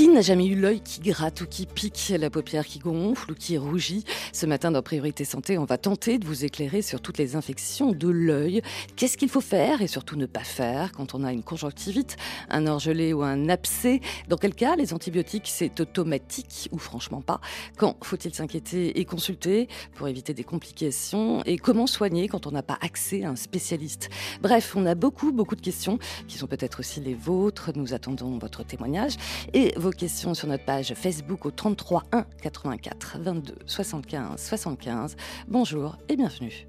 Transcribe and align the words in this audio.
Qui 0.00 0.08
n'a 0.08 0.22
jamais 0.22 0.46
eu 0.46 0.54
l'œil 0.54 0.80
qui 0.80 1.00
gratte 1.00 1.42
ou 1.42 1.46
qui 1.46 1.66
pique, 1.66 2.10
la 2.18 2.30
paupière 2.30 2.64
qui 2.64 2.78
gonfle 2.78 3.32
ou 3.32 3.34
qui 3.34 3.58
rougit 3.58 4.06
Ce 4.32 4.46
matin 4.46 4.70
dans 4.70 4.80
Priorité 4.80 5.26
Santé, 5.26 5.58
on 5.58 5.66
va 5.66 5.76
tenter 5.76 6.16
de 6.16 6.24
vous 6.24 6.46
éclairer 6.46 6.80
sur 6.80 7.02
toutes 7.02 7.18
les 7.18 7.36
infections 7.36 7.92
de 7.92 8.08
l'œil. 8.08 8.62
Qu'est-ce 8.96 9.18
qu'il 9.18 9.28
faut 9.28 9.42
faire 9.42 9.82
et 9.82 9.88
surtout 9.88 10.16
ne 10.16 10.24
pas 10.24 10.42
faire 10.42 10.92
quand 10.92 11.14
on 11.14 11.22
a 11.22 11.34
une 11.34 11.42
conjonctivite, 11.42 12.16
un 12.48 12.66
orgelé 12.66 13.12
ou 13.12 13.22
un 13.22 13.50
abcès 13.50 14.00
Dans 14.26 14.38
quel 14.38 14.54
cas 14.54 14.74
les 14.74 14.94
antibiotiques 14.94 15.48
c'est 15.48 15.80
automatique 15.80 16.70
ou 16.72 16.78
franchement 16.78 17.20
pas 17.20 17.42
Quand 17.76 17.98
faut-il 18.02 18.34
s'inquiéter 18.34 19.00
et 19.00 19.04
consulter 19.04 19.68
pour 19.96 20.08
éviter 20.08 20.32
des 20.32 20.44
complications 20.44 21.42
Et 21.44 21.58
comment 21.58 21.86
soigner 21.86 22.26
quand 22.26 22.46
on 22.46 22.52
n'a 22.52 22.62
pas 22.62 22.78
accès 22.80 23.24
à 23.24 23.28
un 23.28 23.36
spécialiste 23.36 24.08
Bref, 24.40 24.72
on 24.76 24.86
a 24.86 24.94
beaucoup 24.94 25.30
beaucoup 25.30 25.56
de 25.56 25.60
questions 25.60 25.98
qui 26.26 26.38
sont 26.38 26.46
peut-être 26.46 26.80
aussi 26.80 27.00
les 27.00 27.12
vôtres. 27.12 27.72
Nous 27.74 27.92
attendons 27.92 28.38
votre 28.38 28.64
témoignage 28.64 29.16
et 29.52 29.74
vos 29.76 29.89
questions 29.92 30.34
sur 30.34 30.48
notre 30.48 30.64
page 30.64 30.94
Facebook 30.94 31.46
au 31.46 31.50
33 31.50 32.04
1 32.12 32.24
84 32.42 33.18
22 33.20 33.54
75 33.66 34.40
75. 34.40 35.16
Bonjour 35.48 35.96
et 36.08 36.16
bienvenue. 36.16 36.66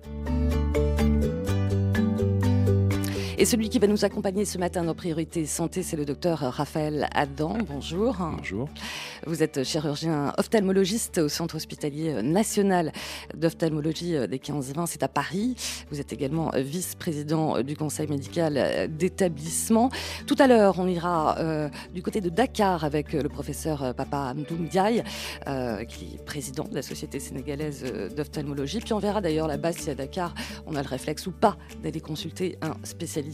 Et 3.42 3.46
celui 3.46 3.70
qui 3.70 3.80
va 3.80 3.88
nous 3.88 4.06
accompagner 4.06 4.46
ce 4.46 4.60
matin 4.60 4.84
dans 4.84 4.94
Priorité 4.94 5.48
Santé, 5.48 5.82
c'est 5.82 5.98
le 5.98 6.06
docteur 6.06 6.38
Raphaël 6.38 7.10
Adam. 7.12 7.58
Bonjour. 7.68 8.16
Bonjour. 8.38 8.70
Vous 9.26 9.42
êtes 9.42 9.64
chirurgien 9.64 10.32
ophtalmologiste 10.38 11.18
au 11.18 11.28
Centre 11.28 11.56
hospitalier 11.56 12.22
national 12.22 12.92
d'ophtalmologie 13.36 14.28
des 14.28 14.38
15-20, 14.38 14.86
c'est 14.86 15.02
à 15.02 15.08
Paris. 15.08 15.56
Vous 15.90 16.00
êtes 16.00 16.14
également 16.14 16.52
vice-président 16.56 17.64
du 17.64 17.76
conseil 17.76 18.08
médical 18.08 18.88
d'établissement. 18.96 19.90
Tout 20.28 20.36
à 20.38 20.46
l'heure, 20.46 20.78
on 20.78 20.88
ira 20.88 21.40
euh, 21.40 21.68
du 21.96 22.04
côté 22.04 22.22
de 22.22 22.30
Dakar 22.30 22.84
avec 22.84 23.12
le 23.12 23.28
professeur 23.28 23.96
Papa 23.96 24.36
Amdoum 24.36 24.68
Diaye, 24.68 25.04
euh, 25.48 25.84
qui 25.86 26.14
est 26.14 26.24
président 26.24 26.66
de 26.66 26.76
la 26.76 26.84
Société 26.84 27.20
sénégalaise 27.20 27.84
d'ophtalmologie. 28.16 28.82
Puis 28.82 28.94
on 28.94 29.00
verra 29.00 29.20
d'ailleurs 29.20 29.48
là-bas 29.48 29.72
si 29.72 29.90
à 29.90 29.96
Dakar, 29.96 30.36
on 30.68 30.76
a 30.76 30.84
le 30.84 30.88
réflexe 30.88 31.26
ou 31.26 31.32
pas 31.32 31.58
d'aller 31.82 32.02
consulter 32.02 32.60
un 32.62 32.76
spécialiste 32.84 33.31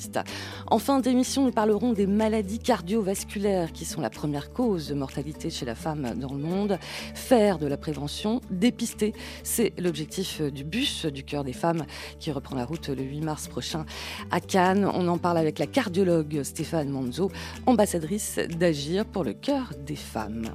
en 0.70 0.80
fin 0.80 1.00
d'émission, 1.00 1.46
nous 1.46 1.52
parlerons 1.52 1.94
des 1.94 2.08
maladies 2.08 2.60
cardiovasculaires 2.60 3.72
qui 3.72 3.86
sont 3.86 4.02
la 4.02 4.10
première 4.10 4.52
cause 4.52 4.90
de 4.90 4.96
mortalité 4.96 5.50
chez 5.50 5.66
la 5.66 5.76
femme 5.76 6.14
dans 6.16 6.34
le 6.34 6.40
monde. 6.40 6.80
Faire 7.14 7.58
de 7.58 7.68
la 7.68 7.78
prévention, 7.78 8.42
dépister, 8.50 9.14
c'est 9.44 9.74
l'objectif 9.78 10.42
du 10.42 10.64
bus 10.64 11.06
du 11.06 11.24
cœur 11.24 11.44
des 11.44 11.54
femmes 11.54 11.86
qui 12.20 12.32
reprend 12.32 12.56
la 12.56 12.66
route 12.66 12.90
le 12.90 13.04
8 13.04 13.22
mars 13.22 13.48
prochain 13.48 13.86
à 14.32 14.40
Cannes. 14.40 14.90
On 14.94 15.08
en 15.08 15.18
parle 15.18 15.38
avec 15.38 15.60
la 15.60 15.68
cardiologue 15.68 16.44
Stéphane 16.44 16.90
Manzo, 16.90 17.32
ambassadrice 17.66 18.40
d'Agir 18.58 19.06
pour 19.06 19.24
le 19.24 19.34
cœur 19.34 19.74
des 19.86 19.96
femmes. 19.96 20.50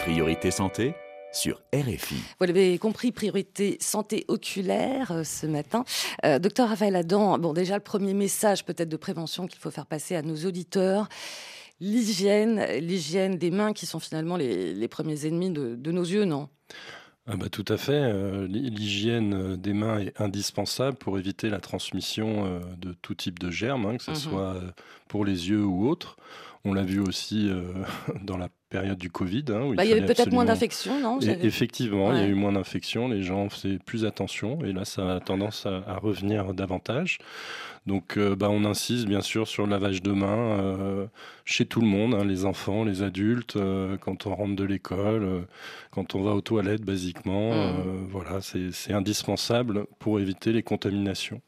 Priorité 0.00 0.50
santé 0.50 0.94
sur 1.34 1.60
RFI. 1.74 2.16
Vous 2.38 2.46
l'avez 2.46 2.78
compris, 2.78 3.12
priorité 3.12 3.76
santé 3.80 4.24
oculaire 4.28 5.10
euh, 5.10 5.24
ce 5.24 5.46
matin. 5.46 5.84
Euh, 6.24 6.38
docteur 6.38 6.68
Raphaël 6.68 6.96
Adam, 6.96 7.38
bon 7.38 7.52
déjà 7.52 7.74
le 7.74 7.82
premier 7.82 8.14
message 8.14 8.64
peut-être 8.64 8.88
de 8.88 8.96
prévention 8.96 9.46
qu'il 9.46 9.58
faut 9.58 9.70
faire 9.70 9.86
passer 9.86 10.14
à 10.14 10.22
nos 10.22 10.36
auditeurs. 10.46 11.08
L'hygiène, 11.80 12.64
l'hygiène 12.78 13.36
des 13.36 13.50
mains 13.50 13.72
qui 13.72 13.84
sont 13.84 13.98
finalement 13.98 14.36
les, 14.36 14.88
premiers 14.88 15.26
ennemis 15.26 15.50
de, 15.50 15.90
nos 15.90 16.04
yeux, 16.04 16.24
non? 16.24 16.48
Ah 17.26 17.36
bah, 17.36 17.48
tout 17.48 17.64
à 17.68 17.76
fait. 17.76 17.92
Euh, 17.92 18.46
l'hygiène 18.46 19.56
des 19.56 19.72
mains 19.72 19.98
est 19.98 20.20
indispensable 20.20 20.96
pour 20.96 21.18
éviter 21.18 21.50
la 21.50 21.58
transmission 21.58 22.60
de 22.78 22.92
tout 22.92 23.14
type 23.14 23.40
de 23.40 23.50
germes, 23.50 23.86
hein, 23.86 23.96
que 23.96 24.04
ce 24.04 24.12
mhm. 24.12 24.16
soit 24.16 24.54
pour 25.08 25.24
les 25.24 25.48
yeux 25.48 25.64
ou 25.64 25.88
autres. 25.88 26.16
On 26.64 26.72
l'a 26.74 26.84
vu 26.84 27.00
aussi 27.00 27.50
dans 28.22 28.36
la 28.36 28.48
période 28.74 28.98
du 28.98 29.10
Covid. 29.10 29.44
Hein, 29.50 29.72
bah, 29.76 29.84
il, 29.84 29.90
y 29.90 29.92
avait 29.92 30.04
peut-être 30.04 30.32
moins 30.32 30.44
d'infections, 30.44 30.98
non? 31.00 31.20
Effectivement, 31.20 32.12
il 32.12 32.18
y 32.18 32.22
a 32.22 32.26
eu 32.26 32.34
moins 32.34 32.52
d'infections, 32.52 33.08
les 33.08 33.22
gens 33.22 33.48
faisaient 33.48 33.78
plus 33.78 34.04
attention, 34.04 34.58
et 34.64 34.72
là, 34.72 34.84
ça 34.84 35.16
a 35.16 35.20
tendance 35.20 35.66
à, 35.66 35.96
revenir 35.98 36.54
davantage. 36.54 37.18
Donc, 37.86 38.16
euh, 38.16 38.34
bah, 38.34 38.48
on 38.50 38.64
insiste 38.64 39.06
bien 39.06 39.20
sûr 39.20 39.46
sur 39.46 39.64
le 39.64 39.70
lavage 39.70 40.02
de 40.02 40.10
mains 40.10 40.58
euh, 40.58 41.06
chez 41.44 41.66
tout 41.66 41.80
le 41.80 41.86
monde, 41.86 42.14
hein, 42.14 42.24
les 42.24 42.46
enfants, 42.46 42.82
les 42.82 43.02
adultes, 43.02 43.56
euh, 43.56 43.96
quand 43.98 44.26
on 44.26 44.34
rentre 44.34 44.56
de 44.56 44.64
l'école, 44.64 45.46
quand 45.90 46.14
on 46.14 46.22
va 46.22 46.32
aux 46.32 46.40
toilettes, 46.40 46.82
basiquement. 46.82 47.52
Mmh. 47.52 48.08
voilà, 48.10 48.40
c'est 48.40 48.92
indispensable 48.92 49.86
pour 49.98 50.18
éviter 50.18 50.52
les 50.52 50.62
contaminations. 50.62 51.40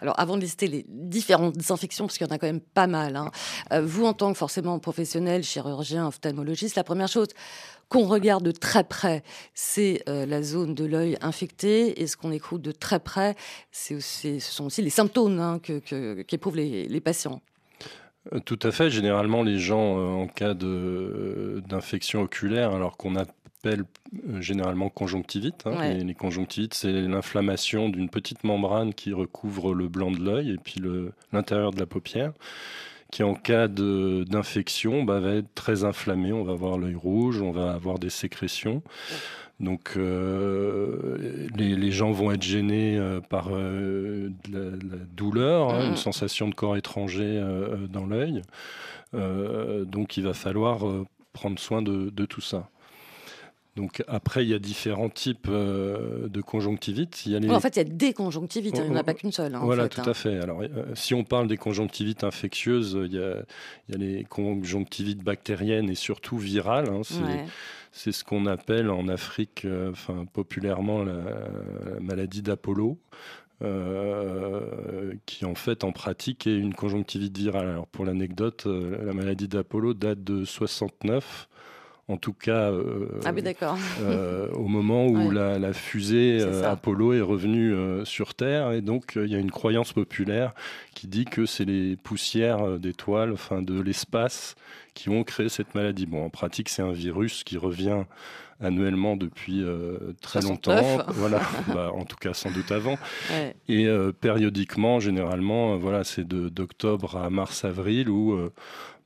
Alors, 0.00 0.18
avant 0.18 0.36
de 0.36 0.42
lister 0.42 0.66
les 0.66 0.84
différentes 0.88 1.70
infections, 1.70 2.06
parce 2.06 2.18
qu'il 2.18 2.26
y 2.26 2.30
en 2.30 2.34
a 2.34 2.38
quand 2.38 2.46
même 2.46 2.60
pas 2.60 2.86
mal, 2.86 3.16
hein, 3.16 3.30
euh, 3.72 3.82
vous, 3.82 4.04
en 4.04 4.12
tant 4.12 4.32
que 4.32 4.38
forcément 4.38 4.78
professionnel, 4.78 5.42
chirurgien, 5.42 6.06
ophtalmologiste, 6.06 6.76
la 6.76 6.84
première 6.84 7.08
chose 7.08 7.28
qu'on 7.88 8.06
regarde 8.06 8.42
de 8.42 8.50
très 8.50 8.84
près, 8.84 9.22
c'est 9.54 10.02
euh, 10.08 10.26
la 10.26 10.42
zone 10.42 10.74
de 10.74 10.84
l'œil 10.84 11.16
infectée. 11.20 12.02
Et 12.02 12.06
ce 12.06 12.16
qu'on 12.16 12.32
écoute 12.32 12.62
de 12.62 12.72
très 12.72 12.98
près, 12.98 13.36
c'est 13.70 14.00
ce 14.00 14.38
sont 14.40 14.66
aussi 14.66 14.82
les 14.82 14.90
symptômes 14.90 15.38
hein, 15.38 15.60
qu'éprouvent 15.60 16.56
les, 16.56 17.00
patients. 17.00 17.40
Euh, 18.32 18.40
tout 18.40 18.58
à 18.62 18.72
fait. 18.72 18.90
Généralement, 18.90 19.42
les 19.42 19.58
gens, 19.58 20.22
en 20.22 20.26
cas 20.26 20.54
d'infection 20.54 22.22
oculaire, 22.22 22.72
alors 22.72 22.96
qu'on 22.96 23.16
a 23.16 23.24
euh, 23.66 24.40
généralement 24.40 24.88
conjonctivite. 24.88 25.66
Hein. 25.66 25.94
Les, 25.94 26.14
conjonctivites, 26.14 26.74
c'est 26.74 26.92
l'inflammation 26.92 27.88
d'une 27.88 28.08
petite 28.08 28.44
membrane 28.44 28.94
qui 28.94 29.12
recouvre 29.12 29.74
le 29.74 29.88
blanc 29.88 30.10
de 30.10 30.22
l'œil 30.22 30.50
et 30.50 30.58
puis 30.58 30.80
l'intérieur 31.32 31.72
de 31.72 31.78
la 31.78 31.86
paupière 31.86 32.32
qui 33.12 33.22
en 33.22 33.34
cas 33.34 33.68
d'infection 33.68 35.04
bah, 35.04 35.20
va 35.20 35.36
être 35.36 35.54
très 35.54 35.84
inflammé. 35.84 36.32
On 36.32 36.42
va 36.42 36.52
avoir 36.52 36.76
l'œil 36.76 36.96
rouge, 36.96 37.40
on 37.40 37.52
va 37.52 37.72
avoir 37.72 38.00
des 38.00 38.10
sécrétions. 38.10 38.82
Donc 39.60 39.94
euh, 39.96 41.48
les, 41.54 41.90
gens 41.92 42.10
vont 42.10 42.32
être 42.32 42.42
gênés 42.42 42.98
euh, 42.98 43.20
par 43.20 43.48
la, 43.50 44.96
douleur, 45.12 45.72
hein, 45.72 45.86
une 45.86 45.92
mm. 45.92 45.96
sensation 45.96 46.48
de 46.48 46.54
corps 46.54 46.76
étranger 46.76 47.40
dans 47.88 48.06
l'œil. 48.06 48.42
donc 49.12 50.16
il 50.16 50.24
va 50.24 50.34
falloir 50.34 50.80
prendre 51.32 51.58
soin 51.60 51.82
de 51.82 52.24
tout 52.24 52.40
ça. 52.40 52.68
Donc 53.76 54.02
après, 54.08 54.42
il 54.42 54.48
y 54.48 54.54
a 54.54 54.58
différents 54.58 55.10
types 55.10 55.48
euh, 55.50 56.28
de 56.28 56.40
conjonctivites. 56.40 57.26
Il 57.26 57.32
y 57.32 57.36
a 57.36 57.38
les... 57.38 57.50
en 57.50 57.60
fait, 57.60 57.76
il 57.76 57.78
y 57.78 57.80
a 57.82 57.84
des 57.84 58.14
conjonctivites, 58.14 58.78
hein, 58.78 58.82
il 58.84 58.90
n'y 58.90 58.96
en 58.96 59.00
a 59.00 59.04
pas 59.04 59.12
qu'une 59.12 59.32
seule. 59.32 59.54
Hein, 59.54 59.60
voilà, 59.62 59.86
tout 59.90 60.00
hein. 60.00 60.08
à 60.08 60.14
fait. 60.14 60.38
Alors, 60.38 60.62
euh, 60.62 60.94
si 60.94 61.12
on 61.12 61.24
parle 61.24 61.46
des 61.46 61.58
conjonctivites 61.58 62.24
infectieuses, 62.24 62.98
il 63.04 63.12
y 63.12 63.18
a, 63.18 63.42
il 63.88 63.92
y 63.92 63.94
a 63.94 63.98
les 63.98 64.24
conjonctivites 64.24 65.22
bactériennes 65.22 65.90
et 65.90 65.94
surtout 65.94 66.38
virales. 66.38 66.88
C'est 67.92 68.12
ce 68.12 68.24
qu'on 68.24 68.46
appelle 68.46 68.90
en 68.90 69.08
Afrique, 69.08 69.66
euh, 69.66 69.90
enfin, 69.90 70.24
populairement, 70.32 71.04
la, 71.04 71.20
maladie 72.00 72.40
d'Apollo. 72.40 72.98
qui 75.26 75.44
en 75.44 75.54
fait 75.54 75.84
en 75.84 75.92
pratique 75.92 76.46
est 76.46 76.58
une 76.58 76.74
conjonctivite 76.74 77.36
virale. 77.36 77.68
Alors 77.68 77.86
pour 77.86 78.06
l'anecdote, 78.06 78.66
la 78.66 79.12
maladie 79.12 79.48
d'Apollo 79.48 79.92
date 79.92 80.24
de 80.24 80.46
69 80.46 81.48
en 82.08 82.16
tout 82.16 82.32
cas 82.32 82.70
euh, 82.70 83.08
ah 83.24 83.32
euh, 84.00 84.48
au 84.52 84.68
moment 84.68 85.06
où 85.06 85.30
la, 85.30 85.72
fusée 85.72 86.38
euh, 86.40 86.70
Apollo 86.70 87.14
est 87.14 87.20
revenue 87.20 87.74
sur 88.04 88.34
Terre. 88.34 88.72
Et 88.72 88.80
donc 88.80 89.14
il 89.16 89.30
y 89.30 89.34
a 89.34 89.38
une 89.38 89.50
croyance 89.50 89.92
populaire 89.92 90.54
qui 90.94 91.08
dit 91.08 91.24
que 91.24 91.46
c'est 91.46 91.64
les 91.64 91.96
poussières 91.96 92.78
d'étoiles, 92.78 93.32
enfin 93.32 93.60
de 93.60 93.80
l'espace, 93.80 94.54
qui 94.94 95.08
ont 95.08 95.24
créé 95.24 95.48
cette 95.48 95.74
maladie. 95.74 96.06
Bon, 96.06 96.24
en 96.24 96.30
pratique, 96.30 96.68
c'est 96.68 96.82
un 96.82 96.92
virus 96.92 97.42
qui 97.42 97.58
revient 97.58 98.04
annuellement 98.60 99.16
depuis 99.16 99.64
très 100.22 100.42
longtemps. 100.42 100.98
Voilà, 101.08 101.42
bah, 101.74 101.90
en 101.92 102.04
tout 102.04 102.16
cas 102.16 102.34
sans 102.34 102.52
doute 102.52 102.70
avant. 102.70 102.98
Et 103.68 103.88
périodiquement, 104.20 105.00
généralement, 105.00 105.76
voilà, 105.76 106.04
c'est 106.04 106.26
d'octobre 106.26 107.16
à 107.16 107.30
mars-avril 107.30 108.08
où 108.08 108.38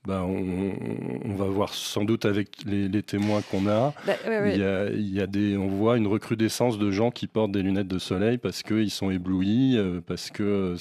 bah, 0.06 0.25
on, 0.25 1.35
va 1.35 1.44
voir 1.44 1.75
sans 1.75 2.05
doute 2.05 2.25
avec 2.25 2.64
les, 2.64 3.02
témoins 3.02 3.43
qu'on 3.43 3.67
a, 3.67 3.93
bah, 4.06 4.14
Il, 4.26 5.14
y 5.14 5.20
a, 5.20 5.26
des, 5.26 5.58
on 5.58 5.69
voit 5.69 5.99
une 5.99 6.06
recrudescence 6.06 6.79
de 6.79 6.91
gens 6.91 7.11
qui 7.11 7.26
portent 7.26 7.52
des 7.52 7.62
lunettes 7.62 7.88
de 7.88 7.99
soleil 7.99 8.38
parce 8.38 8.62
qu'ils 8.62 8.91
sont 8.91 9.11
éblouis, 9.11 9.76
euh, 9.76 10.00
parce 10.06 10.31
que 10.31 10.76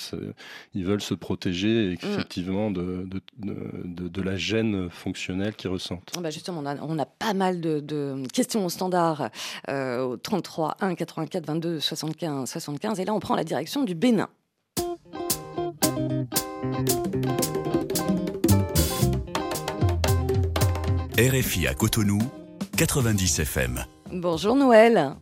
ils 0.74 0.86
veulent 0.86 1.01
se 1.01 1.13
protéger 1.13 1.89
mm. 1.89 1.94
effectivement 1.94 2.71
de, 2.71 3.07
de, 3.38 4.21
la 4.21 4.38
gêne 4.38 4.89
fonctionnelle 4.89 5.54
qu'ils 5.54 5.69
ressentent. 5.69 6.13
Bah, 6.21 6.30
justement, 6.30 6.62
on 6.63 6.66
a, 6.66 6.77
on 6.81 6.98
a, 6.98 7.06
pas 7.06 7.33
mal 7.33 7.60
de, 7.60 8.24
questions 8.31 8.66
au 8.66 8.69
standard 8.69 9.30
euh, 9.69 10.01
au 10.01 10.18
33 10.18 10.77
1 10.80 10.95
84 10.95 11.45
22 11.45 11.80
75 11.80 12.50
75 12.50 13.00
et 13.00 13.06
là 13.06 13.13
on 13.13 13.19
prend 13.19 13.36
la 13.36 13.44
direction 13.44 13.83
du 13.83 13.95
Bénin. 13.95 14.30
RFI 21.19 21.68
à 21.68 21.74
Cotonou, 21.74 22.19
90 22.77 23.39
FM. 23.39 23.83
Bonjour 24.13 24.56
Noël. 24.56 25.16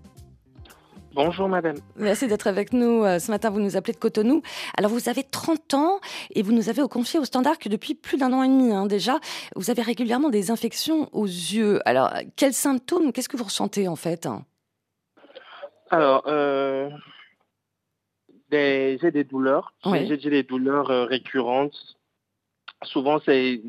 Bonjour 1.15 1.49
madame. 1.49 1.77
Merci 1.95 2.27
d'être 2.27 2.45
avec 2.45 2.71
nous. 2.71 3.03
Euh, 3.03 3.17
ce 3.17 3.31
matin, 3.31 3.49
vous 3.49 3.59
nous 3.59 3.77
appelez 3.77 3.93
de 3.93 3.97
Cotonou. 3.97 4.43
Alors, 4.77 4.91
vous 4.91 5.09
avez 5.09 5.23
30 5.23 5.73
ans 5.73 5.99
et 6.35 6.43
vous 6.43 6.51
nous 6.51 6.69
avez 6.69 6.83
confié 6.87 7.19
au 7.19 7.25
standard 7.25 7.57
que 7.57 7.67
depuis 7.67 7.95
plus 7.95 8.19
d'un 8.19 8.31
an 8.31 8.43
et 8.43 8.47
demi 8.47 8.71
hein, 8.71 8.85
déjà, 8.85 9.19
vous 9.55 9.71
avez 9.71 9.81
régulièrement 9.81 10.29
des 10.29 10.51
infections 10.51 11.09
aux 11.13 11.25
yeux. 11.25 11.79
Alors, 11.85 12.13
quels 12.35 12.53
symptômes, 12.53 13.11
qu'est-ce 13.11 13.27
que 13.27 13.37
vous 13.37 13.45
ressentez 13.45 13.87
en 13.87 13.95
fait? 13.95 14.29
Alors, 15.89 16.25
euh, 16.27 16.91
j'ai 18.51 18.99
des 19.11 19.23
douleurs. 19.23 19.73
J'ai 19.83 20.29
des 20.29 20.43
douleurs 20.43 20.91
euh, 20.91 21.05
récurrentes. 21.05 21.97
Souvent, 22.83 23.19
c'est 23.25 23.61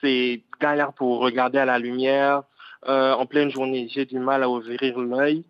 c'est 0.00 0.42
galère 0.60 0.92
pour 0.92 1.20
regarder 1.20 1.58
à 1.58 1.64
la 1.64 1.78
lumière. 1.78 2.42
Euh, 2.86 3.12
en 3.12 3.26
pleine 3.26 3.50
journée, 3.50 3.88
j'ai 3.88 4.04
du 4.04 4.18
mal 4.18 4.42
à 4.42 4.48
ouvrir 4.48 4.98
l'œil. 4.98 5.44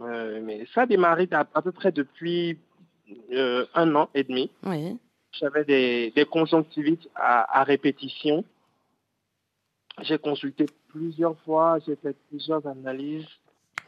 Euh, 0.00 0.40
mais 0.42 0.64
ça 0.74 0.82
a 0.82 0.86
démarré 0.86 1.28
à, 1.32 1.44
peu 1.62 1.72
près 1.72 1.90
depuis 1.90 2.58
euh, 3.32 3.66
un 3.74 3.94
an 3.96 4.08
et 4.14 4.22
demi. 4.22 4.50
J'avais 5.32 5.64
des, 5.64 6.12
des, 6.14 6.24
conjonctivites 6.24 7.08
à, 7.14 7.64
répétition. 7.64 8.44
J'ai 10.02 10.18
consulté 10.18 10.66
plusieurs 10.88 11.36
fois, 11.40 11.78
j'ai 11.86 11.96
fait 11.96 12.16
plusieurs 12.28 12.66
analyses, 12.66 13.26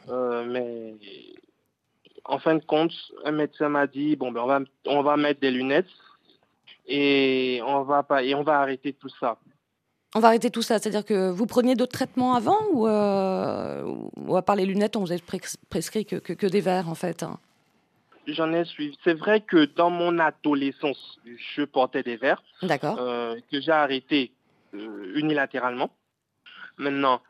mais 0.07 0.95
en 2.25 2.37
fin 2.37 2.55
de 2.55 2.63
compte, 2.63 2.93
un 3.25 3.31
médecin 3.31 3.69
m'a 3.69 3.87
dit 3.87 4.15
bon 4.15 4.31
ben 4.31 4.41
on 4.41 4.47
va 4.47 4.59
on 4.85 5.01
va 5.01 5.17
mettre 5.17 5.39
des 5.39 5.51
lunettes 5.51 5.87
et 6.85 7.61
on 7.65 7.83
va 7.83 8.03
pas 8.03 8.23
et 8.23 8.35
on 8.35 8.43
va 8.43 8.59
arrêter 8.59 8.93
tout 8.93 9.09
ça. 9.19 9.37
On 10.13 10.19
va 10.19 10.27
arrêter 10.27 10.49
tout 10.49 10.61
ça, 10.61 10.77
c'est-à-dire 10.77 11.05
que 11.05 11.29
vous 11.29 11.45
preniez 11.45 11.75
d'autres 11.75 11.93
traitements 11.93 12.33
avant 12.33 12.59
ou, 12.73 12.85
euh, 12.85 13.81
ou, 14.17 14.35
à 14.35 14.41
part 14.41 14.57
les 14.57 14.65
lunettes, 14.65 14.97
on 14.97 15.01
vous 15.01 15.13
a 15.13 15.15
prescrit 15.69 16.05
que, 16.05 16.17
que, 16.17 16.47
des 16.47 16.59
verres 16.59 16.89
en 16.89 16.95
fait 16.95 17.23
hein? 17.23 17.39
J'en 18.27 18.53
ai 18.53 18.65
suivi. 18.65 18.97
C'est 19.03 19.15
vrai 19.15 19.41
que 19.41 19.65
dans 19.65 19.89
mon 19.89 20.19
adolescence, 20.19 21.19
je 21.25 21.63
portais 21.63 22.03
des 22.03 22.17
verres. 22.17 22.43
D'accord. 22.61 22.97
Euh, 22.99 23.35
que 23.51 23.59
j'ai 23.59 23.71
arrêté 23.71 24.31
euh, 24.75 25.13
unilatéralement. 25.15 25.89
Maintenant, 26.77 27.21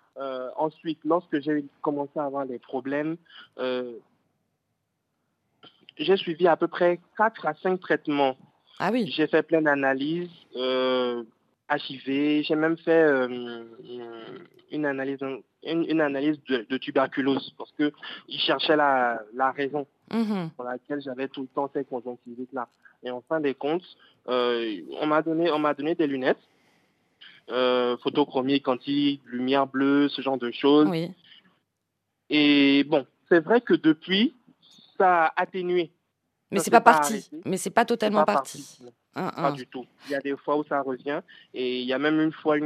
ensuite, 0.58 1.00
lorsque 1.06 1.40
j'ai 1.40 1.66
commencé 1.82 2.12
à 2.18 2.26
avoir 2.26 2.46
des 2.46 2.60
problèmes, 2.60 3.16
j'ai 5.98 6.18
suivi 6.18 6.48
à 6.48 6.58
peu 6.58 6.68
près 6.68 7.00
4 7.18 7.48
à 7.48 7.54
5 7.56 7.80
traitements. 7.80 8.36
Ah 8.78 8.90
oui. 8.92 9.12
J'ai 9.16 9.28
fait 9.28 9.44
plein 9.44 9.62
d'analyses. 9.62 10.30
HIV. 11.72 12.44
J'ai 12.44 12.56
même 12.56 12.78
fait 12.78 13.04
euh, 13.04 13.64
une 14.72 14.86
analyse, 14.86 15.20
une, 15.64 16.02
analyse 16.02 16.40
de, 16.48 16.78
tuberculose 16.78 17.54
parce 17.58 17.72
que 17.74 17.92
il 18.28 18.40
cherchait 18.40 18.76
la, 18.76 19.24
raison 19.56 19.88
mm-hmm. 20.12 20.50
pour 20.52 20.66
laquelle 20.66 21.02
j'avais 21.02 21.28
tout 21.28 21.42
le 21.42 21.48
temps 21.48 21.70
ces 21.74 21.86
conjonctivites 21.86 22.52
là. 22.54 22.68
Et 23.04 23.10
en 23.10 23.22
fin 23.22 23.40
des 23.40 23.56
comptes, 23.56 23.86
euh, 24.28 24.82
on 25.00 25.08
m'a 25.08 25.22
donné, 25.22 25.50
on 25.52 25.60
m'a 25.60 25.74
donné 25.74 25.96
des 25.96 26.08
lunettes, 26.08 26.42
euh, 27.50 27.98
photochromie 27.98 28.62
quantique, 28.62 29.22
lumière 29.26 29.68
bleue, 29.68 30.08
ce 30.10 30.22
genre 30.22 30.38
de 30.38 30.52
choses. 30.52 30.90
Et 32.30 32.84
bon, 32.86 33.06
c'est 33.28 33.40
vrai 33.40 33.62
que 33.62 33.74
depuis, 33.74 34.36
ça 34.98 35.26
a 35.26 35.42
atténué. 35.42 35.92
Mais 36.52 36.60
c'est 36.60 36.72
pas 36.72 36.82
parti. 36.82 37.30
Mais 37.46 37.58
c'est 37.58 37.70
pas 37.70 37.86
totalement 37.86 38.24
parti. 38.24 38.80
Pas 39.14 39.52
du 39.52 39.68
tout. 39.68 39.86
Il 40.08 40.12
y 40.12 40.16
a 40.16 40.20
des 40.20 40.36
fois 40.36 40.58
où 40.58 40.64
ça 40.64 40.82
revient. 40.82 41.22
Et 41.54 41.82
il 41.82 41.88
y 41.88 41.94
a 41.94 42.00
même 42.00 42.20
une 42.20 42.34
fois, 42.34 42.58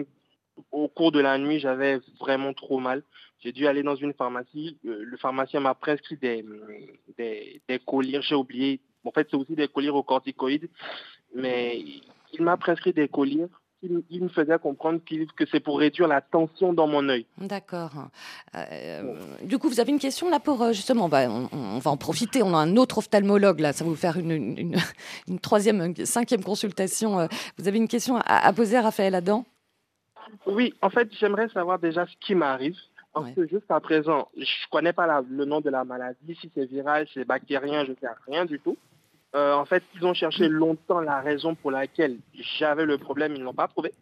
au 0.71 0.87
cours 0.87 1.11
de 1.11 1.19
la 1.19 1.37
nuit, 1.37 1.59
j'avais 1.59 1.99
vraiment 2.19 2.53
trop 2.53 2.79
mal. 2.79 3.03
J'ai 3.39 3.51
dû 3.51 3.67
aller 3.67 3.83
dans 3.83 3.95
une 3.95 4.13
pharmacie. 4.13 4.77
Euh, 4.85 5.03
le 5.03 5.17
pharmacien 5.17 5.59
m'a 5.59 5.75
prescrit 5.75 6.17
des, 6.17 6.43
des, 7.17 7.61
des 7.67 7.79
colliers. 7.79 8.21
J'ai 8.21 8.35
oublié. 8.35 8.79
En 9.03 9.11
fait, 9.11 9.27
c'est 9.29 9.37
aussi 9.37 9.55
des 9.55 9.67
colliers 9.67 9.89
aux 9.89 10.01
corticoïdes. 10.03 10.69
Mais 11.35 11.83
il 12.33 12.41
m'a 12.41 12.57
prescrit 12.57 12.93
des 12.93 13.07
colliers 13.07 13.47
il, 14.09 14.23
me 14.23 14.29
faisait 14.29 14.57
comprendre 14.59 14.99
que 15.03 15.45
c'est 15.51 15.59
pour 15.59 15.79
réduire 15.79 16.07
la 16.07 16.21
tension 16.21 16.73
dans 16.73 16.87
mon 16.87 17.07
œil. 17.09 17.25
D'accord. 17.37 17.91
Euh, 18.55 19.15
du 19.43 19.57
coup, 19.57 19.69
vous 19.69 19.79
avez 19.79 19.91
une 19.91 19.99
question 19.99 20.29
là 20.29 20.39
pour 20.39 20.61
euh, 20.61 20.71
justement, 20.71 21.09
bah, 21.09 21.29
on, 21.29 21.79
va 21.79 21.91
en 21.91 21.97
profiter. 21.97 22.43
On 22.43 22.53
a 22.53 22.57
un 22.57 22.77
autre 22.77 22.99
ophtalmologue 22.99 23.59
là, 23.59 23.73
ça 23.73 23.83
va 23.83 23.89
vous 23.89 23.95
faire 23.95 24.17
une, 24.17 24.31
une, 24.31 25.39
troisième, 25.41 25.81
une 25.81 26.05
cinquième 26.05 26.43
consultation. 26.43 27.19
Euh, 27.19 27.27
vous 27.57 27.67
avez 27.67 27.77
une 27.77 27.87
question 27.87 28.17
à, 28.25 28.51
poser 28.53 28.77
à 28.77 28.81
Raphaël 28.81 29.15
Adam? 29.15 29.45
Oui, 30.45 30.73
en 30.81 30.89
fait, 30.89 31.09
j'aimerais 31.19 31.49
savoir 31.49 31.79
déjà 31.79 32.05
ce 32.05 32.13
qui 32.25 32.35
m'arrive. 32.35 32.77
Parce 33.13 33.31
que 33.31 33.47
jusqu'à 33.47 33.79
présent, 33.79 34.27
je 34.35 34.41
ne 34.41 34.69
connais 34.71 34.91
pas 34.91 35.21
le 35.21 35.45
nom 35.45 35.61
de 35.61 35.69
la 35.69 35.85
maladie, 35.85 36.35
si 36.41 36.51
c'est 36.53 36.65
viral, 36.65 37.07
si 37.07 37.13
c'est 37.13 37.23
bactérien, 37.25 37.85
je 37.85 37.91
ne 37.91 37.95
sais 37.95 38.07
rien 38.27 38.43
du 38.43 38.59
tout. 38.59 38.75
Euh, 39.35 39.53
en 39.53 39.65
fait, 39.65 39.83
ils 39.95 40.05
ont 40.05 40.13
cherché 40.13 40.47
longtemps 40.47 41.01
la 41.01 41.19
raison 41.19 41.55
pour 41.55 41.71
laquelle 41.71 42.17
j'avais 42.57 42.85
le 42.85 42.97
problème, 42.97 43.33
ils 43.35 43.39
ne 43.39 43.43
l'ont 43.43 43.53
pas 43.53 43.67
trouvé. 43.67 43.93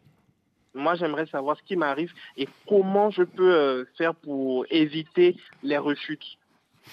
Moi, 0.75 0.95
j'aimerais 0.95 1.25
savoir 1.25 1.57
ce 1.57 1.63
qui 1.63 1.75
m'arrive 1.75 2.11
et 2.37 2.47
comment 2.67 3.09
je 3.09 3.23
peux 3.23 3.53
euh, 3.53 3.85
faire 3.97 4.13
pour 4.13 4.65
éviter 4.69 5.35
les 5.63 5.77
rechutes. 5.77 6.37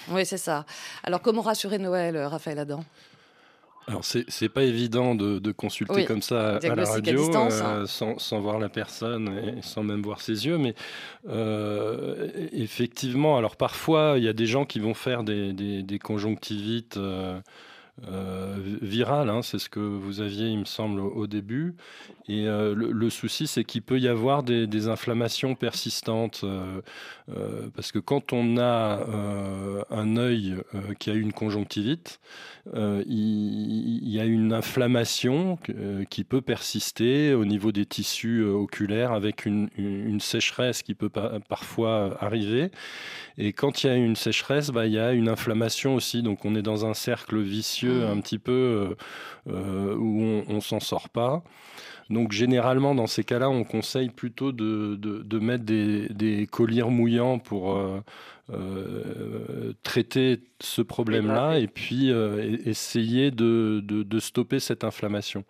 Oui, 0.09 0.25
c'est 0.25 0.39
ça. 0.39 0.65
Alors, 1.03 1.21
comment 1.21 1.43
rassurer 1.43 1.79
Noël, 1.79 2.17
euh, 2.17 2.29
Raphaël 2.29 2.59
Adam? 2.59 2.85
Alors 3.89 4.05
c'est 4.05 4.49
pas 4.49 4.63
évident 4.63 5.17
de, 5.17 5.53
consulter 5.53 6.05
comme 6.05 6.23
ça 6.23 6.59
à 6.59 6.75
la 6.77 6.85
radio 6.85 7.35
hein. 7.35 7.87
sans, 7.87 8.41
voir 8.41 8.61
la 8.61 8.69
personne 8.69 9.57
et 9.59 9.63
sans 9.63 9.83
même 9.83 10.01
voir 10.01 10.21
ses 10.21 10.47
yeux, 10.47 10.59
mais 10.59 10.77
effectivement, 12.53 13.37
alors 13.37 13.57
parfois 13.57 14.15
il 14.17 14.23
y 14.23 14.29
a 14.29 14.33
des 14.33 14.47
gens 14.47 14.65
qui 14.65 14.79
vont 14.79 14.95
faire 14.95 15.25
des, 15.25 15.99
conjonctivites 16.01 16.99
euh, 16.99 17.41
viral, 18.83 19.29
hein, 19.31 19.43
c'est 19.43 19.59
ce 19.59 19.69
que 19.69 19.81
vous 19.81 20.21
aviez, 20.21 20.49
il 20.49 20.59
me 20.59 20.65
semble, 20.65 21.01
au, 21.01 21.27
début. 21.27 21.75
Et 22.29 22.47
euh, 22.47 22.75
le, 22.75 23.11
souci, 23.11 23.47
c'est 23.47 23.65
qu'il 23.65 23.83
peut 23.83 23.99
y 23.99 24.09
avoir 24.09 24.43
des, 24.43 24.89
inflammations 24.89 25.55
persistantes, 25.55 26.43
euh, 26.45 26.81
parce 27.75 27.93
que 27.93 27.99
quand 27.99 28.33
on 28.33 28.57
a 28.59 29.01
un 29.91 30.17
œil 30.17 30.57
qui 30.99 31.11
a 31.11 31.15
une 31.15 31.33
conjonctivite, 31.33 32.21
il, 32.75 34.09
y 34.09 34.21
a 34.21 34.25
une 34.25 34.53
inflammation 34.53 35.59
qui 36.09 36.25
peut 36.25 36.41
persister 36.41 37.35
au 37.35 37.45
niveau 37.45 37.73
des 37.73 37.87
tissus 37.87 38.43
oculaires 38.45 39.13
avec 39.13 39.45
une, 39.45 39.69
une 39.77 40.21
sécheresse 40.21 40.83
qui 40.83 40.95
peut 40.95 41.11
parfois 41.49 42.17
arriver. 42.21 42.71
Et 43.39 43.53
quand 43.53 43.83
il 43.83 43.87
y 43.87 43.91
a 43.91 43.97
une 43.97 44.17
sécheresse, 44.17 44.71
bah, 44.71 44.87
il 44.87 44.93
y 44.93 44.99
a 44.99 45.13
une 45.13 45.29
inflammation 45.29 45.95
aussi. 45.95 46.23
Donc 46.23 46.45
on 46.45 46.55
est 46.55 46.63
dans 46.63 46.87
un 46.87 46.95
cercle 46.95 47.41
vicieux 47.41 47.90
mmh. 47.93 48.11
un 48.11 48.21
petit 48.21 48.39
peu 48.39 48.53
euh, 48.53 49.53
euh, 49.53 49.95
où 49.97 50.43
on, 50.49 50.55
ne 50.55 50.61
s'en 50.61 50.81
sort 50.81 51.09
pas. 51.09 51.43
Donc 52.09 52.33
généralement, 52.33 52.95
dans 52.95 53.07
ces 53.07 53.23
cas-là, 53.23 53.49
on 53.49 53.65
conseille 53.65 54.09
plutôt 54.09 54.53
de, 54.53 54.97
de, 54.97 55.39
mettre 55.39 55.65
des, 55.65 56.09
des, 56.09 56.47
colliers 56.47 56.83
mouillants 56.91 57.39
pour 57.39 57.77
euh, 57.77 59.73
traiter 59.85 60.41
ce 60.61 60.83
problème-là 60.83 61.59
et 61.59 61.69
puis 61.69 62.11
essayer 62.65 63.31
de, 63.31 63.81
de, 63.85 64.19
stopper 64.19 64.59
cette 64.59 64.83
inflammation. 64.83 65.45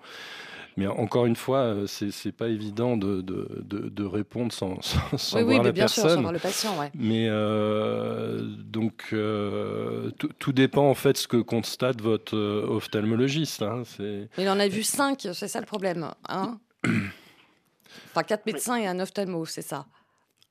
Mais 0.77 0.87
encore 0.87 1.27
une 1.27 1.37
fois, 1.37 1.59
euh, 1.59 1.87
c'est 1.87 2.33
pas 2.33 2.49
évident 2.49 2.97
de, 2.97 3.21
de, 3.21 3.49
de, 3.63 4.05
répondre 4.05 4.53
sans, 4.53 4.81
sans, 4.81 5.39
oui, 5.39 5.45
voir 5.45 5.59
oui, 5.59 5.65
la 5.67 5.73
bien 5.73 5.83
personne. 5.85 6.11
Sûr, 6.11 6.23
sans 6.23 6.33
le 6.33 6.39
patient, 6.39 6.79
ouais. 6.79 6.91
Mais 6.95 7.27
euh, 7.29 8.41
donc, 8.43 9.09
euh, 9.13 10.11
tout 10.39 10.53
dépend 10.53 10.89
en 10.89 10.95
fait 10.95 11.17
ce 11.17 11.29
que 11.29 11.37
constate 11.37 12.01
votre 12.01 12.37
ophtalmologiste. 12.37 13.63
Hein, 13.63 13.83
Il 14.39 14.49
en 14.49 14.59
a 14.59 14.69
vu 14.69 14.83
cinq, 14.83 15.29
c'est 15.33 15.49
ça 15.49 15.61
le 15.61 15.67
problème. 15.67 16.11
Hein? 16.29 16.59
Enfin, 18.13 18.23
quatre 18.23 18.47
médecins 18.47 18.77
et 18.77 18.87
un 18.87 18.99
ophtalmo, 18.99 19.45
c'est 19.47 19.63
ça. 19.63 19.87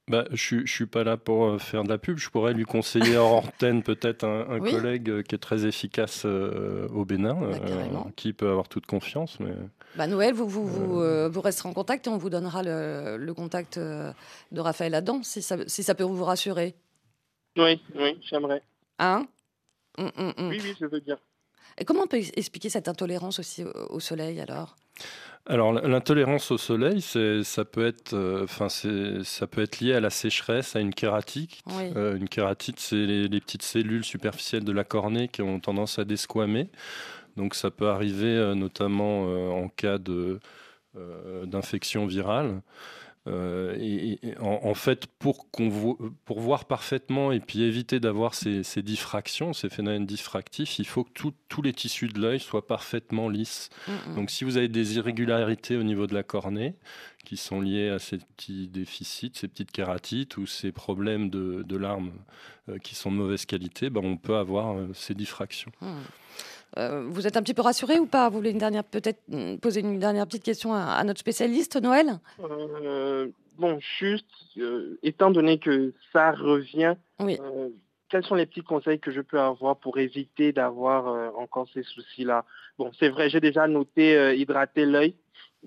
Bah, 0.10 0.26
je 0.32 0.56
ne 0.56 0.66
suis 0.66 0.88
pas 0.88 1.04
là 1.04 1.18
pour 1.18 1.46
euh, 1.46 1.58
faire 1.60 1.84
de 1.84 1.90
la 1.90 2.00
pub. 2.00 2.18
Je 2.18 2.30
pourrais 2.30 2.54
lui 2.54 2.66
conseiller 2.66 3.18
en 3.18 3.38
antenne 3.46 3.84
peut-être 3.84 4.26
un, 4.26 4.60
collègue 4.60 5.10
euh, 5.10 5.22
qui 5.22 5.36
est 5.36 5.40
très 5.40 5.68
efficace 5.68 6.24
euh, 6.26 6.88
au 6.90 7.06
Bénin, 7.06 7.36
bah, 7.36 8.08
qui 8.16 8.34
peut 8.34 8.50
avoir 8.50 8.68
toute 8.68 8.88
confiance. 8.88 9.40
Mais... 9.40 9.54
Bah, 9.96 10.08
Noël, 10.08 10.34
vous, 10.34 10.48
vous, 10.48 10.68
vous, 10.68 11.42
resterez 11.42 11.70
en 11.70 11.74
contact 11.74 12.08
et 12.08 12.10
on 12.10 12.18
vous 12.18 12.30
donnera 12.30 12.64
le, 12.64 13.32
contact 13.34 13.80
de 13.80 14.14
Raphaël 14.60 14.94
Adam, 14.96 15.22
si 15.24 15.42
ça, 15.42 15.58
si 15.68 15.84
ça 15.84 15.96
peut 15.96 16.04
vous 16.04 16.24
rassurer. 16.24 16.76
Oui, 17.58 17.82
oui, 17.96 18.20
j'aimerais. 18.22 18.62
Hein? 19.00 19.28
Mm, 19.98 20.04
mm, 20.04 20.34
mm. 20.38 20.50
Oui, 20.50 20.62
oui, 20.64 20.76
je 20.80 20.86
veux 20.86 21.02
dire. 21.02 21.18
Et 21.78 21.86
comment 21.86 22.04
on 22.04 22.08
peut 22.08 22.18
expliquer 22.18 22.70
cette 22.70 22.88
intolérance 22.88 23.40
aussi 23.40 23.64
au 23.64 24.00
soleil 24.00 24.40
alors? 24.40 24.76
Alors 25.46 25.74
l'intolérance 25.74 26.52
au 26.52 26.58
soleil, 26.58 27.02
ça 27.02 27.66
peut 27.66 27.88
être, 27.88 28.14
euh, 28.14 28.44
enfin 28.44 28.70
ça 28.70 29.48
peut 29.48 29.64
être 29.64 29.80
lié 29.80 29.94
à 29.94 30.00
la 30.00 30.12
sécheresse, 30.12 30.76
à 30.76 30.80
une 30.80 30.94
kératite. 30.94 31.62
Euh, 31.96 32.18
une 32.18 32.30
kératite, 32.30 32.80
c'est 32.80 33.06
les, 33.06 33.40
petites 33.40 33.64
cellules 33.64 34.04
superficielles 34.04 34.64
de 34.64 34.72
la 34.72 34.84
cornée 34.84 35.28
qui 35.28 35.42
ont 35.42 35.60
tendance 35.60 35.98
à 35.98 36.06
desquamer. 36.06 36.70
Donc 37.40 37.56
ça 37.56 37.72
peut 37.72 37.88
arriver 37.88 38.36
euh, 38.36 38.54
notamment 38.54 39.24
en 39.52 39.70
cas 39.70 39.98
de 39.98 40.40
d'infection 41.46 42.08
virale. 42.08 42.62
Euh, 43.28 43.76
et, 43.78 44.20
en, 44.40 44.74
fait, 44.74 45.06
pour, 45.20 45.52
qu'on 45.52 45.70
pour 46.26 46.40
voir 46.40 46.66
parfaitement 46.66 47.32
et 47.32 47.40
puis 47.40 47.62
éviter 47.64 48.00
d'avoir 48.00 48.34
ces, 48.34 48.64
diffractions, 48.82 49.54
ces 49.54 49.70
phénomènes 49.70 50.06
diffractifs, 50.06 50.80
il 50.80 50.88
faut 50.88 51.04
que 51.04 51.12
tous 51.48 51.62
les 51.62 51.74
tissus 51.74 52.08
de 52.08 52.20
l'œil 52.20 52.40
soient 52.40 52.66
parfaitement 52.66 53.30
lisses. 53.30 53.70
Donc, 54.16 54.32
si 54.32 54.44
vous 54.44 54.58
avez 54.58 54.70
des 54.70 54.98
irrégularités 54.98 55.76
au 55.76 55.84
niveau 55.84 56.08
de 56.08 56.14
la 56.14 56.24
cornée, 56.24 56.76
qui 57.26 57.38
sont 57.38 57.62
liés 57.62 57.90
à 57.90 58.00
ces 58.00 58.18
petits 58.18 58.68
déficits, 58.68 59.34
ces 59.36 59.48
petites 59.48 59.72
kératites 59.72 60.38
ou 60.38 60.48
ces 60.48 60.72
problèmes 60.72 61.30
de, 61.30 61.76
larmes 61.76 62.14
euh, 62.70 62.80
qui 62.80 62.96
sont 62.96 63.12
de 63.12 63.18
mauvaise 63.18 63.46
qualité, 63.46 63.90
ben, 63.90 64.02
on 64.04 64.18
peut 64.18 64.38
avoir 64.38 64.78
euh, 64.78 64.88
ces 64.94 65.14
diffractions. 65.14 65.72
Mm. 65.82 65.98
Euh, 66.78 67.08
vous 67.10 67.26
êtes 67.28 67.38
un 67.38 67.42
petit 67.42 67.54
peu 67.54 67.62
rassuré 67.62 68.00
ou 68.00 68.06
pas? 68.06 68.30
Vous 68.30 68.38
voulez 68.38 68.52
une 68.52 68.58
dernière, 68.58 68.84
peut-être 68.84 69.20
mm, 69.28 69.58
poser 69.58 69.82
une 69.82 70.00
dernière 70.00 70.28
petite 70.28 70.44
question 70.44 70.74
à, 70.74 71.04
notre 71.04 71.20
spécialiste, 71.20 71.82
Noël? 71.82 72.20
Euh, 72.42 73.28
Bon, 73.58 73.78
juste, 74.00 74.26
euh, 74.58 74.98
étant 75.04 75.32
donné 75.32 75.60
que 75.60 75.94
ça 76.14 76.32
revient, 76.32 76.96
quels 78.08 78.24
sont 78.24 78.36
les 78.36 78.46
petits 78.46 78.62
conseils 78.62 79.00
que 79.00 79.12
je 79.12 79.20
peux 79.20 79.38
avoir 79.38 79.76
pour 79.76 79.98
éviter 79.98 80.54
d'avoir 80.54 81.38
encore 81.38 81.68
ces 81.74 81.84
soucis-là? 81.84 82.46
Bon, 82.78 82.92
c'est 82.98 83.10
vrai, 83.10 83.30
j'ai 83.30 83.42
déjà 83.42 83.68
noté 83.68 84.34
hydrater 84.38 84.86
l'œil 84.86 85.14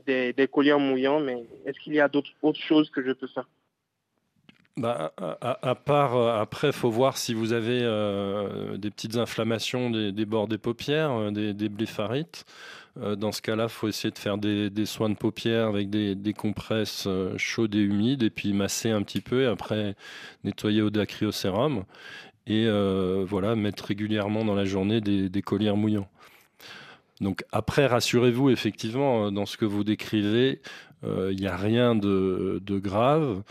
des, 0.07 0.33
des 0.33 0.49
colliers 0.49 0.79
mouillants, 0.79 1.21
mais 1.21 1.45
est-ce 1.67 1.79
qu'il 1.81 1.93
y 1.93 2.01
a 2.01 2.09
d'autres 2.09 2.33
autres 2.41 2.61
choses 2.61 2.89
que 2.89 3.03
je 3.05 3.13
peux 3.13 3.27
faire? 3.27 3.47
Bah, 4.79 5.13
à, 5.19 5.75
part, 5.75 6.17
euh, 6.17 6.41
après, 6.41 6.73
faut 6.73 6.91
voir 6.91 7.19
si 7.19 7.35
vous 7.35 7.53
avez 7.53 7.81
euh, 7.83 8.79
des 8.79 8.91
petites 8.91 9.17
inflammations 9.17 9.91
des, 9.91 10.25
bords 10.25 10.49
des 10.49 10.57
paupières, 10.57 11.11
euh, 11.11 11.31
des, 11.31 11.53
des, 11.53 11.69
dans 12.97 13.33
ce 13.33 13.43
cas-là, 13.43 13.69
faut 13.69 13.89
essayer 13.89 14.11
de 14.11 14.19
faire 14.19 14.39
des, 14.39 14.87
soins 14.87 15.11
de 15.11 15.15
paupières 15.15 15.67
avec 15.67 15.91
des, 15.91 16.33
compresses 16.33 17.07
chaudes 17.37 17.75
et 17.75 17.81
humides 17.81 18.23
et 18.23 18.31
puis 18.31 18.55
masser 18.55 18.91
un 18.91 19.03
petit 19.03 19.21
peu 19.21 19.43
et 19.43 19.47
après 19.47 19.95
nettoyer 20.45 20.81
au 20.81 20.91
dacryocérum. 20.91 21.85
Et 22.47 22.67
voilà, 23.25 23.55
mettre 23.57 23.87
régulièrement 23.87 24.45
dans 24.45 24.55
la 24.55 24.65
journée 24.65 25.01
des, 25.01 25.43
colliers 25.43 25.73
mouillants. 25.73 26.09
Donc 27.21 27.45
après, 27.51 27.87
rassurez-vous, 27.87 28.51
effectivement, 28.51 29.33
dans 29.33 29.47
ce 29.47 29.57
que 29.57 29.65
vous 29.65 29.85
décrivez, 29.85 30.61
il 31.03 31.09
euh, 31.09 31.35
n'y 31.35 31.47
a 31.47 31.57
rien 31.57 31.95
de, 31.95 32.61
grave. 32.79 33.43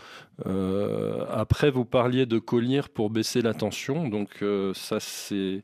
Euh, 0.46 1.24
après, 1.30 1.70
vous 1.70 1.84
parliez 1.84 2.24
de 2.24 2.38
collier 2.38 2.80
pour 2.94 3.10
baisser 3.10 3.42
la 3.42 3.52
tension. 3.52 4.08
Donc 4.08 4.42
euh, 4.42 4.72
ça, 4.74 5.00
c'est 5.00 5.62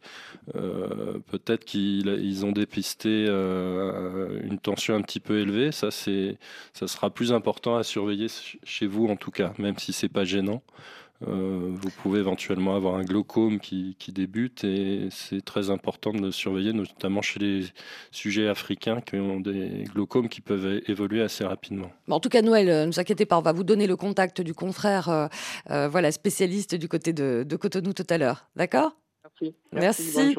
peut-être 0.52 1.64
qu'ils 1.64 2.44
ont 2.44 2.52
dépisté 2.52 3.26
une 3.26 4.58
tension 4.62 4.94
un 4.94 5.02
petit 5.02 5.20
peu 5.20 5.40
élevée. 5.40 5.72
Ça, 5.72 5.90
ça 5.90 6.86
sera 6.86 7.10
plus 7.10 7.32
important 7.32 7.76
à 7.76 7.82
surveiller 7.82 8.26
chez 8.64 8.86
vous 8.86 9.06
en 9.06 9.16
tout 9.16 9.30
cas, 9.30 9.52
même 9.58 9.78
si 9.78 9.92
c'est 9.92 10.08
pas 10.08 10.24
gênant. 10.24 10.62
Euh, 11.26 11.70
vous 11.72 11.90
pouvez 11.90 12.20
éventuellement 12.20 12.76
avoir 12.76 12.94
un 12.94 13.02
glaucome 13.02 13.58
qui, 13.58 13.96
débute 14.08 14.64
et 14.64 15.08
c'est 15.10 15.44
très 15.44 15.70
important 15.70 16.12
de 16.12 16.20
le 16.20 16.32
surveiller, 16.32 16.72
notamment 16.72 17.22
chez 17.22 17.40
les 17.40 17.66
sujets 18.10 18.48
africains 18.48 19.00
qui 19.00 19.16
ont 19.16 19.40
des 19.40 19.84
glaucomes 19.92 20.28
qui 20.28 20.40
peuvent 20.40 20.80
évoluer 20.86 21.22
assez 21.22 21.44
rapidement. 21.44 21.90
En 22.08 22.20
tout 22.20 22.28
cas, 22.28 22.40
Noël, 22.40 22.68
euh, 22.68 22.86
ne 22.86 22.92
vous 22.92 23.00
inquiétez 23.00 23.26
pas, 23.26 23.36
on 23.36 23.42
va 23.42 23.52
vous 23.52 23.64
donner 23.64 23.86
le 23.86 23.96
contact 23.96 24.40
du 24.40 24.54
confrère 24.54 25.08
euh, 25.70 25.88
voilà, 25.88 26.10
spécialiste 26.12 26.74
du 26.74 26.88
côté 26.88 27.12
de, 27.12 27.44
Cotonou 27.56 27.92
tout 27.92 28.06
à 28.08 28.18
l'heure. 28.18 28.48
D'accord? 28.56 28.96
Merci. 29.24 29.54
Merci. 29.72 30.36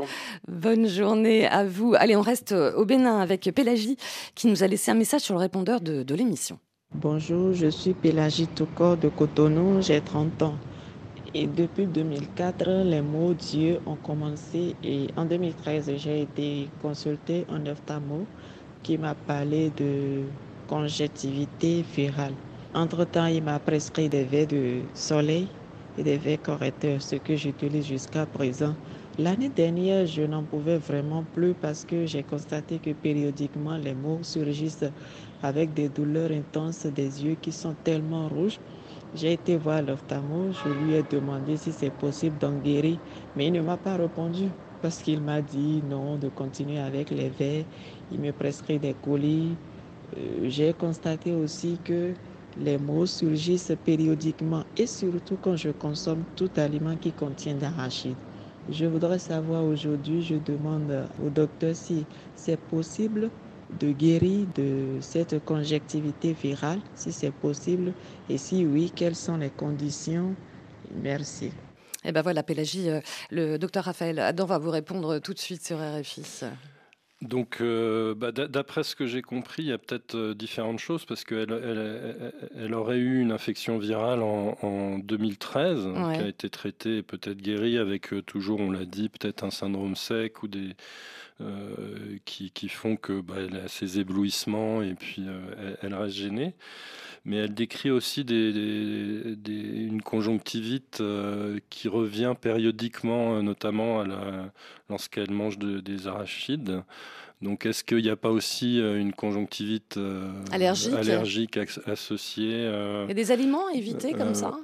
Bonne, 0.47 0.87
journée. 0.87 1.45
à 1.45 1.65
vous. 1.65 1.93
Allez, 1.97 2.15
on 2.15 2.21
reste 2.21 2.53
au 2.53 2.85
Bénin 2.85 3.19
avec 3.19 3.49
Pélagie 3.53 3.97
qui 4.33 4.47
nous 4.47 4.63
a 4.63 4.67
laissé 4.67 4.89
un 4.89 4.95
message 4.95 5.21
sur 5.21 5.35
le 5.35 5.39
répondeur 5.39 5.81
de, 5.81 6.03
de 6.03 6.15
l'émission. 6.15 6.59
Bonjour, 6.95 7.53
je 7.53 7.67
suis 7.67 7.93
Pélagie 7.93 8.47
Toukor 8.47 8.97
de 8.97 9.09
Cotonou, 9.09 9.79
j'ai 9.79 10.01
30 10.01 10.41
ans. 10.41 10.55
Et 11.35 11.45
depuis 11.45 11.85
2004, 11.85 12.83
les 12.83 13.03
mots 13.03 13.35
Dieu 13.35 13.79
ont 13.85 13.95
commencé 13.95 14.75
et 14.83 15.05
en 15.15 15.25
2013, 15.25 15.91
j'ai 15.97 16.23
été 16.23 16.67
consultée 16.81 17.45
en 17.47 17.63
ophtalmo 17.67 18.25
qui 18.81 18.97
m'a 18.97 19.13
parlé 19.13 19.69
de 19.77 20.23
conjonctivité 20.67 21.83
virale. 21.95 22.33
Entre-temps, 22.73 23.27
il 23.27 23.43
m'a 23.43 23.59
prescrit 23.59 24.09
des 24.09 24.23
verres 24.23 24.47
de 24.47 24.81
soleil 24.95 25.47
et 25.95 26.01
des 26.01 26.17
verres 26.17 26.41
correcteurs, 26.41 27.03
ce 27.03 27.17
que 27.17 27.35
j'utilise 27.35 27.85
jusqu'à 27.85 28.25
présent. 28.25 28.73
L'année 29.19 29.49
dernière, 29.49 30.07
je 30.07 30.21
n'en 30.23 30.43
pouvais 30.43 30.77
vraiment 30.77 31.23
plus 31.35 31.53
parce 31.53 31.85
que 31.85 32.05
j'ai 32.05 32.23
constaté 32.23 32.79
que 32.79 32.91
périodiquement, 32.91 33.77
les 33.77 33.93
mots 33.93 34.19
surgissent 34.21 34.85
avec 35.41 35.73
des 35.73 35.89
douleurs 35.89 36.31
intenses 36.31 36.85
des 36.85 37.23
yeux 37.25 37.35
qui 37.35 37.51
sont 37.51 37.75
tellement 37.75 38.27
rouges 38.29 38.59
j'ai 39.13 39.33
été 39.33 39.57
voir 39.57 39.81
l'ophtalmo, 39.81 40.51
je 40.51 40.69
lui 40.69 40.93
ai 40.93 41.03
demandé 41.03 41.57
si 41.57 41.73
c'est 41.73 41.89
possible 41.91 42.37
d'en 42.37 42.55
guérir, 42.57 42.99
mais 43.35 43.47
il 43.47 43.53
ne 43.53 43.61
m'a 43.61 43.77
pas 43.77 43.97
répondu 43.97 44.53
parce 44.81 45.01
qu'il 45.01 45.21
m'a 45.21 45.41
dit 45.41 45.81
non, 45.83 46.17
de 46.17 46.29
continuer 46.29 46.77
avec 46.79 47.09
les 47.09 47.29
verres. 47.29 47.65
Il 48.11 48.21
me 48.21 48.31
prescrit 48.31 48.79
des 48.79 48.93
colis. 48.93 49.59
Euh, 50.17 50.47
j'ai 50.49 50.73
constaté 50.73 51.33
aussi 51.33 51.79
que 51.79 52.13
les 52.55 52.77
maux 52.77 53.05
surgissent 53.07 53.73
périodiquement 53.83 54.65
et 54.77 54.87
surtout 54.87 55.37
quand 55.37 55.55
je 55.55 55.69
consomme 55.71 56.25
tout 56.35 56.51
aliment 56.57 56.97
qui 56.97 57.13
contient 57.13 57.55
d'arachide. 57.55 58.17
Je 58.67 58.85
voudrais 58.85 59.19
savoir 59.19 59.65
aujourd'hui, 59.65 60.21
je 60.21 60.35
demande 60.35 61.09
au 61.17 61.29
docteur 61.31 61.75
si 61.75 62.07
c'est 62.35 62.57
possible 62.67 63.31
de 63.79 63.91
guérir 63.91 64.47
de 64.55 64.97
cette 65.01 65.43
conjectivité 65.45 66.33
virale, 66.33 66.79
si 66.95 67.11
c'est 67.11 67.31
possible, 67.31 67.93
et 68.29 68.37
si 68.37 68.65
oui, 68.65 68.91
quelles 68.95 69.15
sont 69.15 69.37
les 69.37 69.49
conditions? 69.49 70.35
Merci. 71.03 71.45
Et 72.05 72.09
eh 72.09 72.11
ben 72.13 72.21
voilà, 72.21 72.43
Pélagie, 72.43 72.89
euh, 72.89 73.01
le 73.29 73.57
docteur 73.57 73.83
Raphaël 73.83 74.19
Adam 74.19 74.45
va 74.45 74.57
vous 74.57 74.71
répondre 74.71 75.19
tout 75.19 75.33
de 75.33 75.39
suite 75.39 75.65
sur 75.65 75.77
RFI. 75.77 76.45
Donc, 77.21 77.57
euh, 77.59 78.15
bah, 78.15 78.31
d'après 78.31 78.83
ce 78.83 78.95
que 78.95 79.05
j'ai 79.05 79.21
compris, 79.21 79.63
il 79.63 79.67
y 79.67 79.73
a 79.73 79.77
peut-être 79.77 80.15
euh, 80.15 80.33
différentes 80.33 80.79
choses 80.79 81.03
parce 81.03 81.25
qu'elle 81.25 81.51
elle, 82.55 82.73
aurait 82.73 82.99
eu 82.99 83.19
une 83.19 83.33
infection 83.33 83.77
virale 83.77 84.21
en, 84.21 84.99
2013 84.99 85.89
qui 86.13 86.21
a 86.21 86.27
été 86.27 86.49
traitée 86.49 86.97
et 86.97 87.03
peut-être 87.03 87.41
guérie 87.41 87.77
avec 87.77 88.13
toujours, 88.25 88.61
on 88.61 88.71
l'a 88.71 88.85
dit, 88.85 89.09
peut-être 89.09 89.43
un 89.43 89.51
syndrome 89.51 89.97
sec 89.97 90.41
ou 90.43 90.47
des, 90.47 90.77
euh, 91.41 92.17
qui, 92.25 92.67
font 92.67 92.97
que 92.97 93.21
bah, 93.21 93.35
elle 93.37 93.55
a 93.55 93.67
ses 93.69 93.97
éblouissements 93.99 94.81
et 94.81 94.93
puis 94.93 95.23
euh, 95.25 95.75
elle, 95.81 95.93
reste 95.93 96.15
gênée. 96.15 96.53
Mais 97.23 97.37
elle 97.37 97.53
décrit 97.53 97.91
aussi 97.91 98.25
des, 98.25 98.51
une 99.47 100.01
conjonctivite 100.01 100.99
euh, 100.99 101.59
qui 101.69 101.87
revient 101.87 102.33
périodiquement, 102.39 103.41
notamment 103.41 104.03
lorsqu'elle 104.89 105.31
mange 105.31 105.57
des 105.59 106.07
arachides. 106.07 106.83
Donc, 107.41 107.65
est-ce 107.65 107.85
qu'il 107.85 108.03
n'y 108.03 108.09
a 108.09 108.17
pas 108.17 108.31
aussi 108.31 108.79
une 108.79 109.13
conjonctivite 109.13 109.97
allergique, 110.51 111.57
associée 111.85 112.63
Il 112.63 113.07
y 113.07 113.11
a 113.11 113.13
des 113.13 113.31
aliments 113.31 113.67
à 113.67 113.73
éviter 113.73 114.11
comme 114.13 114.35
ça? 114.35 114.59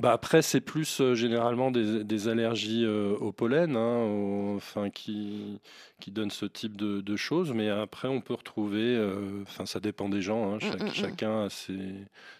Bah 0.00 0.12
après, 0.12 0.42
c'est 0.42 0.60
plus 0.60 1.00
euh, 1.00 1.16
généralement 1.16 1.72
des, 1.72 2.28
allergies 2.28 2.84
euh, 2.84 3.16
au 3.16 3.32
pollen, 3.32 3.74
hein, 3.74 4.54
enfin, 4.54 4.90
qui, 4.90 5.60
qui 5.98 6.12
donnent 6.12 6.30
ce 6.30 6.46
type 6.46 6.76
de, 6.76 7.16
choses. 7.16 7.52
Mais 7.52 7.68
après, 7.68 8.06
on 8.06 8.20
peut 8.20 8.34
retrouver, 8.34 8.94
euh, 8.94 9.42
enfin, 9.42 9.66
ça 9.66 9.80
dépend 9.80 10.08
des 10.08 10.22
gens, 10.22 10.52
hein, 10.52 10.58
mmh, 10.62 10.66
mmh, 10.66 10.86
mmh. 10.86 10.94
chacun 10.94 11.44
a 11.46 11.50
ses, 11.50 11.94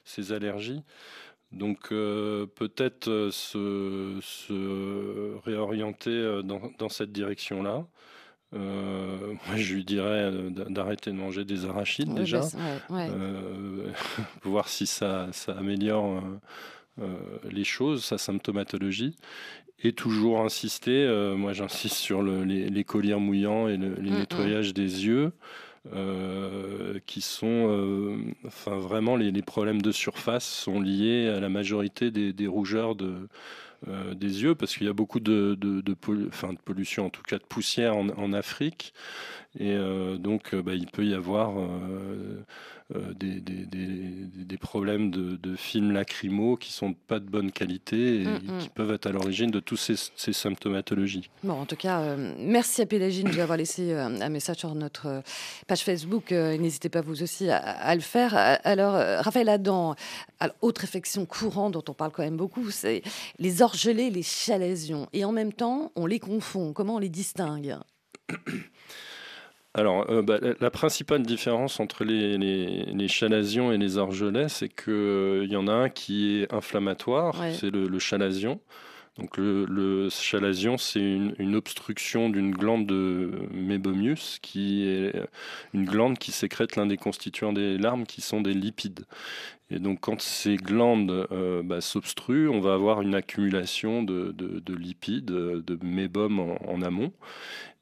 ses, 0.04 0.32
allergies. 0.32 0.82
Donc 1.50 1.88
peut-être 1.88 3.30
se, 3.32 4.18
se, 4.20 5.36
réorienter 5.44 6.42
dans, 6.44 6.60
dans 6.78 6.90
cette 6.90 7.10
direction-là. 7.10 7.86
moi, 8.52 9.56
je 9.56 9.74
lui 9.74 9.84
dirais 9.84 10.30
d'arrêter 10.50 11.10
de 11.10 11.16
manger 11.16 11.46
des 11.46 11.64
arachides 11.64 12.14
déjà, 12.14 12.42
bah, 12.90 13.06
voir 14.42 14.68
si 14.68 14.86
ça, 14.86 15.28
ça 15.32 15.52
améliore 15.52 16.22
les 17.50 17.64
choses, 17.64 18.04
sa 18.04 18.18
symptomatologie, 18.18 19.16
et 19.82 19.92
toujours 19.92 20.40
insister, 20.40 21.04
euh, 21.04 21.36
moi 21.36 21.52
j'insiste 21.52 21.96
sur 21.96 22.22
les, 22.22 22.84
colliers 22.84 23.14
mouillants 23.14 23.68
et 23.68 23.76
le, 23.76 23.94
les 23.94 24.10
mm, 24.10 24.14
mm. 24.14 24.18
nettoyages 24.18 24.74
des 24.74 25.06
yeux, 25.06 25.32
qui 27.06 27.22
sont, 27.22 28.18
enfin 28.46 28.76
vraiment 28.76 29.16
les, 29.16 29.42
problèmes 29.42 29.80
de 29.80 29.92
surface 29.92 30.44
sont 30.44 30.80
liés 30.80 31.28
à 31.28 31.40
la 31.40 31.48
majorité 31.48 32.10
des, 32.10 32.46
rougeurs 32.46 32.94
de, 32.94 33.14
des 34.12 34.42
yeux 34.42 34.54
parce 34.54 34.76
qu'il 34.76 34.86
y 34.86 34.90
a 34.90 34.92
beaucoup 34.92 35.20
de, 35.20 35.56
de, 35.58 35.80
de, 35.80 35.94
pollution, 35.94 37.06
en 37.06 37.10
tout 37.10 37.22
cas 37.22 37.38
de 37.38 37.44
poussière 37.44 37.96
en, 37.96 38.32
Afrique. 38.34 38.92
Et 39.58 39.76
donc, 40.18 40.54
bah, 40.54 40.74
il 40.74 40.86
peut 40.86 41.06
y 41.06 41.14
avoir 41.14 41.52
euh, 42.96 43.12
des, 43.12 43.38
des, 43.40 43.66
des, 43.66 44.56
problèmes 44.56 45.10
de, 45.10 45.36
de, 45.36 45.56
films 45.56 45.92
lacrymaux 45.92 46.56
qui 46.56 46.72
sont 46.72 46.94
pas 46.94 47.20
de 47.20 47.26
bonne 47.28 47.52
qualité 47.52 48.22
et 48.22 48.24
mm, 48.24 48.36
mm. 48.36 48.58
qui 48.60 48.68
peuvent 48.70 48.92
être 48.92 49.06
à 49.06 49.12
l'origine 49.12 49.50
de 49.50 49.60
toutes 49.60 49.78
ces, 49.78 49.94
ces, 50.16 50.32
symptomatologies. 50.32 51.28
Bon, 51.44 51.52
en 51.52 51.66
tout 51.66 51.76
cas, 51.76 52.00
euh, 52.00 52.34
merci 52.38 52.80
à 52.80 52.86
Pélagine 52.86 53.28
d'avoir 53.28 53.58
laissé 53.58 53.92
euh, 53.92 54.06
un 54.06 54.28
message 54.30 54.56
sur 54.56 54.74
notre 54.74 55.22
page 55.66 55.82
Facebook. 55.82 56.30
N'hésitez 56.30 56.88
pas 56.88 57.02
vous 57.02 57.22
aussi 57.22 57.50
à, 57.50 57.94
le 57.94 58.00
faire. 58.00 58.32
Alors, 58.64 58.94
Raphaël 58.94 59.50
Adam, 59.50 59.94
autre 60.62 60.84
infection 60.84 61.26
courante 61.26 61.74
dont 61.74 61.84
on 61.88 61.94
parle 61.94 62.10
quand 62.10 62.22
même 62.22 62.38
beaucoup, 62.38 62.70
c'est 62.70 63.02
les 63.38 63.60
orgelés, 63.60 64.08
les 64.08 64.22
chalazions. 64.22 65.08
Et 65.12 65.26
en 65.26 65.32
même 65.32 65.52
temps, 65.52 65.92
on 65.94 66.06
les 66.06 66.20
confond. 66.20 66.72
Comment 66.72 66.94
on 66.94 67.00
les 67.00 67.10
distingue? 67.10 67.76
Alors, 69.78 70.10
euh, 70.10 70.22
bah, 70.22 70.38
la, 70.60 70.70
principale 70.70 71.22
différence 71.22 71.78
entre 71.78 72.02
les, 72.02 72.36
les, 72.36 73.08
chalazions 73.08 73.70
et 73.70 73.78
les 73.78 73.96
orgelets, 73.96 74.48
c'est 74.48 74.68
qu'il 74.68 74.92
euh, 74.92 75.46
y 75.46 75.54
en 75.54 75.68
a 75.68 75.72
un 75.72 75.88
qui 75.88 76.40
est 76.40 76.52
inflammatoire, 76.52 77.36
c'est 77.52 77.70
le, 77.70 77.98
chalazion. 78.00 78.58
Donc 79.18 79.36
le, 79.36 80.08
chalazion, 80.10 80.78
c'est 80.78 81.00
une, 81.00 81.54
obstruction 81.54 82.28
d'une 82.28 82.50
glande 82.50 82.86
de 82.86 83.30
Mebomius, 83.52 84.40
qui 84.42 84.88
est 84.88 85.12
une 85.74 85.84
glande 85.84 86.18
qui 86.18 86.32
sécrète 86.32 86.74
l'un 86.74 86.86
des 86.86 86.96
constituants 86.96 87.52
des 87.52 87.78
larmes, 87.78 88.04
qui 88.04 88.20
sont 88.20 88.40
des 88.40 88.54
lipides. 88.54 89.04
Et 89.70 89.78
donc 89.78 90.00
quand 90.00 90.20
ces 90.20 90.56
glandes 90.56 91.28
euh, 91.30 91.62
bah, 91.62 91.80
s'obstruent, 91.80 92.48
on 92.48 92.60
va 92.60 92.74
avoir 92.74 93.02
une 93.02 93.14
accumulation 93.14 94.02
de, 94.02 94.34
lipides, 94.74 95.26
de 95.26 95.78
mébum 95.84 96.40
en 96.66 96.82
amont 96.82 97.12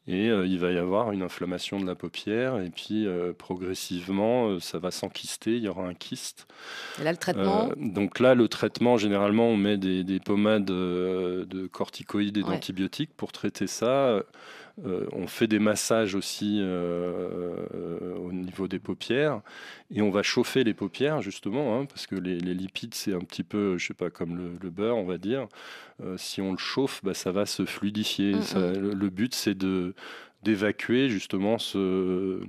et 0.08 0.28
euh, 0.28 0.46
il 0.46 0.58
va 0.58 0.70
y 0.70 0.78
avoir 0.78 1.10
une 1.12 1.22
inflammation 1.22 1.80
de 1.80 1.86
la 1.86 1.94
paupière 1.94 2.60
et 2.60 2.70
puis 2.70 3.06
euh, 3.06 3.32
progressivement 3.32 4.48
euh, 4.48 4.60
ça 4.60 4.78
va 4.78 4.90
s'enquister, 4.90 5.56
il 5.56 5.64
y 5.64 5.68
aura 5.68 5.86
un 5.86 5.94
kyste. 5.94 6.46
Et 7.00 7.04
là 7.04 7.10
le 7.10 7.18
traitement 7.18 7.70
Donc 7.76 8.20
là 8.20 8.34
le 8.34 8.48
traitement 8.48 8.96
généralement 8.96 9.48
on 9.48 9.56
met 9.56 9.76
des, 9.76 10.04
des 10.04 10.20
pommades 10.20 10.64
de 10.64 11.66
corticoïdes 11.66 12.36
et 12.36 12.42
d'antibiotiques 12.42 13.10
pour 13.16 13.32
traiter 13.32 13.66
ça. 13.66 14.22
Euh, 14.85 15.06
on 15.12 15.26
fait 15.26 15.47
des 15.47 15.59
massages 15.59 16.14
aussi 16.14 16.59
euh, 16.61 18.14
au 18.16 18.30
niveau 18.30 18.68
des 18.68 18.78
paupières 18.78 19.40
et 19.90 20.02
on 20.02 20.11
va 20.11 20.23
chauffer 20.23 20.64
les 20.64 20.75
paupières 20.75 21.23
justement 21.23 21.80
hein, 21.80 21.87
parce 21.87 22.06
que 22.06 22.14
les, 22.14 22.38
lipides 22.38 22.92
c'est 22.92 23.14
un 23.14 23.21
petit 23.21 23.42
peu, 23.42 23.78
je 23.78 23.87
sais 23.87 23.95
pas, 23.95 24.11
comme 24.11 24.37
le, 24.37 24.71
beurre, 24.71 24.97
on 24.97 25.06
va 25.06 25.16
dire. 25.16 25.49
Euh, 26.04 26.18
si 26.18 26.42
on 26.42 26.52
le 26.52 26.59
chauffe, 26.59 27.00
bah, 27.02 27.14
ça 27.14 27.33
va 27.33 27.47
se 27.47 27.64
fluidifier. 27.64 28.35
Mm, 28.35 28.59
mm. 28.59 28.90
le, 28.92 29.11
but 29.11 29.35
c'est 29.35 29.54
de 29.54 29.95
d'évacuer 30.42 31.09
justement 31.09 31.59
ce 31.59 32.40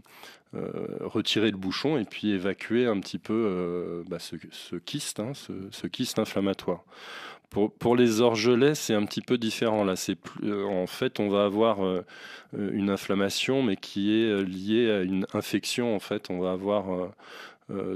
retirer 1.01 1.51
le 1.51 1.57
bouchon 1.57 1.97
et 1.97 2.05
puis 2.05 2.31
évacuer 2.31 2.87
un 2.87 2.99
petit 2.99 3.19
peu 3.19 4.03
bah, 4.09 4.17
ce, 4.19 4.75
kyste, 4.77 5.19
hein, 5.19 5.33
ce, 5.33 5.87
kyste 5.87 6.19
inflammatoire. 6.19 6.83
Pour, 7.49 7.95
les 7.95 8.21
orgelets, 8.21 8.75
c'est 8.75 8.93
un 8.93 9.05
petit 9.05 9.21
peu 9.21 9.37
différent. 9.37 9.83
Là, 9.83 9.95
c'est 9.95 10.17
euh, 10.43 10.65
en 10.65 10.85
fait, 10.85 11.19
on 11.19 11.29
va 11.29 11.45
avoir 11.45 11.83
euh, 11.83 12.03
une 12.53 12.89
inflammation, 12.89 13.63
mais 13.63 13.77
qui 13.77 14.11
est 14.11 14.25
euh, 14.25 14.41
liée 14.41 14.91
à 14.91 15.01
une 15.01 15.25
infection. 15.33 15.95
En 15.95 15.99
fait, 15.99 16.29
on 16.29 16.39
va 16.39 16.51
avoir, 16.51 17.09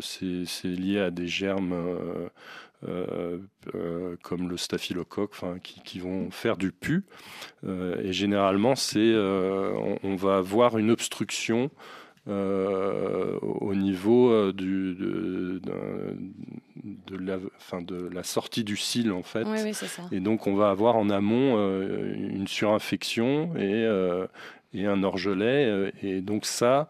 c'est 0.01 0.46
lié 0.63 1.00
à 1.00 1.12
des 1.12 1.27
germes 1.27 1.75
comme 4.24 4.50
le 4.50 4.58
staphylocoque, 4.58 5.36
qui, 5.63 5.81
qui, 5.81 6.00
vont 6.00 6.31
faire 6.31 6.58
du 6.58 6.72
pu. 6.72 7.03
et 7.67 8.13
généralement, 8.13 8.75
c'est, 8.75 9.13
on, 9.15 10.15
va 10.15 10.38
avoir 10.38 10.77
une 10.77 10.91
obstruction 10.91 11.70
euh, 12.28 13.40
au 13.42 13.74
niveau 13.74 14.30
euh, 14.30 14.54
du, 14.54 14.94
de, 14.94 15.60
de, 17.08 17.18
la, 17.18 17.40
fin 17.58 17.82
de 17.82 18.10
la 18.13 18.22
sortie 18.22 18.63
du 18.63 18.78
cil 18.78 19.12
en 19.12 19.24
fait. 19.24 19.44
Et 20.12 20.20
donc 20.20 20.46
on 20.46 20.54
va 20.54 20.70
avoir 20.70 20.98
en 20.98 21.10
amont 21.10 21.56
euh, 21.58 22.13
une 22.16 22.48
surinfection 22.48 23.56
et, 23.58 23.88
et 24.73 24.86
un 24.86 25.03
orgelet. 25.03 25.91
Et 26.01 26.21
donc 26.21 26.45
ça, 26.45 26.89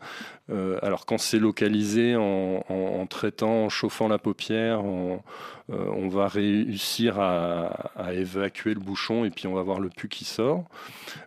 alors 0.81 1.05
quand 1.05 1.17
c'est 1.17 1.39
localisé 1.39 2.15
en, 2.15 3.05
traitant, 3.09 3.65
en 3.65 3.69
chauffant 3.69 4.07
la 4.07 4.17
paupière, 4.17 4.81
en, 4.83 5.23
euh, 5.71 5.85
on 5.95 6.07
va 6.09 6.27
réussir 6.27 7.19
à, 7.19 8.13
évacuer 8.13 8.73
le 8.73 8.79
bouchon 8.79 9.25
et 9.25 9.29
puis 9.29 9.47
on 9.47 9.53
va 9.53 9.61
voir 9.61 9.79
le 9.79 9.89
pus 9.89 10.09
qui 10.09 10.25
sort. 10.25 10.65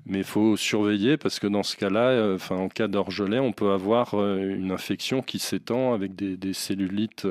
Mais 0.07 0.19
il 0.19 0.25
faut 0.25 0.57
surveiller 0.57 1.17
parce 1.17 1.39
que 1.39 1.47
dans 1.47 1.63
ce 1.63 1.77
cas-là, 1.77 2.11
euh, 2.11 2.39
en 2.51 2.69
cas 2.69 2.89
d'orgelet, 2.89 3.39
on 3.39 3.53
peut 3.53 3.71
avoir 3.71 4.15
euh, 4.15 4.39
une 4.39 4.71
infection 4.71 5.23
qui 5.23 5.39
s'étend 5.39 5.95
avec 5.95 6.15
des, 6.15 6.53
cellulites. 6.53 7.27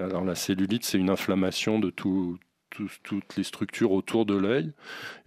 alors 0.00 0.24
la 0.24 0.34
cellulite, 0.34 0.84
c'est 0.84 0.98
une 0.98 1.10
inflammation 1.10 1.78
de 1.78 1.90
toutes 1.90 3.36
les 3.36 3.42
structures 3.42 3.92
autour 3.92 4.26
de 4.26 4.36
l'œil 4.36 4.72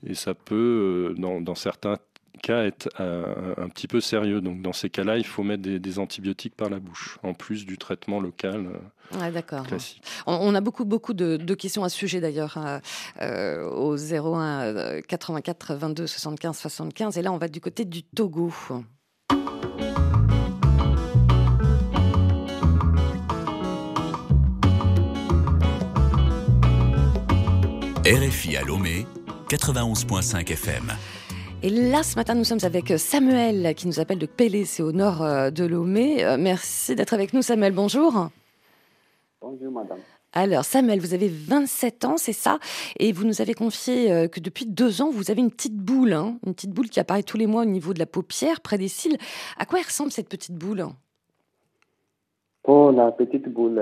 et 0.05 0.13
ça 0.13 0.33
peut, 0.33 1.15
dans, 1.17 1.55
certains 1.55 1.97
cas 2.39 2.63
être 2.63 2.89
un, 2.99 3.69
petit 3.69 3.87
peu 3.87 4.01
sérieux. 4.01 4.41
Donc 4.41 4.61
dans 4.61 4.73
ces 4.73 4.89
cas-là, 4.89 5.17
il 5.17 5.25
faut 5.25 5.43
mettre 5.43 5.63
des, 5.63 5.99
antibiotiques 5.99 6.55
par 6.55 6.69
la 6.69 6.79
bouche, 6.79 7.17
en 7.23 7.33
plus 7.33 7.65
du 7.65 7.77
traitement 7.77 8.19
local 8.19 8.69
euh, 9.15 9.63
classique. 9.67 10.03
On, 10.27 10.53
a 10.55 10.61
beaucoup, 10.61 10.85
beaucoup 10.85 11.13
de, 11.13 11.53
questions 11.55 11.83
à 11.83 11.89
ce 11.89 11.97
sujet 11.97 12.21
d'ailleurs, 12.21 12.57
hein, 12.57 12.81
euh, 13.21 13.69
au 13.69 13.95
01 13.97 15.01
84 15.01 15.75
22 15.75 16.07
75 16.07 16.57
75. 16.57 17.17
Et 17.17 17.21
là, 17.21 17.31
on 17.31 17.37
va 17.37 17.47
du 17.47 17.61
côté 17.61 17.85
du 17.85 18.03
Togo. 18.03 18.53
RFI 28.05 28.57
à 28.57 28.63
Lomé, 28.63 29.05
91.5 29.49 30.51
FM. 30.51 30.93
Et 31.61 31.69
là, 31.69 32.03
ce 32.03 32.15
matin, 32.15 32.35
nous 32.35 32.45
sommes 32.45 32.63
avec 32.63 32.87
Samuel 32.97 33.75
qui 33.75 33.85
nous 33.85 33.99
appelle 33.99 34.17
de 34.17 34.25
Pélé, 34.25 34.63
c'est 34.63 34.81
au 34.81 34.93
nord 34.93 35.21
euh, 35.21 35.51
de 35.51 35.65
Lomé. 35.65 36.23
Euh, 36.23 36.37
merci 36.39 36.95
d'être 36.95 37.13
avec 37.13 37.33
nous, 37.33 37.41
Samuel. 37.41 37.73
Bonjour. 37.73 38.29
Bonjour, 39.41 39.69
madame. 39.69 39.97
Alors, 40.31 40.63
Samuel, 40.63 41.01
vous 41.01 41.13
avez 41.13 41.27
27 41.27 42.05
ans, 42.05 42.15
c'est 42.15 42.31
ça? 42.31 42.59
Et 42.97 43.11
vous 43.11 43.25
nous 43.25 43.41
avez 43.41 43.53
confié 43.53 44.09
euh, 44.09 44.29
que 44.29 44.39
depuis 44.39 44.67
deux 44.67 45.01
ans, 45.01 45.09
vous 45.09 45.31
avez 45.31 45.41
une 45.41 45.51
petite 45.51 45.75
boule, 45.75 46.13
hein, 46.13 46.37
une 46.45 46.53
petite 46.53 46.71
boule 46.71 46.87
qui 46.87 47.01
apparaît 47.01 47.23
tous 47.23 47.35
les 47.35 47.45
mois 47.45 47.63
au 47.63 47.65
niveau 47.65 47.93
de 47.93 47.99
la 47.99 48.05
paupière, 48.05 48.61
près 48.61 48.77
des 48.77 48.87
cils. 48.87 49.17
À 49.57 49.65
quoi 49.65 49.79
ressemble 49.79 50.11
cette 50.11 50.29
petite 50.29 50.55
boule? 50.55 50.85
Oh, 52.63 52.89
la 52.95 53.11
petite 53.11 53.49
boule, 53.49 53.81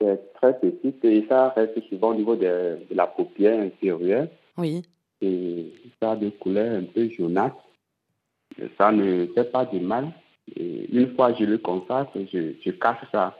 c'est 0.00 0.32
très 0.34 0.56
petite 0.60 1.04
et 1.04 1.26
ça 1.28 1.48
reste 1.56 1.82
souvent 1.88 2.10
au 2.10 2.14
niveau 2.14 2.36
de, 2.36 2.78
de 2.88 2.94
la 2.94 3.08
paupière 3.08 3.58
inférieure. 3.58 4.28
Oui 4.56 4.84
et 5.20 5.72
ça 6.00 6.12
a 6.12 6.16
des 6.16 6.30
couleurs 6.32 6.78
un 6.82 6.84
peu 6.84 7.08
jaunâtres. 7.10 7.64
Ça 8.76 8.90
ne 8.92 9.26
fait 9.34 9.50
pas 9.50 9.64
de 9.66 9.78
mal. 9.78 10.12
Et 10.56 10.86
une 10.90 11.14
fois 11.14 11.32
que 11.32 11.40
je 11.40 11.44
le 11.44 11.58
constate, 11.58 12.10
je, 12.32 12.54
je 12.64 12.70
casse 12.72 12.98
ça. 13.12 13.36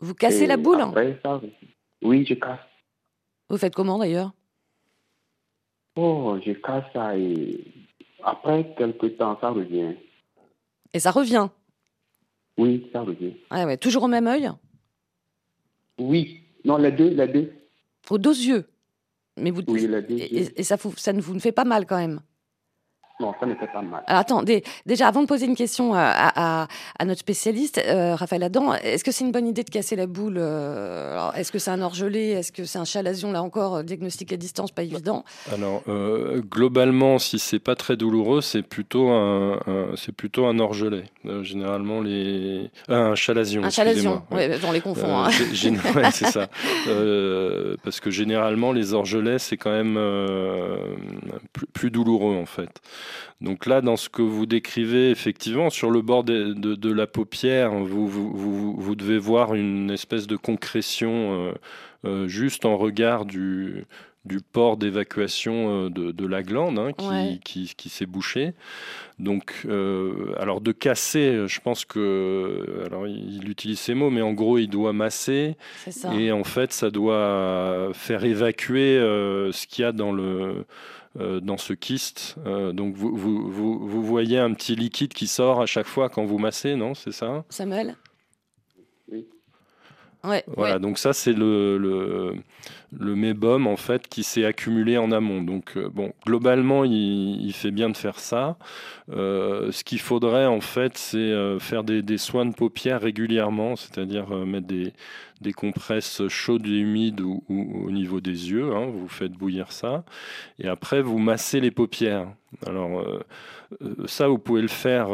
Vous 0.00 0.14
cassez 0.14 0.46
la 0.46 0.56
boule 0.56 0.80
après 0.80 1.18
ça, 1.22 1.40
Oui, 2.02 2.24
je 2.26 2.34
casse. 2.34 2.58
Vous 3.48 3.58
faites 3.58 3.74
comment 3.74 3.98
d'ailleurs? 3.98 4.32
Oh, 5.96 6.38
je 6.44 6.52
casse 6.52 6.84
ça 6.92 7.16
et 7.16 7.64
après 8.22 8.74
quelques 8.76 9.16
temps, 9.16 9.38
ça 9.40 9.50
revient. 9.50 9.94
Et 10.92 10.98
ça 10.98 11.10
revient? 11.10 11.48
Oui, 12.56 12.88
ça 12.92 13.02
revient. 13.02 13.34
Ah 13.50 13.66
ouais, 13.66 13.76
toujours 13.76 14.04
au 14.04 14.08
même 14.08 14.26
œil? 14.26 14.50
Oui, 15.98 16.40
non, 16.64 16.76
les 16.78 16.92
deux, 16.92 17.10
les 17.10 17.28
deux. 17.28 17.52
Aux 18.10 18.18
deux 18.18 18.36
yeux? 18.36 18.64
Mais 19.36 19.50
vous, 19.50 19.62
et, 20.08 20.62
ça, 20.62 20.76
ça 20.96 21.12
ne 21.12 21.20
vous 21.20 21.34
ne 21.34 21.40
fait 21.40 21.52
pas 21.52 21.64
mal 21.64 21.86
quand 21.86 21.98
même 21.98 22.20
non, 23.20 23.32
ça 23.38 23.46
ne 23.46 23.54
fait 23.54 23.68
pas 23.68 23.80
mal. 23.80 24.02
Alors, 24.08 24.20
attendez, 24.20 24.64
déjà, 24.86 25.06
avant 25.06 25.22
de 25.22 25.28
poser 25.28 25.46
une 25.46 25.54
question 25.54 25.94
à, 25.94 26.66
à, 26.98 27.04
notre 27.04 27.20
spécialiste, 27.20 27.80
euh, 27.86 28.16
Raphaël 28.16 28.42
Adam, 28.42 28.74
est-ce 28.74 29.04
que 29.04 29.12
c'est 29.12 29.24
une 29.24 29.30
bonne 29.30 29.46
idée 29.46 29.62
de 29.62 29.70
casser 29.70 29.94
la 29.94 30.08
boule 30.08 30.34
euh, 30.36 31.30
Est-ce 31.32 31.52
que 31.52 31.60
c'est 31.60 31.70
un 31.70 31.80
orgelé 31.80 32.30
Est-ce 32.30 32.50
que 32.50 32.64
c'est 32.64 32.78
un 32.78 32.84
chalazion 32.84 33.30
Là 33.30 33.44
encore, 33.44 33.76
euh, 33.76 33.82
diagnostic 33.84 34.32
à 34.32 34.36
distance, 34.36 34.72
pas 34.72 34.82
évident. 34.82 35.24
Alors, 35.52 35.82
globalement, 36.50 37.20
si 37.20 37.38
c'est 37.38 37.60
pas 37.60 37.76
très 37.76 37.96
douloureux, 37.96 38.40
c'est 38.40 38.62
plutôt 38.62 39.10
un, 39.10 39.60
c'est 39.96 40.12
plutôt 40.12 40.46
un 40.46 40.58
orgelé. 40.58 41.04
généralement, 41.42 42.00
les 42.00 42.68
un 42.88 43.14
chalazion. 43.14 43.62
Un 43.62 43.70
chalazion, 43.70 44.22
ouais. 44.32 44.58
on 44.66 44.72
les 44.72 44.80
confond. 44.80 45.18
Hein. 45.18 45.30
c'est 46.10 46.26
ça. 46.26 46.48
parce 47.84 48.00
que 48.00 48.10
généralement, 48.10 48.72
les 48.72 48.92
orgelets, 48.92 49.38
c'est 49.38 49.56
quand 49.56 49.70
même 49.70 50.00
plus, 51.52 51.66
plus 51.66 51.90
douloureux 51.92 52.34
en 52.34 52.46
fait. 52.46 52.80
Donc 53.40 53.66
là, 53.66 53.80
dans 53.80 53.96
ce 53.96 54.08
que 54.08 54.22
vous 54.22 54.46
décrivez, 54.46 55.10
effectivement, 55.10 55.70
sur 55.70 55.90
le 55.90 56.02
bord 56.02 56.24
de, 56.24 56.52
de, 56.52 56.92
la 56.92 57.06
paupière, 57.06 57.72
vous, 57.72 58.06
vous, 58.08 58.74
vous, 58.76 58.94
devez 58.94 59.18
voir 59.18 59.54
une 59.54 59.90
espèce 59.90 60.26
de 60.26 60.36
concrétion 60.36 61.52
juste 62.26 62.64
en 62.64 62.76
regard 62.76 63.24
du, 63.24 63.86
du 64.24 64.40
port 64.40 64.76
d'évacuation 64.76 65.86
euh, 65.86 65.90
de, 65.90 66.26
la 66.26 66.42
glande 66.42 66.78
hein, 66.78 66.92
qui, 67.44 67.74
qui, 67.76 67.88
s'est 67.88 68.06
bouché. 68.06 68.54
Donc, 69.18 69.62
euh, 69.66 70.34
alors 70.38 70.60
de 70.60 70.72
casser, 70.72 71.46
je 71.46 71.60
pense 71.60 71.84
que, 71.84 72.82
alors 72.86 73.06
il 73.06 73.48
utilise 73.48 73.78
ces 73.78 73.94
mots, 73.94 74.10
mais 74.10 74.22
en 74.22 74.32
gros, 74.32 74.58
il 74.58 74.68
doit 74.68 74.92
masser. 74.92 75.56
Et 76.14 76.32
en 76.32 76.44
fait, 76.44 76.72
ça 76.72 76.90
doit 76.90 77.90
faire 77.92 78.24
évacuer 78.24 78.96
euh, 78.96 79.52
ce 79.52 79.66
qu'il 79.66 79.82
y 79.82 79.86
a 79.86 79.92
dans 79.92 80.12
le 80.12 80.64
dans 81.16 81.56
ce 81.56 81.72
kyste. 81.72 82.36
donc 82.44 82.96
vous, 82.96 83.16
vous, 83.16 83.50
vous, 83.50 83.88
vous, 83.88 84.02
voyez 84.02 84.38
un 84.38 84.52
petit 84.52 84.74
liquide 84.74 85.12
qui 85.12 85.26
sort 85.26 85.60
à 85.60 85.66
chaque 85.66 85.86
fois 85.86 86.08
quand 86.08 86.24
vous 86.24 86.38
massez, 86.38 86.74
non? 86.74 86.94
C'est 86.94 87.12
ça? 87.12 87.44
Samuel? 87.50 87.96
Oui. 89.08 89.26
Ouais, 90.24 90.44
voilà, 90.46 90.78
donc 90.78 90.98
ça 90.98 91.12
c'est 91.12 91.34
le, 91.34 91.76
le, 91.76 92.34
le 92.98 93.14
mébum 93.14 93.66
en 93.66 93.76
fait 93.76 94.08
qui 94.08 94.22
s'est 94.22 94.44
accumulé 94.44 94.98
en 94.98 95.12
amont. 95.12 95.42
Donc 95.42 95.76
euh, 95.76 95.88
bon, 95.88 96.12
globalement, 96.26 96.84
il, 96.84 97.52
fait 97.52 97.70
bien 97.70 97.90
de 97.90 97.96
faire 97.96 98.18
ça. 98.18 98.56
Euh, 99.10 99.70
ce 99.72 99.84
qu'il 99.84 100.00
faudrait 100.00 100.46
en 100.46 100.60
fait, 100.60 100.96
c'est 100.96 101.18
euh, 101.18 101.58
faire 101.58 101.84
des, 101.84 102.18
soins 102.18 102.46
de 102.46 102.54
paupières 102.54 103.00
régulièrement, 103.00 103.76
c'est-à-dire 103.76 104.28
mettre 104.46 104.66
des, 104.66 104.92
des 105.40 105.52
compresses 105.52 106.26
chaudes 106.28 106.66
et 106.66 106.78
humides 106.78 107.20
ou, 107.20 107.42
au 107.48 107.90
niveau 107.90 108.20
des 108.20 108.50
yeux. 108.50 108.74
Hein, 108.74 108.86
vous 108.86 109.08
faites 109.08 109.32
bouillir 109.32 109.72
ça, 109.72 110.04
et 110.58 110.68
après 110.68 111.02
vous 111.02 111.18
massez 111.18 111.60
les 111.60 111.70
paupières. 111.70 112.28
Alors 112.66 113.04
ça, 114.06 114.28
vous 114.28 114.38
pouvez 114.38 114.62
le 114.62 114.68
faire 114.68 115.08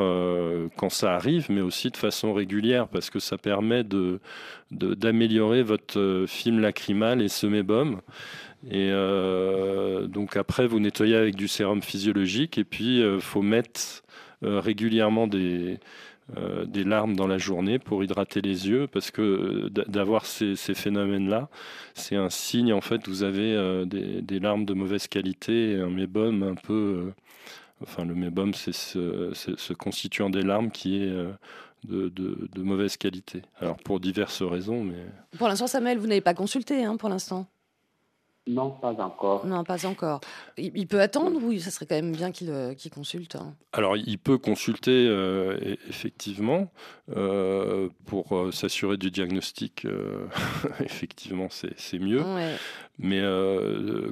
quand 0.76 0.90
ça 0.90 1.14
arrive, 1.14 1.46
mais 1.50 1.60
aussi 1.60 1.90
de 1.90 1.96
façon 1.96 2.32
régulière 2.32 2.88
parce 2.88 3.10
que 3.10 3.18
ça 3.18 3.38
permet 3.38 3.84
de 3.84 4.20
d'améliorer 4.70 5.62
votre 5.62 6.24
film 6.28 6.60
lacrymal 6.60 7.22
et 7.22 7.28
ce 7.28 7.46
et 8.68 8.90
euh, 8.92 10.06
donc 10.06 10.36
après, 10.36 10.66
vous 10.66 10.80
nettoyez 10.80 11.16
avec 11.16 11.34
du 11.34 11.48
sérum 11.48 11.82
physiologique 11.82 12.58
et 12.58 12.64
puis 12.64 13.02
euh, 13.02 13.18
faut 13.18 13.42
mettre 13.42 14.02
euh, 14.44 14.60
régulièrement 14.60 15.26
des, 15.26 15.78
des 16.66 16.84
larmes 16.84 17.16
dans 17.16 17.26
la 17.26 17.38
journée 17.38 17.78
pour 17.78 18.04
hydrater 18.04 18.40
les 18.40 18.68
yeux 18.68 18.86
parce 18.86 19.10
que 19.10 19.68
d'avoir 19.68 20.26
ces, 20.26 20.54
phénomènes-là, 20.56 21.48
c'est 21.94 22.16
un 22.16 22.30
signe 22.30 22.72
en 22.72 22.80
fait. 22.80 23.08
Vous 23.08 23.22
avez 23.24 23.84
des, 23.86 24.38
larmes 24.38 24.64
de 24.64 24.74
mauvaise 24.74 25.08
qualité, 25.08 25.76
un 25.76 25.90
mébum 25.90 26.42
un 26.42 26.54
peu. 26.54 27.12
Enfin, 27.82 28.04
le 28.04 28.14
mébum, 28.14 28.54
c'est 28.54 28.72
ce, 28.72 29.72
constituant 29.72 30.30
des 30.30 30.42
larmes 30.42 30.70
qui 30.70 31.02
est 31.02 31.12
de, 31.84 32.08
de, 32.08 32.62
mauvaise 32.62 32.96
qualité. 32.96 33.42
Alors 33.58 33.76
pour 33.78 34.00
diverses 34.00 34.42
raisons, 34.42 34.84
mais... 34.84 35.06
Pour 35.38 35.48
l'instant, 35.48 35.66
Samuel, 35.66 35.98
vous 35.98 36.06
n'avez 36.06 36.20
pas 36.20 36.34
consulté 36.34 36.84
hein, 36.84 36.96
pour 36.96 37.08
l'instant 37.08 37.46
non, 38.46 38.70
pas 38.70 38.94
encore. 39.00 39.46
Non, 39.46 39.64
pas 39.64 39.86
encore. 39.86 40.20
Il, 40.56 40.86
peut 40.86 41.00
attendre 41.00 41.42
ou 41.42 41.58
ça 41.58 41.70
serait 41.70 41.86
quand 41.86 41.94
même 41.94 42.12
bien 42.12 42.32
qu'il 42.32 42.50
euh, 42.50 42.74
consulte 42.92 43.36
hein? 43.36 43.54
Alors, 43.72 43.96
il 43.96 44.18
peut 44.18 44.38
consulter 44.38 45.06
euh, 45.08 45.56
e-, 45.62 45.76
effectivement 45.88 46.72
euh, 47.14 47.88
pour 48.06 48.52
s'assurer 48.52 48.96
du 48.96 49.10
diagnostic. 49.10 49.86
effectivement, 50.80 51.48
c'est 51.50 51.98
mieux. 51.98 52.24
Mais 52.98 53.22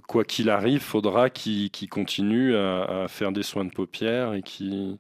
quoi 0.07 0.25
qu'il 0.25 0.51
arrive, 0.51 0.75
il 0.75 0.81
faudra 0.81 1.31
qu'il 1.31 1.89
continue 1.89 2.55
à, 2.55 3.05
à, 3.05 3.09
faire 3.09 3.33
des 3.33 3.43
soins 3.43 3.65
de 3.65 3.73
paupières 3.73 4.35
et 4.35 4.43
qu'il 4.43 4.99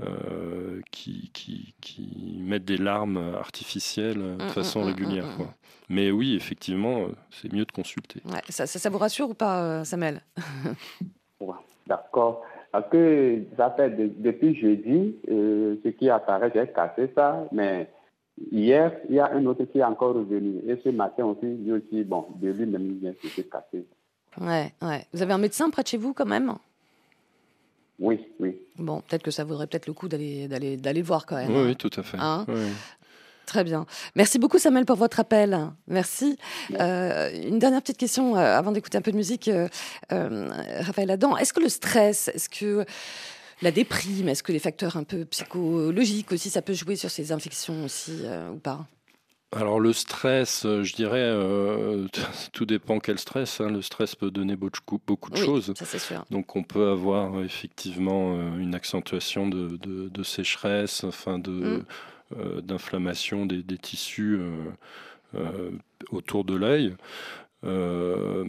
euh, 0.00 0.80
qui, 0.90 1.30
qui, 1.32 1.74
qui, 1.80 2.38
mettent 2.40 2.64
des 2.64 2.76
larmes 2.76 3.34
artificielles 3.38 4.36
de 4.38 4.44
mm, 4.44 4.48
façon 4.48 4.80
mm, 4.80 4.82
mm, 4.82 4.86
régulière. 4.86 5.36
Quoi. 5.36 5.46
Mais 5.88 6.10
oui, 6.10 6.34
effectivement, 6.36 7.06
c'est 7.30 7.52
mieux 7.52 7.64
de 7.64 7.72
consulter. 7.72 8.20
ça, 8.48 8.66
ça, 8.66 8.90
vous 8.90 8.98
rassure 8.98 9.30
ou 9.30 9.34
pas, 9.34 9.62
euh, 9.62 9.84
Samuel? 9.84 10.20
D'accord. 11.86 12.42
Parce 12.72 12.90
que 12.90 13.42
ça 13.56 13.70
fait 13.70 13.90
depuis 13.90 14.54
jeudi, 14.54 15.16
euh, 15.30 15.76
ce 15.82 15.88
qui 15.90 16.10
apparaît, 16.10 16.50
j'ai 16.54 16.66
cassé 16.66 17.10
ça, 17.14 17.46
mais 17.52 17.88
hier, 18.52 18.92
il 19.08 19.14
y 19.14 19.20
a 19.20 19.32
un 19.32 19.46
autre 19.46 19.64
qui 19.64 19.78
est 19.78 19.84
encore 19.84 20.14
revenu. 20.14 20.60
Et 20.68 20.78
ce 20.84 20.90
matin 20.90 21.24
aussi, 21.24 21.46
lui 21.46 21.72
aussi, 21.72 22.04
bon, 22.04 22.26
de 22.36 22.50
lui-même, 22.50 23.00
il 23.02 23.30
s'est 23.30 23.44
cassé. 23.44 23.86
Ouais, 24.40 24.72
ouais. 24.82 25.06
Vous 25.14 25.22
avez 25.22 25.32
un 25.32 25.38
médecin 25.38 25.70
près 25.70 25.82
de 25.82 25.88
chez 25.88 25.96
vous 25.96 26.12
quand 26.12 26.26
même? 26.26 26.54
Oui, 27.98 28.26
oui. 28.40 28.58
Bon, 28.76 29.00
peut-être 29.00 29.22
que 29.22 29.30
ça 29.30 29.44
vaudrait 29.44 29.66
peut-être 29.66 29.86
le 29.86 29.92
coup 29.92 30.08
d'aller 30.08 30.48
d'aller 30.48 30.76
d'aller 30.76 31.02
voir 31.02 31.26
quand 31.26 31.36
même. 31.36 31.50
Oui, 31.50 31.56
hein. 31.56 31.64
oui 31.68 31.76
tout 31.76 31.90
à 31.96 32.02
fait. 32.02 32.18
Hein 32.20 32.46
Très 33.46 33.62
bien. 33.62 33.86
Merci 34.16 34.40
beaucoup 34.40 34.58
Samuel 34.58 34.84
pour 34.84 34.96
votre 34.96 35.20
appel. 35.20 35.70
Merci. 35.86 36.36
Euh, 36.80 37.30
une 37.32 37.60
dernière 37.60 37.80
petite 37.80 37.96
question 37.96 38.36
euh, 38.36 38.58
avant 38.58 38.72
d'écouter 38.72 38.98
un 38.98 39.02
peu 39.02 39.12
de 39.12 39.16
musique. 39.16 39.48
Euh, 39.48 39.68
Raphaël 40.80 41.12
Adam, 41.12 41.36
est-ce 41.36 41.52
que 41.52 41.60
le 41.60 41.68
stress, 41.68 42.28
est-ce 42.34 42.48
que 42.48 42.84
la 43.62 43.70
déprime, 43.70 44.28
est-ce 44.28 44.42
que 44.42 44.50
les 44.50 44.58
facteurs 44.58 44.96
un 44.96 45.04
peu 45.04 45.24
psychologiques 45.26 46.32
aussi, 46.32 46.50
ça 46.50 46.60
peut 46.60 46.74
jouer 46.74 46.96
sur 46.96 47.08
ces 47.08 47.30
infections 47.30 47.84
aussi 47.84 48.22
ou 48.52 48.56
pas? 48.56 48.84
Alors 49.52 49.78
le 49.78 49.92
stress, 49.92 50.66
euh, 50.66 50.82
je 50.82 50.94
dirais, 50.94 51.22
euh, 51.22 52.06
tout 52.52 52.66
dépend 52.66 52.98
quel 52.98 53.18
stress. 53.18 53.60
Hein. 53.60 53.70
Le 53.70 53.82
stress 53.82 54.14
peut 54.14 54.30
donner 54.30 54.56
beaucoup, 54.56 55.00
beaucoup 55.06 55.30
de 55.30 55.36
choses. 55.36 55.72
Ça, 55.76 55.98
sûr. 55.98 56.24
Donc 56.30 56.56
on 56.56 56.62
peut 56.62 56.90
avoir 56.90 57.38
euh, 57.38 57.44
effectivement 57.44 58.34
une 58.58 58.74
accentuation 58.74 59.48
de, 59.48 59.76
de, 59.76 60.22
sécheresse, 60.22 61.04
enfin 61.04 61.38
de 61.38 61.84
mm. 62.34 62.60
d'inflammation 62.62 63.46
des, 63.46 63.62
des, 63.62 63.78
tissus 63.78 64.40
autour 66.10 66.44
de 66.44 66.56
l'œil. 66.56 66.94
Euh, 67.66 68.44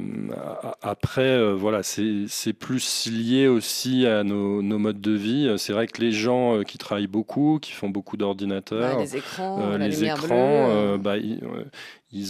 après, 0.81 1.21
euh, 1.21 1.53
voilà, 1.53 1.81
c'est 1.83 2.53
plus 2.53 3.07
lié 3.07 3.47
aussi 3.47 4.05
à 4.05 4.23
nos, 4.23 4.61
modes 4.61 5.01
de 5.01 5.11
vie. 5.11 5.53
C'est 5.57 5.73
vrai 5.73 5.87
que 5.87 6.01
les 6.01 6.11
gens 6.11 6.57
euh, 6.57 6.63
qui 6.63 6.77
travaillent 6.77 7.07
beaucoup, 7.07 7.59
qui 7.61 7.71
font 7.71 7.89
beaucoup 7.89 8.17
d'ordinateurs, 8.17 8.99
les 8.99 9.17
écrans, 9.17 9.77
les 9.77 10.03
écrans, 10.03 10.97
bah, 10.97 11.17
ils 11.17 11.39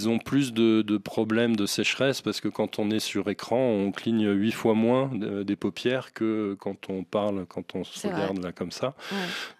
ont 0.06 0.20
plus 0.20 0.54
de, 0.54 0.98
problèmes 0.98 1.56
de 1.56 1.66
sécheresse 1.66 2.22
parce 2.22 2.42
que 2.42 2.48
quand 2.48 2.80
on 2.80 2.90
est 2.90 3.00
sur 3.00 3.30
écran, 3.30 3.58
on 3.60 3.92
cligne 3.92 4.30
huit 4.32 4.52
fois 4.52 4.74
moins 4.74 5.12
des 5.14 5.56
paupières 5.56 6.14
que 6.14 6.56
quand 6.60 6.90
on 6.90 7.04
parle, 7.04 7.46
quand 7.48 7.76
on 7.76 7.84
se 7.84 8.08
regarde 8.08 8.44
là 8.44 8.52
comme 8.52 8.72
ça. 8.72 8.96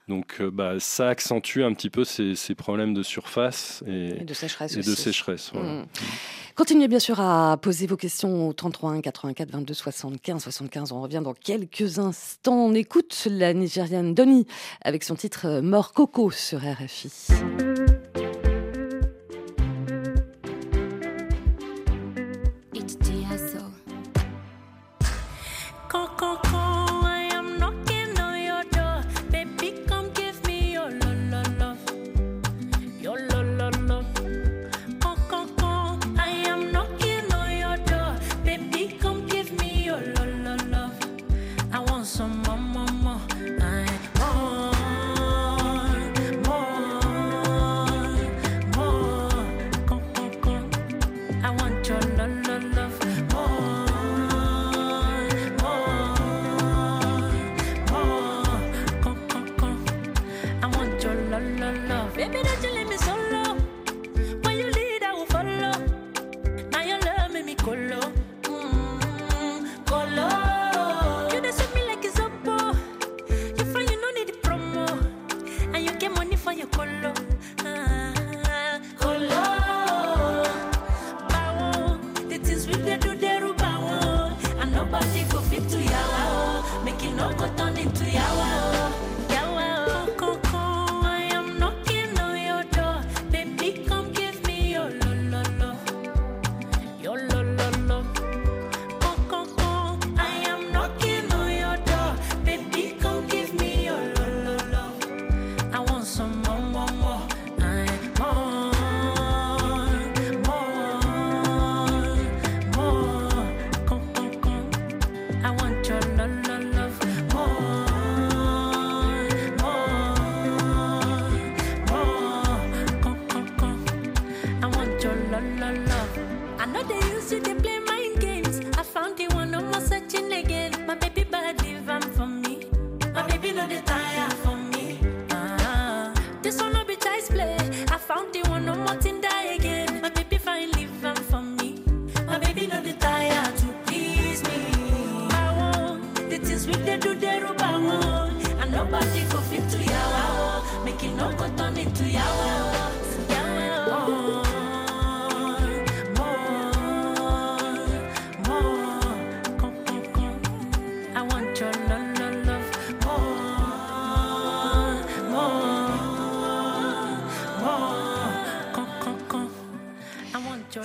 Donc 0.08 0.42
bah, 0.42 0.76
ça 0.80 1.10
accentue 1.10 1.62
un 1.62 1.74
petit 1.74 1.90
peu 1.90 2.04
ces, 2.04 2.56
problèmes 2.56 2.94
de 2.94 3.04
surface 3.04 3.84
et, 3.86 4.24
de 4.24 4.34
sécheresse. 4.34 4.76
Et 4.76 4.82
de 4.82 4.96
sécheresse 4.96 5.54
mmh. 5.54 5.84
Continuez 6.58 6.88
bien 6.88 6.98
sûr 6.98 7.20
à 7.20 7.56
poser 7.58 7.86
vos 7.86 7.98
questions 7.98 8.48
au 8.48 8.54
33 8.54 8.94
1 8.94 9.02
84 9.02 9.52
22 9.52 9.74
75 9.76 10.42
75. 10.42 10.92
On 10.92 11.02
revient 11.04 11.22
dans 11.24 11.36
quelques 11.36 12.00
instants. 12.00 12.66
On 12.66 12.74
écoute 12.74 13.28
la 13.30 13.54
Nigériane 13.54 14.16
Donny 14.16 14.48
avec 14.82 15.04
son 15.04 15.14
titre 15.14 15.62
Mort 15.62 15.94
Coco 15.94 16.32
sur 16.32 16.62
RFI. 16.62 17.12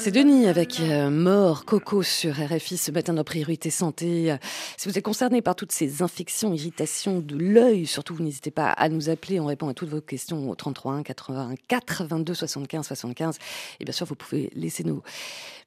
C'est 0.02 0.10
Denis 0.10 0.48
avec 0.48 0.80
euh, 0.80 1.10
Mort 1.10 1.64
Coco 1.64 2.02
sur 2.02 2.34
RFI 2.34 2.76
ce 2.76 2.90
matin 2.90 3.12
dans 3.12 3.22
Priorité 3.22 3.70
Santé. 3.70 4.34
Si 4.76 4.88
vous 4.88 4.98
êtes 4.98 5.04
concerné 5.04 5.42
par 5.42 5.54
toutes 5.54 5.70
ces 5.70 6.02
infections, 6.02 6.52
irritations 6.52 7.20
de 7.20 7.36
l'œil, 7.36 7.86
surtout 7.86 8.20
n'hésitez 8.20 8.50
pas 8.50 8.70
à 8.70 8.88
nous 8.88 9.10
appeler. 9.10 9.38
On 9.38 9.46
répond 9.46 9.68
à 9.68 9.74
toutes 9.74 9.90
vos 9.90 10.00
questions 10.00 10.50
au 10.50 10.56
33 10.56 10.94
1 10.94 11.02
81 11.04 11.54
82 11.68 12.34
75 12.34 12.84
75. 12.84 13.38
Et 13.78 13.84
bien 13.84 13.92
sûr, 13.92 14.04
vous 14.04 14.16
pouvez 14.16 14.50
laisser 14.56 14.82
nos 14.82 15.04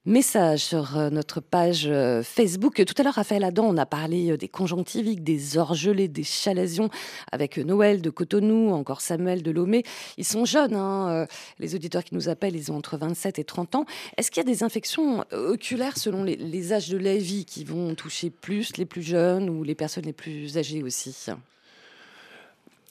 message 0.07 0.59
sur 0.59 0.97
euh, 0.97 1.09
notre 1.09 1.39
page 1.39 1.85
euh, 1.87 2.21
Facebook. 2.21 2.83
Tout 2.85 2.93
à 2.99 3.03
l'heure, 3.03 3.15
Raphaël 3.15 3.43
Adam, 3.43 3.65
on 3.65 3.75
a 3.77 3.87
parlé 3.87 4.37
des 4.37 4.47
conjonctiviques, 4.47 5.23
des 5.23 5.57
orgelés, 5.57 6.07
des 6.07 6.23
chalazions 6.23 6.89
avec 7.31 7.57
Noël 7.57 8.03
de 8.03 8.11
Cotonou, 8.11 8.71
encore 8.71 9.01
Samuel 9.01 9.41
de 9.41 9.49
Lomé. 9.49 9.83
Ils 10.17 10.25
sont 10.25 10.45
jeunes, 10.45 10.75
hein, 10.75 11.25
les 11.57 11.73
auditeurs 11.73 12.03
qui 12.03 12.13
nous 12.13 12.29
appellent, 12.29 12.55
ils 12.55 12.71
ont 12.71 12.77
entre 12.77 12.97
27 12.97 13.39
et 13.39 13.43
30 13.43 13.75
ans. 13.75 13.85
Est-ce 14.25 14.31
qu'il 14.31 14.41
y 14.41 14.49
a 14.49 14.51
des 14.51 14.63
infections 14.63 15.23
oculaires 15.31 15.99
selon 15.99 16.23
les, 16.23 16.35
les 16.35 16.73
âges 16.73 16.89
de 16.89 16.97
la 16.97 17.15
vie 17.15 17.45
qui 17.45 17.63
vont 17.63 17.93
toucher 17.93 18.31
plus 18.31 18.75
les 18.75 18.85
plus 18.85 19.03
jeunes 19.03 19.51
ou 19.51 19.61
les 19.61 19.75
personnes 19.75 20.05
les 20.05 20.13
plus 20.13 20.57
âgées 20.57 20.81
aussi? 20.81 21.29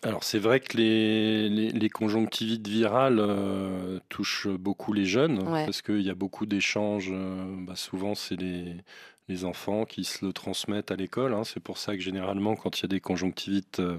Alors 0.04 0.22
c'est 0.22 0.38
vrai 0.38 0.60
que 0.60 0.76
les, 0.76 1.90
conjonctivites 1.90 2.68
virales 2.68 3.18
euh, 3.18 3.98
touchent 4.10 4.46
beaucoup 4.46 4.92
les 4.92 5.06
jeunes 5.06 5.42
parce 5.42 5.82
qu'il 5.82 6.02
y 6.02 6.10
a 6.10 6.14
beaucoup 6.14 6.46
d'échanges. 6.46 7.10
Euh, 7.10 7.44
bah, 7.66 7.74
souvent 7.74 8.14
c'est 8.14 8.36
les, 8.36 9.44
enfants 9.44 9.86
qui 9.86 10.04
se 10.04 10.24
le 10.24 10.32
transmettent 10.32 10.92
à 10.92 10.96
l'école. 10.96 11.34
Hein. 11.34 11.42
C'est 11.42 11.58
pour 11.58 11.78
ça 11.78 11.96
que 11.96 12.00
généralement 12.00 12.54
quand 12.54 12.78
il 12.78 12.82
y 12.82 12.84
a 12.84 12.88
des 12.88 13.00
conjonctivites 13.00 13.80
euh, 13.80 13.98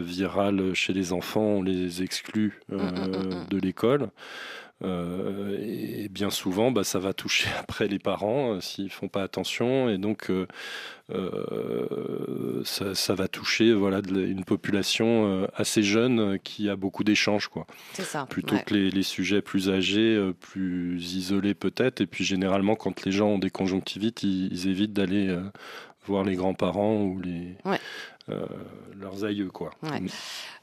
virales 0.00 0.72
chez 0.72 0.94
les 0.94 1.12
enfants, 1.12 1.42
on 1.42 1.62
les 1.62 2.02
exclut 2.02 2.62
mmh, 2.70 2.76
mmh, 2.76 2.80
mmh, 2.80 3.46
de 3.50 3.58
l'école. 3.58 4.08
Euh, 4.84 5.56
et 5.58 6.08
bien 6.08 6.28
souvent, 6.28 6.70
bah, 6.70 6.84
ça 6.84 6.98
va 6.98 7.14
toucher 7.14 7.48
après 7.58 7.88
les 7.88 7.98
parents 7.98 8.54
euh, 8.54 8.60
s'ils 8.60 8.90
font 8.90 9.08
pas 9.08 9.22
attention, 9.22 9.88
et 9.88 9.96
donc 9.96 10.30
euh, 10.30 10.46
ça, 12.64 13.14
va 13.14 13.28
toucher 13.28 13.72
voilà 13.72 14.00
une 14.10 14.44
population 14.44 15.46
assez 15.54 15.82
jeune 15.82 16.38
qui 16.40 16.68
a 16.68 16.76
beaucoup 16.76 17.04
d'échanges, 17.04 17.48
quoi. 17.48 17.66
Ça, 17.94 18.26
Plutôt 18.28 18.56
que 18.66 18.74
les, 18.74 19.02
sujets 19.02 19.40
plus 19.40 19.70
âgés, 19.70 20.32
plus 20.40 21.14
isolés 21.14 21.54
peut-être. 21.54 22.00
Et 22.00 22.06
puis 22.06 22.24
généralement, 22.24 22.74
quand 22.74 23.04
les 23.04 23.12
gens 23.12 23.28
ont 23.28 23.38
des 23.38 23.50
conjonctivites, 23.50 24.24
ils, 24.24 24.68
évitent 24.68 24.92
d'aller 24.92 25.34
voir 26.06 26.24
les 26.24 26.36
grands-parents 26.36 27.02
ou 27.02 27.20
les 27.20 27.56
leurs 28.98 29.24
aïeux, 29.24 29.50
quoi. 29.50 29.70
Mm. 29.82 30.06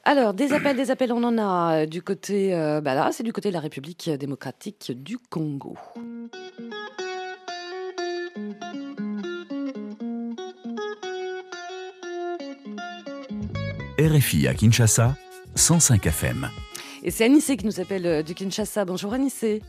Alors, 0.04 0.34
des 0.34 0.52
appels, 0.52 0.76
des 0.76 0.90
appels, 0.90 1.12
on 1.12 1.24
en 1.24 1.38
a 1.38 1.82
euh, 1.82 1.86
du 1.86 2.02
côté, 2.02 2.54
euh, 2.54 2.80
bah 2.80 2.94
là, 2.94 3.10
c'est 3.12 3.22
du 3.22 3.32
côté 3.32 3.48
de 3.48 3.54
la 3.54 3.60
République 3.60 4.10
démocratique 4.10 4.92
du 4.94 5.16
Congo. 5.18 5.76
RFI 13.98 14.48
à 14.48 14.54
Kinshasa, 14.54 15.16
105 15.54 16.06
FM. 16.06 16.50
Et 17.02 17.10
c'est 17.10 17.24
Anissé 17.24 17.56
qui 17.56 17.64
nous 17.64 17.80
appelle 17.80 18.06
euh, 18.06 18.22
du 18.22 18.34
Kinshasa. 18.34 18.84
Bonjour 18.84 19.14
Anissé. 19.14 19.62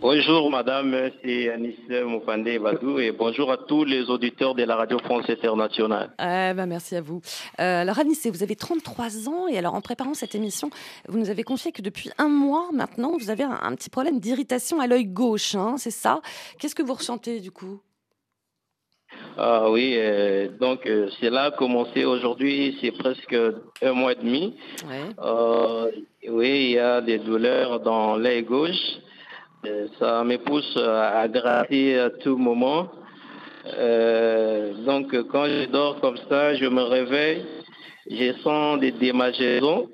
Bonjour 0.00 0.50
madame, 0.50 1.10
c'est 1.22 1.50
Anis 1.50 1.76
Moufandé 2.06 2.58
Badou 2.58 2.98
et 3.00 3.12
bonjour 3.12 3.52
à 3.52 3.58
tous 3.58 3.84
les 3.84 4.08
auditeurs 4.08 4.54
de 4.54 4.62
la 4.62 4.74
Radio 4.74 4.98
France 4.98 5.28
Internationale. 5.28 6.10
Eh 6.18 6.54
ben, 6.54 6.64
merci 6.64 6.96
à 6.96 7.02
vous. 7.02 7.20
Euh, 7.60 7.82
alors 7.82 7.98
Anis, 7.98 8.26
vous 8.26 8.42
avez 8.42 8.56
33 8.56 9.28
ans 9.28 9.46
et 9.46 9.58
alors 9.58 9.74
en 9.74 9.82
préparant 9.82 10.14
cette 10.14 10.34
émission, 10.34 10.70
vous 11.06 11.18
nous 11.18 11.28
avez 11.28 11.42
confié 11.42 11.70
que 11.70 11.82
depuis 11.82 12.10
un 12.16 12.28
mois 12.28 12.70
maintenant, 12.72 13.18
vous 13.18 13.28
avez 13.28 13.44
un, 13.44 13.74
petit 13.74 13.90
problème 13.90 14.20
d'irritation 14.20 14.80
à 14.80 14.86
l'œil 14.86 15.04
gauche, 15.04 15.54
hein, 15.54 15.74
c'est 15.76 15.90
ça? 15.90 16.22
Qu'est-ce 16.58 16.74
que 16.74 16.82
vous 16.82 16.94
ressentez 16.94 17.40
du 17.40 17.50
coup? 17.50 17.82
Ah 19.36 19.70
oui, 19.70 19.96
euh, 19.98 20.48
donc 20.58 20.86
euh, 20.86 21.10
c'est 21.20 21.30
là 21.30 21.50
commencé 21.50 22.06
aujourd'hui, 22.06 22.78
c'est 22.80 22.92
presque 22.92 23.36
un 23.82 23.92
mois 23.92 24.12
et 24.12 24.16
demi. 24.16 24.56
oui, 26.26 26.64
il 26.64 26.70
y 26.70 26.78
a 26.78 27.02
des 27.02 27.18
douleurs 27.18 27.80
dans 27.80 28.16
l'œil 28.16 28.44
gauche. 28.44 29.00
Euh, 29.66 29.88
ça 29.98 30.24
me 30.24 30.38
pousse 30.38 30.76
à 30.78 31.28
gratter 31.28 31.98
à 31.98 32.08
tout 32.10 32.36
moment. 32.38 32.88
Euh, 33.66 34.72
donc 34.86 35.14
quand 35.28 35.44
je 35.44 35.66
dors 35.66 36.00
comme 36.00 36.16
ça, 36.30 36.54
je 36.54 36.64
me 36.64 36.82
réveille, 36.82 37.44
je 38.10 38.32
sens 38.42 38.80
des 38.80 38.92
démangeaisons, 38.92 39.90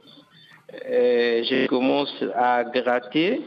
euh, 0.89 1.43
je 1.43 1.67
commence 1.67 2.15
à 2.37 2.63
gratter 2.63 3.41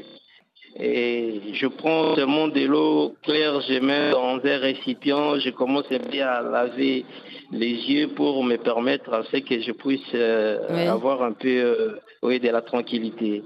et 0.77 1.39
je 1.53 1.67
prends 1.67 2.15
seulement 2.15 2.49
de 2.49 2.65
l'eau 2.65 3.15
claire, 3.23 3.62
je 3.62 3.79
mets 3.79 4.12
dans 4.12 4.39
un 4.43 4.58
récipient, 4.58 5.39
je 5.39 5.51
commence 5.51 5.89
bien 6.12 6.27
à 6.27 6.41
laver 6.41 7.05
les 7.53 7.75
yeux 7.75 8.10
pour 8.10 8.43
me 8.43 8.58
permettre 8.58 9.13
à 9.13 9.23
ce 9.23 9.38
que 9.38 9.62
je 9.62 9.71
puisse 9.71 10.13
avoir 10.86 11.23
un 11.23 11.32
peu 11.32 11.97
oui, 12.23 12.41
de 12.41 12.49
la 12.49 12.62
tranquillité. 12.62 13.41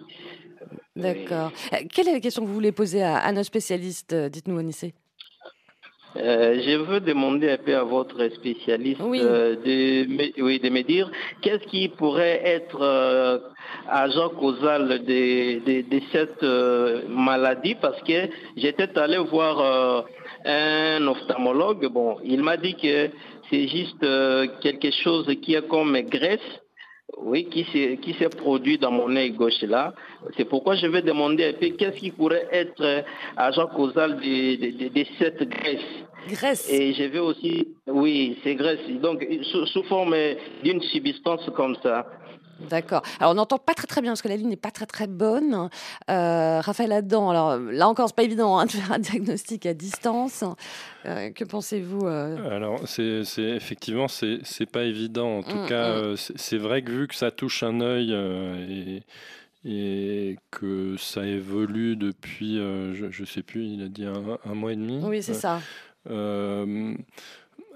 D'accord. 0.96 1.52
Euh, 1.74 1.78
quelle 1.92 2.08
est 2.08 2.14
la 2.14 2.20
question 2.20 2.44
que 2.44 2.48
vous 2.48 2.54
voulez 2.54 2.72
poser 2.72 3.02
à, 3.02 3.32
notre 3.32 3.48
spécialiste 3.48 4.14
euh, 4.14 4.30
Dites-nous, 4.30 4.60
Anissé. 4.60 4.94
Euh, 6.16 6.62
je 6.64 6.78
veux 6.78 7.00
demander 7.00 7.50
un 7.50 7.58
peu 7.58 7.76
à 7.76 7.84
votre 7.84 8.30
spécialiste 8.36 9.02
de, 9.02 10.06
me, 10.06 10.44
oui, 10.44 10.60
de 10.60 10.70
me 10.70 10.84
dire 10.84 11.12
qu'est-ce 11.42 11.66
qui 11.66 11.90
pourrait 11.90 12.40
être 12.46 13.42
agent 13.90 14.30
causal 14.30 15.04
de, 15.06 15.82
de, 15.82 16.02
cette 16.12 16.44
maladie 17.10 17.74
parce 17.74 18.00
que 18.04 18.30
j'étais 18.56 18.96
allé 19.00 19.18
voir 19.18 20.06
un 20.46 21.08
ophtalmologue. 21.08 21.88
Bon, 21.88 22.18
il 22.24 22.44
m'a 22.44 22.58
dit 22.58 22.76
que 22.76 23.10
c'est 23.50 23.68
juste 23.68 24.06
quelque 24.62 24.92
chose 24.92 25.26
qui 25.42 25.56
est 25.56 25.68
comme 25.68 26.00
graisse 26.02 26.63
oui, 27.18 27.46
qui 27.46 27.66
s'est, 27.72 27.98
qui 28.02 28.14
s'est 28.14 28.30
produit 28.30 28.78
dans 28.78 28.92
mon 28.92 29.16
œil 29.16 29.32
gauche 29.32 29.62
là. 29.64 29.94
C'est 30.38 30.46
pourquoi 30.46 30.76
je 30.76 30.88
vais 30.88 31.02
demander 31.02 31.46
un 31.46 31.54
peu 31.54 31.70
qu'est-ce 31.70 32.00
qui 32.00 32.12
pourrait 32.12 32.48
être 32.52 33.04
agent 33.38 33.68
causal 33.68 34.18
de, 34.18 34.90
de, 34.90 35.06
cette 35.20 35.44
graisse. 35.50 35.82
Graisse. 36.30 36.72
Et 36.72 36.94
je 36.94 37.04
vais 37.04 37.20
aussi, 37.20 37.68
oui, 37.88 38.38
c'est 38.44 38.56
graisse. 38.56 38.80
Donc, 39.02 39.26
sous 39.44 39.84
forme 39.84 40.16
d'une 40.64 40.82
substance 40.82 41.50
comme 41.56 41.76
ça. 41.84 42.06
D'accord. 42.70 43.02
Alors 43.20 43.32
on 43.32 43.36
n'entend 43.36 43.58
pas 43.58 43.74
très 43.74 43.88
très 43.88 44.02
bien 44.02 44.12
parce 44.12 44.22
que 44.22 44.28
la 44.28 44.36
ligne 44.36 44.50
n'est 44.50 44.56
pas 44.56 44.72
très 44.72 44.86
très 44.86 45.08
bonne. 45.08 45.70
Euh, 46.10 46.62
Raphaël 46.62 46.92
Adam, 46.92 47.30
alors 47.30 47.58
là 47.58 47.88
encore 47.88 48.08
c'est 48.08 48.16
pas 48.16 48.24
évident 48.24 48.58
hein, 48.58 48.66
de 48.66 48.72
faire 48.72 48.92
un 48.92 49.00
diagnostic 49.00 49.66
à 49.66 49.74
distance. 49.74 50.44
Euh, 51.06 51.32
que 51.32 51.44
pensez-vous 51.44 52.06
euh 52.06 52.56
Alors 52.56 52.82
c'est 52.86 53.24
effectivement 53.38 54.08
c'est 54.08 54.72
pas 54.72 54.84
évident. 54.84 55.40
En 55.40 55.44
tout 55.44 55.58
mmh, 55.58 55.68
cas 55.68 56.02
mmh. 56.02 56.16
c'est 56.36 56.58
vrai 56.58 56.82
que 56.82 56.92
vu 56.92 57.08
que 57.08 57.16
ça 57.16 57.32
touche 57.32 57.64
un 57.64 57.82
œil 57.82 58.14
et, 58.70 59.04
et 59.66 60.38
que 60.52 60.96
ça 60.98 61.26
évolue 61.26 61.96
depuis 61.96 62.58
je, 62.58 63.22
ne 63.22 63.26
sais 63.26 63.44
plus 63.44 63.66
il 63.66 63.84
a 63.84 63.88
dit 63.88 64.06
un, 64.06 64.54
mois 64.54 64.74
et 64.74 64.76
demi. 64.78 65.02
Oui 65.04 65.24
c'est 65.24 65.34
ça. 65.34 65.60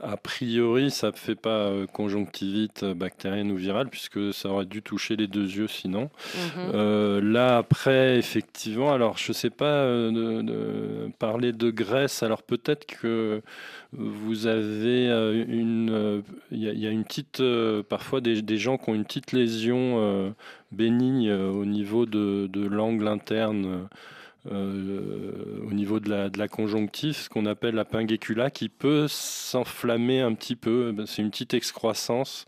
A 0.03 0.15
priori, 0.15 0.91
ça 0.91 1.07
ne 1.07 1.15
fait 1.15 1.35
pas 1.35 1.69
euh, 1.69 1.87
conjonctivite 1.87 2.83
euh, 2.83 2.93
bactérienne 2.93 3.51
ou 3.51 3.55
virale, 3.55 3.89
puisque 3.89 4.31
ça 4.31 4.49
aurait 4.49 4.65
dû 4.65 4.83
toucher 4.83 5.15
les 5.15 5.25
deux 5.25 5.45
yeux 5.45 5.67
sinon. 5.67 6.11
Mhm. 6.35 6.71
Euh, 6.75 7.21
là, 7.21 7.57
après, 7.57 8.17
effectivement, 8.17 8.93
alors 8.93 9.17
je 9.17 9.31
ne 9.31 9.33
sais 9.33 9.49
pas 9.49 9.85
de, 9.87 11.09
parler 11.17 11.51
de 11.51 11.71
graisse, 11.71 12.21
alors 12.21 12.43
peut-être 12.43 12.85
que 12.85 13.41
vous 13.91 14.45
avez 14.45 15.07
une. 15.47 16.21
Il 16.51 16.61
y, 16.61 16.85
a 16.85 16.91
une 16.91 17.03
petite. 17.03 17.41
parfois, 17.89 18.21
des, 18.21 18.57
gens 18.57 18.77
qui 18.77 18.89
ont 18.89 18.95
une 18.95 19.05
petite 19.05 19.31
lésion 19.31 20.35
bénigne 20.71 21.31
au 21.31 21.65
niveau 21.65 22.05
de, 22.05 22.47
de 22.51 22.67
l'angle 22.67 23.07
interne 23.07 23.87
au 24.51 25.71
niveau 25.71 25.99
de 25.99 26.09
la, 26.09 26.29
de 26.29 26.37
la 26.37 26.47
conjonctive, 26.47 27.15
ce 27.15 27.29
qu'on 27.29 27.45
appelle 27.45 27.75
la 27.75 27.85
pinguécula, 27.85 28.49
qui 28.49 28.69
peut 28.69 29.07
s'enflammer 29.07 30.21
un 30.21 30.33
petit 30.33 30.55
peu. 30.55 30.95
C'est 31.05 31.21
une 31.21 31.31
petite 31.31 31.53
excroissance 31.53 32.45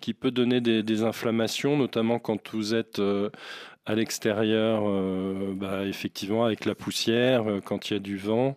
qui 0.00 0.14
peut 0.14 0.30
donner 0.30 0.60
des, 0.60 0.82
des, 0.82 1.02
inflammations, 1.02 1.76
notamment 1.76 2.18
quand 2.18 2.54
vous 2.54 2.74
êtes 2.74 3.00
à 3.86 3.94
l'extérieur, 3.94 4.82
euh, 4.84 5.54
bah, 5.54 5.84
effectivement, 5.84 6.44
avec 6.44 6.64
la 6.64 6.74
poussière, 6.74 7.48
euh, 7.48 7.60
quand 7.64 7.88
il 7.88 7.94
y 7.94 7.96
a 7.96 8.00
du 8.00 8.18
vent, 8.18 8.56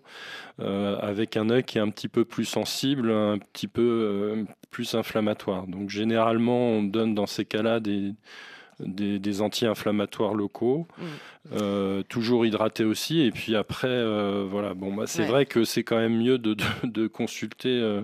euh, 0.59 0.97
avec 0.99 1.37
un 1.37 1.51
œil 1.51 1.63
qui 1.63 1.77
est 1.77 1.81
un 1.81 1.89
petit 1.91 2.07
peu 2.07 2.25
plus 2.25 2.45
sensible, 2.45 3.11
un 3.11 3.37
petit 3.37 3.67
peu 3.67 4.45
plus 4.71 4.95
inflammatoire. 4.95 5.67
Donc 5.67 5.89
généralement, 5.89 6.69
on 6.69 6.83
donne 6.83 7.13
dans 7.13 7.27
ces 7.27 7.45
cas-là 7.45 7.79
des, 7.79 8.13
des, 8.79 9.41
anti-inflammatoires 9.41 10.33
locaux, 10.33 10.87
mm. 10.97 12.03
toujours 12.09 12.45
hydratés 12.45 12.83
aussi. 12.83 13.21
Et 13.21 13.31
puis 13.31 13.55
après, 13.55 14.03
voilà, 14.45 14.73
bon, 14.73 14.93
bah, 14.93 15.07
c'est 15.07 15.25
vrai 15.25 15.45
que 15.45 15.63
c'est 15.63 15.83
quand 15.83 15.97
même 15.97 16.17
mieux 16.17 16.37
de, 16.37 16.55
de 16.83 17.07
consulter 17.07 18.03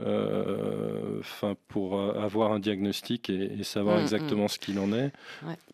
euh, 0.00 1.18
enfin 1.20 1.56
pour 1.68 2.00
avoir 2.00 2.52
un 2.52 2.60
diagnostic 2.60 3.30
et, 3.30 3.62
savoir 3.62 3.98
mm, 3.98 4.02
exactement 4.02 4.44
mm. 4.44 4.48
ce 4.48 4.58
qu'il 4.58 4.78
en 4.78 4.92
est. 4.92 5.12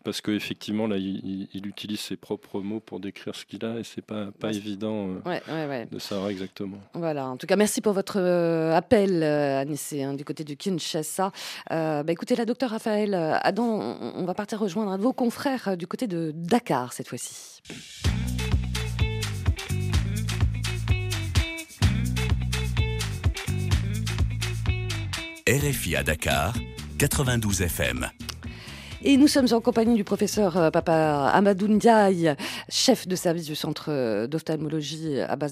Parce 0.03 0.21
qu'effectivement, 0.21 0.87
là, 0.87 0.97
il, 0.97 1.65
utilise 1.65 1.99
ses 1.99 2.15
propres 2.15 2.59
mots 2.59 2.79
pour 2.79 2.99
décrire 2.99 3.35
ce 3.35 3.45
qu'il 3.45 3.65
a 3.65 3.79
et 3.79 3.83
c'est 3.83 4.03
pas, 4.03 4.27
pas 4.39 4.51
évident 4.51 5.09
euh, 5.25 5.85
de 5.85 5.99
savoir 5.99 6.29
exactement. 6.29 6.77
Voilà, 6.93 7.27
en 7.27 7.37
tout 7.37 7.47
cas, 7.47 7.55
merci 7.55 7.81
pour 7.81 7.93
votre 7.93 8.19
euh, 8.19 8.75
appel, 8.75 9.23
Anissé, 9.23 10.03
hein, 10.03 10.13
du 10.13 10.23
côté 10.23 10.43
du 10.43 10.57
Kinshasa. 10.57 11.31
bah, 11.69 12.03
écoutez, 12.09 12.35
la 12.35 12.45
docteur 12.45 12.69
Raphaël 12.69 13.13
Adam, 13.13 13.65
on, 13.65 14.13
on 14.15 14.25
va 14.25 14.33
partir 14.33 14.59
rejoindre 14.59 14.91
un 14.91 14.97
de 14.97 15.03
vos 15.03 15.13
confrères 15.13 15.77
du 15.77 15.87
côté 15.87 16.07
de 16.07 16.31
Dakar 16.35 16.93
cette 16.93 17.07
fois-ci. 17.07 17.61
RFI 25.47 25.95
à 25.95 26.01
Dakar, 26.01 26.55
92 26.97 27.61
FM. 27.61 28.09
Et 29.03 29.15
nous 29.15 29.27
sommes 29.27 29.45
en 29.51 29.61
compagnie 29.61 29.93
du 29.93 30.03
professeur 30.03 30.57
euh, 30.57 30.71
Papa 30.71 31.29
Amadou 31.31 31.67
Ndiaye, 31.67 32.35
chef 32.67 33.07
de 33.07 33.15
service 33.15 33.45
du 33.45 33.53
centre 33.53 33.91
euh, 33.91 34.25
d'ophtalmologie 34.25 35.19
Abbas, 35.19 35.51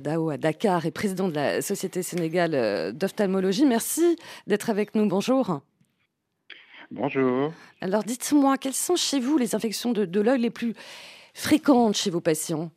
Dao 0.00 0.30
à 0.30 0.36
Dakar 0.36 0.84
et 0.84 0.90
président 0.90 1.28
de 1.28 1.34
la 1.34 1.62
Société 1.62 2.02
sénégale 2.02 2.56
euh, 2.56 2.90
d'ophtalmologie. 2.90 3.66
Merci 3.66 4.18
d'être 4.48 4.68
avec 4.68 4.96
nous. 4.96 5.06
Bonjour. 5.06 5.60
Bonjour. 6.90 7.52
Alors 7.80 8.02
dites-moi, 8.02 8.58
quelles 8.58 8.74
sont 8.74 8.96
chez 8.96 9.20
vous 9.20 9.38
les 9.38 9.54
infections 9.54 9.92
de, 9.92 10.06
de 10.06 10.20
l'œil 10.20 10.40
les 10.40 10.50
plus 10.50 10.74
fréquentes 11.34 11.96
chez 11.96 12.10
vos 12.10 12.20
patients? 12.20 12.72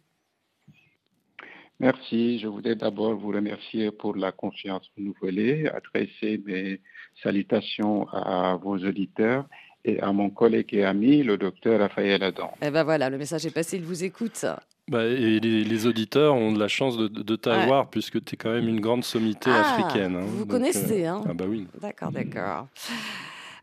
Merci. 1.80 2.40
Je 2.40 2.48
voudrais 2.48 2.76
d'abord 2.76 3.16
vous 3.16 3.30
remercier 3.30 3.92
pour 3.92 4.16
la 4.16 4.32
confiance 4.32 4.90
renouvelée, 4.98 5.68
adresser 5.68 6.42
mes 6.46 6.82
salutations 7.22 8.08
à 8.10 8.56
vos 8.56 8.78
auditeurs 8.78 9.46
et 9.84 10.00
à 10.00 10.12
mon 10.12 10.30
collègue 10.30 10.74
et 10.74 10.84
ami, 10.84 11.22
le 11.22 11.38
docteur 11.38 11.80
Raphaël 11.80 12.24
Adam. 12.24 12.52
Eh 12.62 12.72
ben 12.72 12.84
voilà, 12.84 13.10
le 13.10 13.18
message 13.18 13.46
est 13.46 13.54
passé, 13.54 13.78
il 13.78 13.84
vous 13.84 14.04
écoute. 14.04 14.46
Bah, 14.88 15.04
et 15.04 15.40
les, 15.40 15.88
auditeurs 15.88 16.36
ont 16.36 16.52
de 16.52 16.60
la 16.60 16.68
chance 16.68 16.98
de, 16.98 17.36
t'avoir 17.36 17.90
puisque 17.90 18.24
tu 18.24 18.36
es 18.36 18.38
quand 18.38 18.52
même 18.52 18.68
une 18.68 18.80
grande 18.80 19.04
sommité 19.04 19.50
ah, 19.52 19.74
africaine. 19.74 20.16
Hein. 20.16 20.26
Vous 20.26 20.46
connaissez, 20.46 21.06
euh, 21.06 21.10
hein 21.10 21.24
Ah 21.28 21.34
bah 21.34 21.46
oui. 21.48 21.68
D'accord, 21.82 22.12
d'accord. 22.12 22.68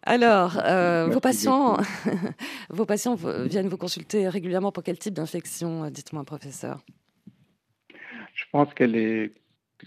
Alors, 0.02 0.58
euh, 0.64 1.06
vos 1.12 1.20
patients, 1.20 1.76
vos 2.70 2.86
patients 2.86 3.14
viennent 3.14 3.68
vous 3.68 3.76
consulter 3.76 4.28
régulièrement 4.28 4.72
pour 4.72 4.82
quel 4.82 4.98
type 4.98 5.14
d'infection 5.14 5.88
Dites-moi, 5.90 6.24
professeur? 6.24 6.80
Je 8.34 8.44
pense 8.50 8.72
que 8.74 8.84
les 8.84 9.32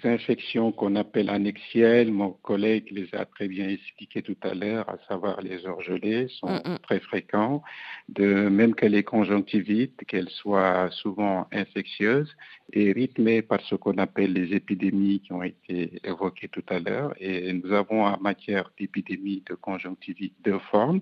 infections 0.04 0.72
qu'on 0.72 0.96
appelle 0.96 1.30
annexielles, 1.30 2.12
mon 2.12 2.32
collègue 2.32 2.90
les 2.92 3.14
a 3.16 3.26
très 3.26 3.48
bien 3.48 3.70
expliquées 3.70 4.22
tout 4.22 4.38
à 4.42 4.54
l'heure, 4.54 4.88
à 4.90 4.98
savoir 5.08 5.42
les 5.42 5.66
orgelets, 5.66 6.28
sont 6.28 6.50
mm, 6.50 6.74
mm. 6.74 6.80
très 6.84 7.00
fréquents, 7.00 7.64
de 8.10 8.50
même 8.50 8.76
que 8.76 8.86
les 8.86 9.04
conjonctivites, 9.04 10.04
qu'elles 10.06 10.30
soient 10.30 10.90
souvent 10.92 11.48
infectieuses 11.52 12.36
et 12.74 12.92
rythmées 12.92 13.42
par 13.42 13.62
ce 13.62 13.76
qu'on 13.76 13.98
appelle 13.98 14.34
les 14.34 14.54
épidémies 14.54 15.22
qui 15.22 15.32
ont 15.32 15.44
été 15.44 16.00
évoquées 16.04 16.50
tout 16.50 16.66
à 16.70 16.80
l'heure. 16.80 17.14
Et 17.20 17.54
nous 17.54 17.72
avons 17.72 18.06
en 18.06 18.20
matière 18.20 18.72
d'épidémie 18.78 19.44
de 19.48 19.56
conjonctivite 19.56 20.34
deux 20.44 20.60
formes 20.72 21.02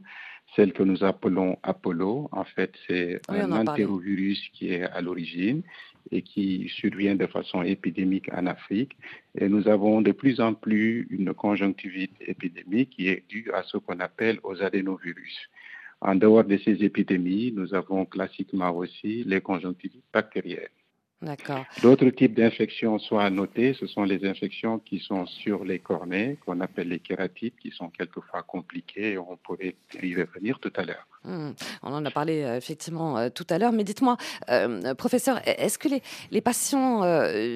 celle 0.56 0.74
que 0.74 0.84
nous 0.84 1.04
appelons 1.04 1.58
Apollo. 1.64 2.30
En 2.32 2.44
fait, 2.44 2.74
c'est 2.88 3.22
un 3.28 3.52
entérovirus 3.52 4.50
qui 4.54 4.74
est 4.74 4.84
à 4.84 5.02
l'origine 5.02 5.64
et 6.12 6.22
qui 6.22 6.70
survient 6.70 7.16
de 7.16 7.28
façon 7.28 7.64
épidémique 7.64 8.30
en 8.34 8.46
Afrique. 8.48 8.98
Et 9.36 9.48
nous 9.48 9.68
avons 9.68 10.02
de 10.02 10.12
plus 10.12 10.40
en 10.40 10.54
plus 10.54 11.08
une 11.10 11.34
conjonctivite 11.34 12.16
épidémique 12.22 12.92
qui 12.92 13.08
est 13.08 13.24
due 13.30 13.52
à 13.54 13.64
ce 13.64 13.78
qu'on 13.78 14.00
appelle 14.00 14.40
aux 14.44 14.62
adénovirus. 14.62 15.50
En 16.02 16.16
dehors 16.16 16.44
de 16.44 16.58
ces 16.58 16.84
épidémies, 16.84 17.54
nous 17.56 17.74
avons 17.74 18.06
classiquement 18.06 18.72
aussi 18.72 19.24
les 19.26 19.40
conjonctivites 19.40 20.04
bactériennes. 20.12 20.68
D'autres 21.82 22.10
types 22.10 22.36
d'infections 22.36 23.00
sont 23.00 23.18
à 23.18 23.30
noter. 23.30 23.74
Ce 23.74 23.88
sont 23.88 24.04
les 24.04 24.26
infections 24.26 24.80
qui 24.80 25.00
sont 25.00 25.26
sur 25.26 25.64
les 25.64 25.80
cornets, 25.80 26.38
qu'on 26.46 26.60
appelle 26.62 26.90
les 26.90 27.00
kératites, 27.00 27.56
qui 27.60 27.72
sont 27.72 27.90
quelquefois 27.90 28.44
compliquées. 28.44 29.18
On 29.18 29.38
pourrait 29.38 29.76
y 30.02 30.16
revenir 30.16 30.60
tout 30.60 30.74
à 30.76 30.84
l'heure. 30.84 31.08
Hmm. 31.26 31.52
On 31.84 31.94
en 31.94 32.04
a 32.04 32.12
parlé 32.12 32.44
euh, 32.44 32.58
effectivement 32.58 33.18
euh, 33.18 33.30
tout 33.30 33.48
à 33.50 33.58
l'heure. 33.58 33.72
Mais 33.72 33.84
dites-moi, 33.84 34.18
euh, 34.50 34.94
professeur, 34.94 35.40
est-ce 35.46 35.78
que 35.78 35.88
les, 36.32 36.42
patients 36.42 37.02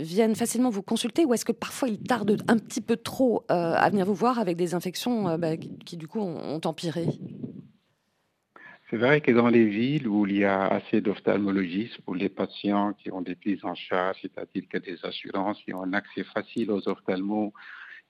viennent 0.02 0.36
facilement 0.36 0.70
vous 0.70 0.82
consulter 0.82 1.26
ou 1.26 1.34
est-ce 1.34 1.44
que 1.44 1.52
parfois 1.52 1.90
ils 1.90 2.00
tardent 2.00 2.42
un 2.48 2.58
petit 2.58 2.80
peu 2.80 2.96
trop 2.96 3.44
à 3.50 3.90
venir 3.90 4.06
vous 4.06 4.14
voir 4.14 4.40
avec 4.40 4.56
des 4.56 4.74
infections 4.76 5.38
bah, 5.38 5.58
qui, 5.58 5.98
du 5.98 6.08
coup 6.08 6.22
ont 6.22 6.62
empiré? 6.64 7.06
C'est 8.90 8.98
vrai 8.98 9.20
que 9.22 9.32
dans 9.32 9.50
les 9.50 9.66
villes 9.66 10.08
où 10.08 10.26
il 10.26 10.38
y 10.38 10.46
a 10.46 10.66
assez 10.68 11.02
d'ophtalmologistes 11.02 12.00
pour 12.02 12.16
les 12.16 12.30
patients 12.30 12.94
qui 12.94 13.12
ont 13.12 13.22
des 13.22 13.36
prises 13.36 13.66
en 13.66 13.76
charge, 13.76 14.18
c'est-à-dire 14.22 14.64
que 14.70 14.78
des 14.78 14.98
assurances 15.04 15.62
qui 15.64 15.74
ont 15.74 15.84
un 15.84 15.94
accès 15.94 16.24
facile 16.24 16.72
aux 16.72 16.88
ophtalmos, 16.88 17.52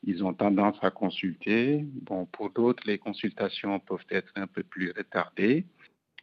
ils 0.04 0.24
ont 0.24 0.34
tendance 0.34 0.78
à 0.84 0.92
consulter. 0.92 1.84
Bon, 2.04 2.26
pour 2.28 2.52
d'autres, 2.52 2.84
les 2.86 3.00
consultations 3.00 3.80
peuvent 3.80 4.06
être 4.12 4.32
un 4.36 4.46
peu 4.46 4.62
plus 4.62 4.92
retardées. 4.96 5.66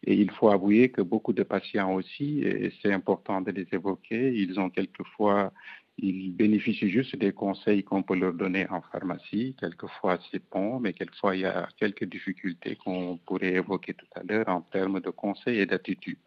Et 0.06 0.14
il 0.14 0.30
faut 0.30 0.50
avouer 0.50 0.90
que 0.90 1.00
beaucoup 1.00 1.32
de 1.32 1.42
patients 1.42 1.92
aussi, 1.94 2.40
et 2.40 2.72
c'est 2.80 2.92
important 2.92 3.40
de 3.40 3.50
les 3.50 3.66
évoquer, 3.72 4.34
ils 4.34 4.60
ont 4.60 4.68
quelquefois 4.68 5.52
ils 5.98 6.32
bénéficient 6.32 6.90
juste 6.90 7.16
des 7.16 7.32
conseils 7.32 7.84
qu'on 7.84 8.02
peut 8.02 8.16
leur 8.16 8.32
donner 8.32 8.68
en 8.68 8.82
pharmacie. 8.82 9.54
Quelquefois, 9.58 10.18
c'est 10.30 10.42
bon, 10.50 10.80
mais 10.80 10.92
quelquefois, 10.92 11.36
il 11.36 11.42
y 11.42 11.46
a 11.46 11.68
quelques 11.76 12.04
difficultés 12.04 12.76
qu'on 12.76 13.18
pourrait 13.18 13.54
évoquer 13.54 13.94
tout 13.94 14.06
à 14.14 14.22
l'heure 14.22 14.48
en 14.48 14.60
termes 14.60 15.00
de 15.00 15.10
conseils 15.10 15.60
et 15.60 15.66
d'attitude. 15.66 16.18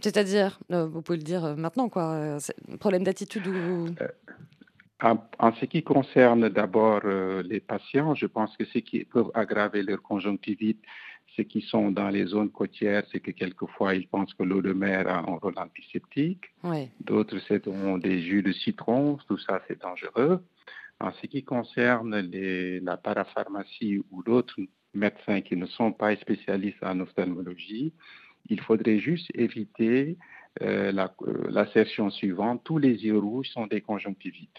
C'est-à-dire, 0.00 0.58
euh, 0.72 0.86
vous 0.86 1.02
pouvez 1.02 1.18
le 1.18 1.24
dire 1.24 1.44
euh, 1.44 1.56
maintenant, 1.56 1.88
quoi, 1.88 2.12
euh, 2.12 2.38
problème 2.78 3.04
d'attitude 3.04 3.46
ou... 3.46 3.86
En, 5.02 5.52
ce 5.52 5.66
qui 5.66 5.82
concerne 5.82 6.48
d'abord 6.48 7.02
les 7.44 7.60
patients, 7.60 8.14
je 8.14 8.24
pense 8.24 8.56
que 8.56 8.64
ce 8.64 8.78
qui 8.78 9.04
peut 9.04 9.26
aggraver 9.34 9.82
leur 9.82 10.00
conjonctivite, 10.00 10.80
ceux 11.36 11.44
qui 11.44 11.60
sont 11.60 11.90
dans 11.90 12.08
les 12.08 12.26
zones 12.26 12.50
côtières, 12.50 13.04
c'est 13.12 13.20
que 13.20 13.30
quelquefois, 13.30 13.94
ils 13.94 14.08
pensent 14.08 14.32
que 14.34 14.42
l'eau 14.42 14.62
de 14.62 14.72
mer 14.72 15.06
a 15.06 15.18
un 15.18 15.36
rôle 15.36 15.54
antiseptique. 15.56 16.44
D'autres, 17.00 17.38
c'est 17.46 17.68
des 17.98 18.22
jus 18.22 18.42
de 18.42 18.52
citron. 18.52 19.18
Tout 19.28 19.38
ça, 19.38 19.62
c'est 19.68 19.80
dangereux. 19.80 20.42
En 20.98 21.12
ce 21.12 21.26
qui 21.26 21.44
concerne 21.44 22.16
les, 22.18 22.80
la 22.80 22.96
parapharmacie 22.96 24.02
ou 24.10 24.22
d'autres 24.22 24.56
médecins 24.94 25.42
qui 25.42 25.56
ne 25.56 25.66
sont 25.66 25.92
pas 25.92 26.16
spécialistes 26.16 26.82
en 26.82 27.00
ophtalmologie, 27.00 27.92
il 28.48 28.60
faudrait 28.60 28.98
juste 28.98 29.30
éviter 29.34 30.16
euh, 30.62 30.92
euh, 30.92 31.50
l'assertion 31.50 32.08
suivante, 32.10 32.62
tous 32.64 32.78
les 32.78 33.04
yeux 33.04 33.18
rouges 33.18 33.48
sont 33.48 33.66
des 33.66 33.82
conjonctivites. 33.82 34.58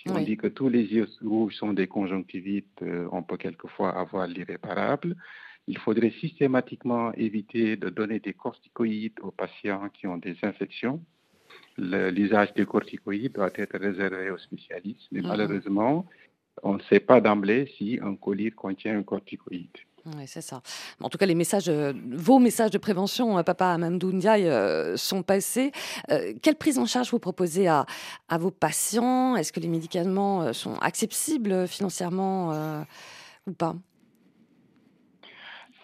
Si 0.00 0.10
on 0.10 0.20
dit 0.20 0.36
que 0.36 0.46
tous 0.46 0.68
les 0.68 0.84
yeux 0.84 1.08
rouges 1.22 1.56
sont 1.56 1.72
des 1.72 1.88
conjonctivites, 1.88 2.82
euh, 2.82 3.08
on 3.10 3.24
peut 3.24 3.36
quelquefois 3.36 3.98
avoir 3.98 4.28
l'irréparable 4.28 5.16
il 5.68 5.78
faudrait 5.78 6.14
systématiquement 6.18 7.12
éviter 7.12 7.76
de 7.76 7.90
donner 7.90 8.18
des 8.20 8.32
corticoïdes 8.32 9.20
aux 9.22 9.30
patients 9.30 9.88
qui 9.90 10.06
ont 10.06 10.16
des 10.16 10.36
infections. 10.42 11.00
L'usage 11.76 12.54
des 12.54 12.64
corticoïdes 12.64 13.34
doit 13.34 13.50
être 13.54 13.78
réservé 13.78 14.30
aux 14.30 14.38
spécialistes, 14.38 15.08
mais 15.12 15.20
mhm. 15.20 15.28
malheureusement, 15.28 16.06
on 16.62 16.74
ne 16.74 16.82
sait 16.84 17.00
pas 17.00 17.20
d'emblée 17.20 17.70
si 17.76 17.98
un 18.02 18.16
colis 18.16 18.50
contient 18.50 18.98
un 18.98 19.02
corticoïde. 19.02 19.76
Oui, 20.16 20.26
c'est 20.26 20.40
ça. 20.40 20.62
En 21.02 21.10
tout 21.10 21.18
cas, 21.18 21.26
les 21.26 21.34
messages, 21.34 21.68
euh, 21.68 21.92
vos 22.12 22.38
messages 22.38 22.70
de 22.70 22.78
prévention, 22.78 23.36
euh, 23.36 23.42
Papa 23.42 23.66
Amadou 23.66 24.10
Ndiaye, 24.10 24.48
euh, 24.48 24.96
sont 24.96 25.22
passés. 25.22 25.70
quelle 26.40 26.56
prise 26.56 26.78
en 26.78 26.86
charge 26.86 27.10
vous 27.10 27.18
proposez 27.18 27.68
à, 27.68 27.84
à 28.28 28.38
vos 28.38 28.50
patients? 28.50 29.36
Est-ce 29.36 29.52
que 29.52 29.60
les 29.60 29.68
médicaments 29.68 30.52
sont 30.54 30.76
accessibles 30.76 31.68
financièrement 31.68 32.84
ou 33.46 33.52
pas? 33.52 33.76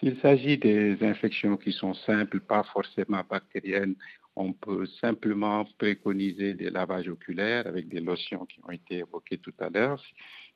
Il 0.01 0.17
s'agit 0.19 0.57
des 0.57 0.97
infections 1.01 1.57
qui 1.57 1.71
sont 1.71 1.93
simples, 1.93 2.39
pas 2.39 2.63
forcément 2.63 3.23
bactériennes, 3.29 3.95
on 4.35 4.51
peut 4.51 4.85
simplement 4.99 5.65
préconiser 5.77 6.53
des 6.53 6.69
lavages 6.69 7.07
oculaires 7.07 7.67
avec 7.67 7.87
des 7.87 8.01
lotions 8.01 8.45
qui 8.45 8.59
ont 8.67 8.71
été 8.71 8.97
évoquées 8.97 9.37
tout 9.37 9.53
à 9.59 9.69
l'heure. 9.69 10.01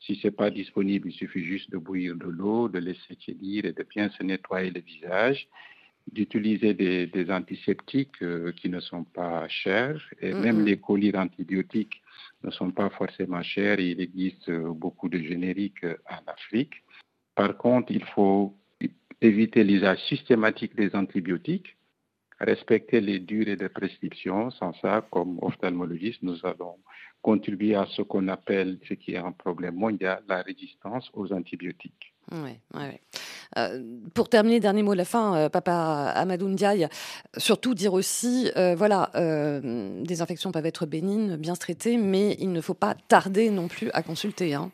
Si 0.02 0.16
ce 0.16 0.28
n'est 0.28 0.32
pas 0.32 0.50
disponible, 0.50 1.10
il 1.10 1.14
suffit 1.14 1.44
juste 1.46 1.72
de 1.72 1.78
bouillir 1.78 2.16
de 2.16 2.28
l'eau, 2.28 2.68
de 2.68 2.80
laisser 2.80 3.16
tiédir 3.16 3.66
et 3.66 3.72
de 3.72 3.84
bien 3.84 4.10
se 4.10 4.24
nettoyer 4.24 4.72
le 4.72 4.82
visage, 4.82 5.48
d'utiliser 6.12 6.74
des, 6.74 7.32
antiseptiques 7.32 8.22
euh, 8.22 8.52
qui 8.54 8.70
ne 8.70 8.80
sont 8.80 9.04
pas 9.04 9.48
chers 9.48 10.02
et 10.22 10.34
même 10.34 10.66
les 10.66 10.78
colis 10.78 11.16
antibiotiques 11.16 12.02
ne 12.44 12.52
sont 12.52 12.72
pas 12.72 12.90
forcément 12.90 13.44
chers. 13.44 13.80
Il 13.80 14.02
existe 14.02 14.50
euh, 14.50 14.74
beaucoup 14.74 15.08
de 15.08 15.20
génériques 15.20 15.84
euh, 15.84 15.98
en 16.10 16.30
Afrique. 16.32 16.74
Par 17.36 17.56
contre, 17.58 17.92
il 17.92 18.04
faut 18.04 18.58
éviter 19.22 19.64
l'usage 19.64 20.00
systématique 20.08 20.76
des 20.76 20.96
antibiotiques 20.96 21.76
respecter 22.40 23.02
les 23.02 23.20
durées 23.20 23.56
de 23.56 23.68
prescription. 23.68 24.52
Sans 24.52 24.74
ça, 24.82 25.06
comme 25.12 25.40
ophtalmologiste, 25.42 26.24
nous 26.24 26.38
allons 26.44 26.78
contribuer 27.22 27.76
à 27.76 27.86
ce 27.96 28.02
qu'on 28.02 28.28
appelle, 28.30 28.80
ce 28.88 28.94
qui 28.94 29.14
est 29.14 29.18
un 29.18 29.32
problème 29.32 29.76
mondial, 29.76 30.24
la 30.28 30.42
résistance 30.42 31.10
aux 31.14 31.34
antibiotiques. 31.34 32.14
Euh, 33.58 33.84
pour 34.14 34.30
terminer, 34.30 34.60
dernier 34.60 34.84
mot 34.84 34.92
à 34.92 34.96
la 34.96 35.06
fin, 35.06 35.36
euh, 35.36 35.50
Papa 35.50 36.14
Amadou 36.16 36.48
Ndiaye, 36.48 36.88
surtout 37.38 37.74
dire 37.74 37.94
aussi, 37.94 38.52
euh, 38.56 38.76
voilà, 38.76 39.10
des 39.14 40.22
infections 40.22 40.52
peuvent 40.52 40.66
être 40.66 40.86
bénignes, 40.86 41.36
bien 41.36 41.56
traitées, 41.56 41.98
mais 41.98 42.38
il 42.40 42.52
ne 42.52 42.62
faut 42.62 42.74
pas 42.76 42.96
tarder 43.08 43.50
non 43.50 43.68
plus 43.68 43.90
à 43.94 44.04
consulter. 44.04 44.54
Hein. 44.54 44.72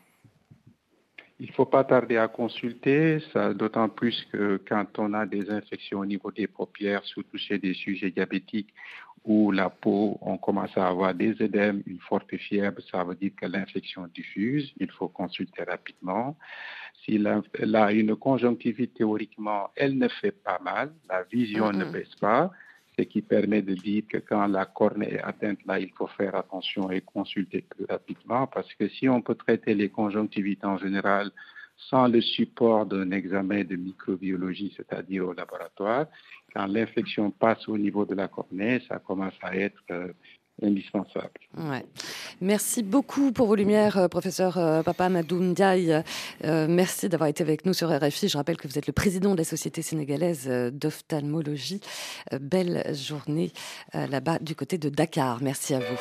Il 1.38 1.48
ne 1.48 1.52
faut 1.52 1.66
pas 1.66 1.84
tarder 1.84 2.16
à 2.16 2.28
consulter, 2.28 3.18
d'autant 3.54 3.90
plus 3.90 4.26
que 4.32 4.58
quand 4.66 4.98
on 4.98 5.12
a 5.12 5.26
des 5.26 5.50
infections 5.50 5.98
au 6.00 6.06
niveau 6.06 6.30
des 6.30 6.46
paupières, 6.46 7.04
surtout 7.04 7.36
chez 7.36 7.58
des 7.58 7.74
sujets 7.74 8.10
diabétiques, 8.10 8.72
où 9.24 9.50
la 9.50 9.68
peau, 9.68 10.18
on 10.22 10.38
commence 10.38 10.76
à 10.78 10.86
avoir 10.86 11.12
des 11.12 11.34
édèmes, 11.42 11.82
une 11.86 11.98
forte 11.98 12.34
fièvre, 12.36 12.80
ça 12.90 13.04
veut 13.04 13.16
dire 13.16 13.32
que 13.36 13.46
l'infection 13.46 14.06
diffuse, 14.14 14.72
il 14.78 14.90
faut 14.90 15.08
consulter 15.08 15.64
rapidement. 15.64 16.36
S'il 17.04 17.26
a 17.26 17.92
une 17.92 18.16
conjonctivite, 18.16 18.94
théoriquement, 18.94 19.70
elle 19.76 19.98
ne 19.98 20.08
fait 20.08 20.30
pas 20.30 20.58
mal, 20.60 20.92
la 21.08 21.22
vision 21.24 21.70
ne 21.70 21.84
baisse 21.84 22.14
pas, 22.20 22.50
ce 22.98 23.04
qui 23.04 23.22
permet 23.22 23.62
de 23.62 23.74
dire 23.74 24.04
que 24.08 24.18
quand 24.18 24.46
la 24.46 24.64
cornée 24.64 25.14
est 25.14 25.22
atteinte, 25.22 25.58
là, 25.66 25.78
il 25.78 25.90
faut 25.90 26.06
faire 26.06 26.34
attention 26.34 26.90
et 26.90 27.02
consulter 27.02 27.62
plus 27.62 27.84
rapidement, 27.84 28.46
parce 28.46 28.72
que 28.74 28.88
si 28.88 29.08
on 29.08 29.20
peut 29.20 29.34
traiter 29.34 29.74
les 29.74 29.90
conjonctivites 29.90 30.64
en 30.64 30.78
général 30.78 31.30
sans 31.90 32.08
le 32.08 32.22
support 32.22 32.86
d'un 32.86 33.10
examen 33.10 33.62
de 33.64 33.76
microbiologie, 33.76 34.72
c'est-à-dire 34.76 35.28
au 35.28 35.34
laboratoire, 35.34 36.06
quand 36.54 36.66
l'infection 36.66 37.30
passe 37.30 37.68
au 37.68 37.76
niveau 37.76 38.06
de 38.06 38.14
la 38.14 38.28
cornée, 38.28 38.80
ça 38.88 38.98
commence 38.98 39.34
à 39.42 39.54
être 39.54 39.82
euh, 39.90 40.08
indispensable. 40.62 41.30
Ouais. 41.56 41.84
Merci 42.40 42.82
beaucoup 42.82 43.32
pour 43.32 43.46
vos 43.46 43.54
lumières, 43.54 43.98
euh, 43.98 44.08
professeur 44.08 44.56
euh, 44.58 44.82
Papa 44.82 45.08
Madoum. 45.08 45.54
Euh, 45.60 46.02
merci 46.68 47.08
d'avoir 47.08 47.28
été 47.28 47.42
avec 47.42 47.66
nous 47.66 47.74
sur 47.74 47.90
RFI. 47.90 48.28
Je 48.28 48.36
rappelle 48.36 48.56
que 48.56 48.66
vous 48.66 48.78
êtes 48.78 48.86
le 48.86 48.92
président 48.92 49.32
de 49.32 49.38
la 49.38 49.44
Société 49.44 49.82
sénégalaise 49.82 50.48
d'ophtalmologie. 50.72 51.80
belle 52.40 52.94
journée 52.94 53.52
là-bas 53.94 54.38
du 54.38 54.54
côté 54.54 54.78
de 54.78 54.88
Dakar. 54.88 55.38
Merci 55.42 55.74
à 55.74 55.78
vous. 55.80 55.98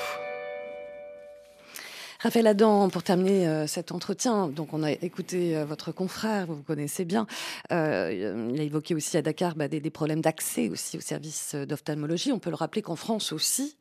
Raphaël 2.19 2.47
Adam, 2.47 2.89
pour 2.89 3.03
terminer 3.03 3.67
cet 3.67 3.91
entretien, 3.91 4.47
donc 4.47 4.73
on 4.73 4.83
a 4.83 4.91
écouté 4.91 5.63
votre 5.63 5.91
confrère, 5.91 6.47
vous 6.47 6.55
vous 6.55 6.63
connaissez 6.63 7.05
bien. 7.05 7.27
il 7.69 7.75
a 7.75 8.63
évoqué 8.63 8.95
aussi 8.95 9.17
à 9.17 9.21
Dakar 9.21 9.55
bah, 9.55 9.67
des, 9.67 9.79
des, 9.79 9.89
problèmes 9.89 10.21
d'accès 10.21 10.69
aussi 10.69 10.97
aux 10.97 11.01
services 11.01 11.55
d'ophtalmologie. 11.55 12.31
On 12.31 12.39
peut 12.39 12.49
le 12.49 12.55
rappeler 12.55 12.81
qu'en 12.81 12.95
France 12.95 13.31
aussi, 13.31 13.75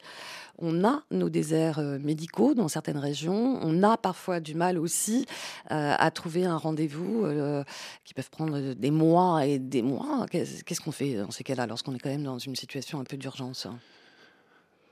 on 0.59 0.85
a 0.85 1.03
nos 1.11 1.29
déserts 1.29 1.79
euh, 1.79 1.99
médicaux 1.99 2.55
dans 2.55 2.69
certaines 2.69 2.99
régions. 2.99 3.59
On 3.63 3.83
a 3.83 3.97
parfois 3.97 4.41
du 4.41 4.55
mal 4.55 4.79
aussi 4.79 5.27
euh, 5.71 5.95
à 5.99 6.11
trouver 6.11 6.45
un 6.45 6.57
rendez-vous 6.57 7.25
euh, 7.25 7.65
qui 8.05 8.15
peuvent 8.15 8.31
prendre 8.31 8.75
des 8.75 8.91
mois 8.91 9.47
et 9.47 9.59
des 9.59 9.83
mois. 9.83 10.27
Qu'est-ce 10.31 10.81
qu'on 10.81 10.93
fait 10.93 11.15
dans 11.17 11.31
ces 11.31 11.45
cas-là 11.45 11.67
lorsqu'on 11.67 11.95
est 11.95 11.99
quand 11.99 12.11
même 12.11 12.25
dans 12.25 12.39
une 12.39 12.57
situation 12.57 13.01
un 13.01 13.05
peu 13.05 13.17
d'urgence? 13.17 13.67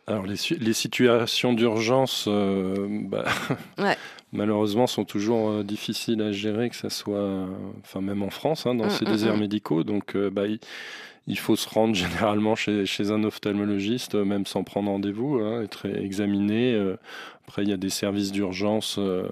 Alors 0.06 0.26
les, 0.26 0.36
situations 0.72 1.52
d'urgence, 1.52 2.28
bah, 2.28 3.24
malheureusement, 4.32 4.86
sont 4.86 5.04
toujours 5.04 5.62
difficiles 5.64 6.22
à 6.22 6.32
gérer, 6.32 6.70
que 6.70 6.76
ce 6.76 6.88
soit, 6.88 7.46
enfin 7.82 8.00
même 8.00 8.22
en 8.22 8.30
France, 8.30 8.66
hein, 8.66 8.74
dans 8.74 8.86
mmh, 8.86 8.90
ces 8.90 9.04
mmh, 9.04 9.08
déserts 9.08 9.36
mmh. 9.36 9.40
médicaux. 9.40 9.84
Donc, 9.84 10.16
bah, 10.16 10.44
il 11.26 11.38
faut 11.38 11.56
se 11.56 11.68
rendre 11.68 11.94
généralement 11.94 12.54
chez, 12.54 13.10
un 13.10 13.24
ophtalmologiste, 13.24 14.14
même 14.14 14.46
sans 14.46 14.64
prendre 14.64 14.90
rendez-vous, 14.90 15.40
hein, 15.40 15.62
être 15.62 15.86
examiné. 15.86 16.74
Euh, 16.74 16.96
après, 17.46 17.62
il 17.62 17.68
y 17.68 17.72
a 17.72 17.78
des 17.78 17.90
services 17.90 18.32
d'urgence, 18.32 18.96
euh, 18.98 19.28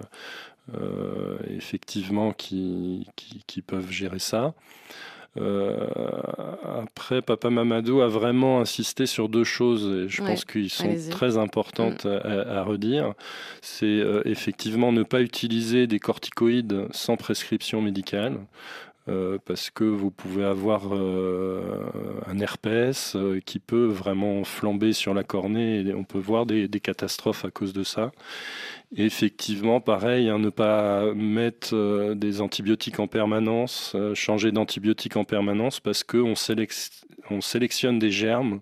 euh, 0.74 1.38
effectivement, 1.48 2.32
qui, 2.32 3.06
qui, 3.46 3.62
peuvent 3.62 3.90
gérer 3.90 4.18
ça. 4.18 4.54
Après, 6.82 7.22
Papa 7.22 7.50
Mamadou 7.50 8.00
a 8.00 8.08
vraiment 8.08 8.60
insisté 8.60 9.06
sur 9.06 9.28
deux 9.28 9.44
choses, 9.44 10.04
et 10.04 10.08
je 10.08 10.22
pense 10.22 10.44
qu'ils 10.44 10.70
sont 10.70 10.94
très 11.10 11.36
importantes 11.38 12.04
mm. 12.04 12.20
à, 12.48 12.62
redire. 12.62 13.14
C'est 13.62 14.02
effectivement 14.24 14.92
ne 14.92 15.02
pas 15.02 15.20
utiliser 15.20 15.86
des 15.86 15.98
corticoïdes 15.98 16.86
sans 16.92 17.16
prescription 17.16 17.82
médicale. 17.82 18.38
Euh, 19.08 19.38
parce 19.44 19.70
que 19.70 19.84
vous 19.84 20.10
pouvez 20.10 20.44
avoir 20.44 20.94
euh, 20.94 21.90
un 22.26 22.38
herpès 22.38 23.16
euh, 23.16 23.40
qui 23.44 23.58
peut 23.58 23.86
vraiment 23.86 24.44
flamber 24.44 24.92
sur 24.92 25.14
la 25.14 25.24
cornée 25.24 25.80
et 25.80 25.94
on 25.94 26.04
peut 26.04 26.18
voir 26.18 26.44
des, 26.44 26.68
catastrophes 26.80 27.44
à 27.44 27.50
cause 27.50 27.72
de 27.72 27.82
ça. 27.82 28.12
Effectivement, 28.96 29.80
pareil, 29.80 30.28
hein, 30.28 30.38
ne 30.38 30.50
pas 30.50 31.14
mettre 31.14 32.14
des 32.14 32.40
antibiotiques 32.40 33.00
en 33.00 33.06
permanence, 33.06 33.96
changer 34.14 34.52
d'antibiotiques 34.52 35.16
en 35.16 35.24
permanence 35.24 35.80
parce 35.80 36.02
qu'on 36.02 36.34
on 37.30 37.40
sélectionne 37.40 37.98
des 37.98 38.10
germes 38.10 38.60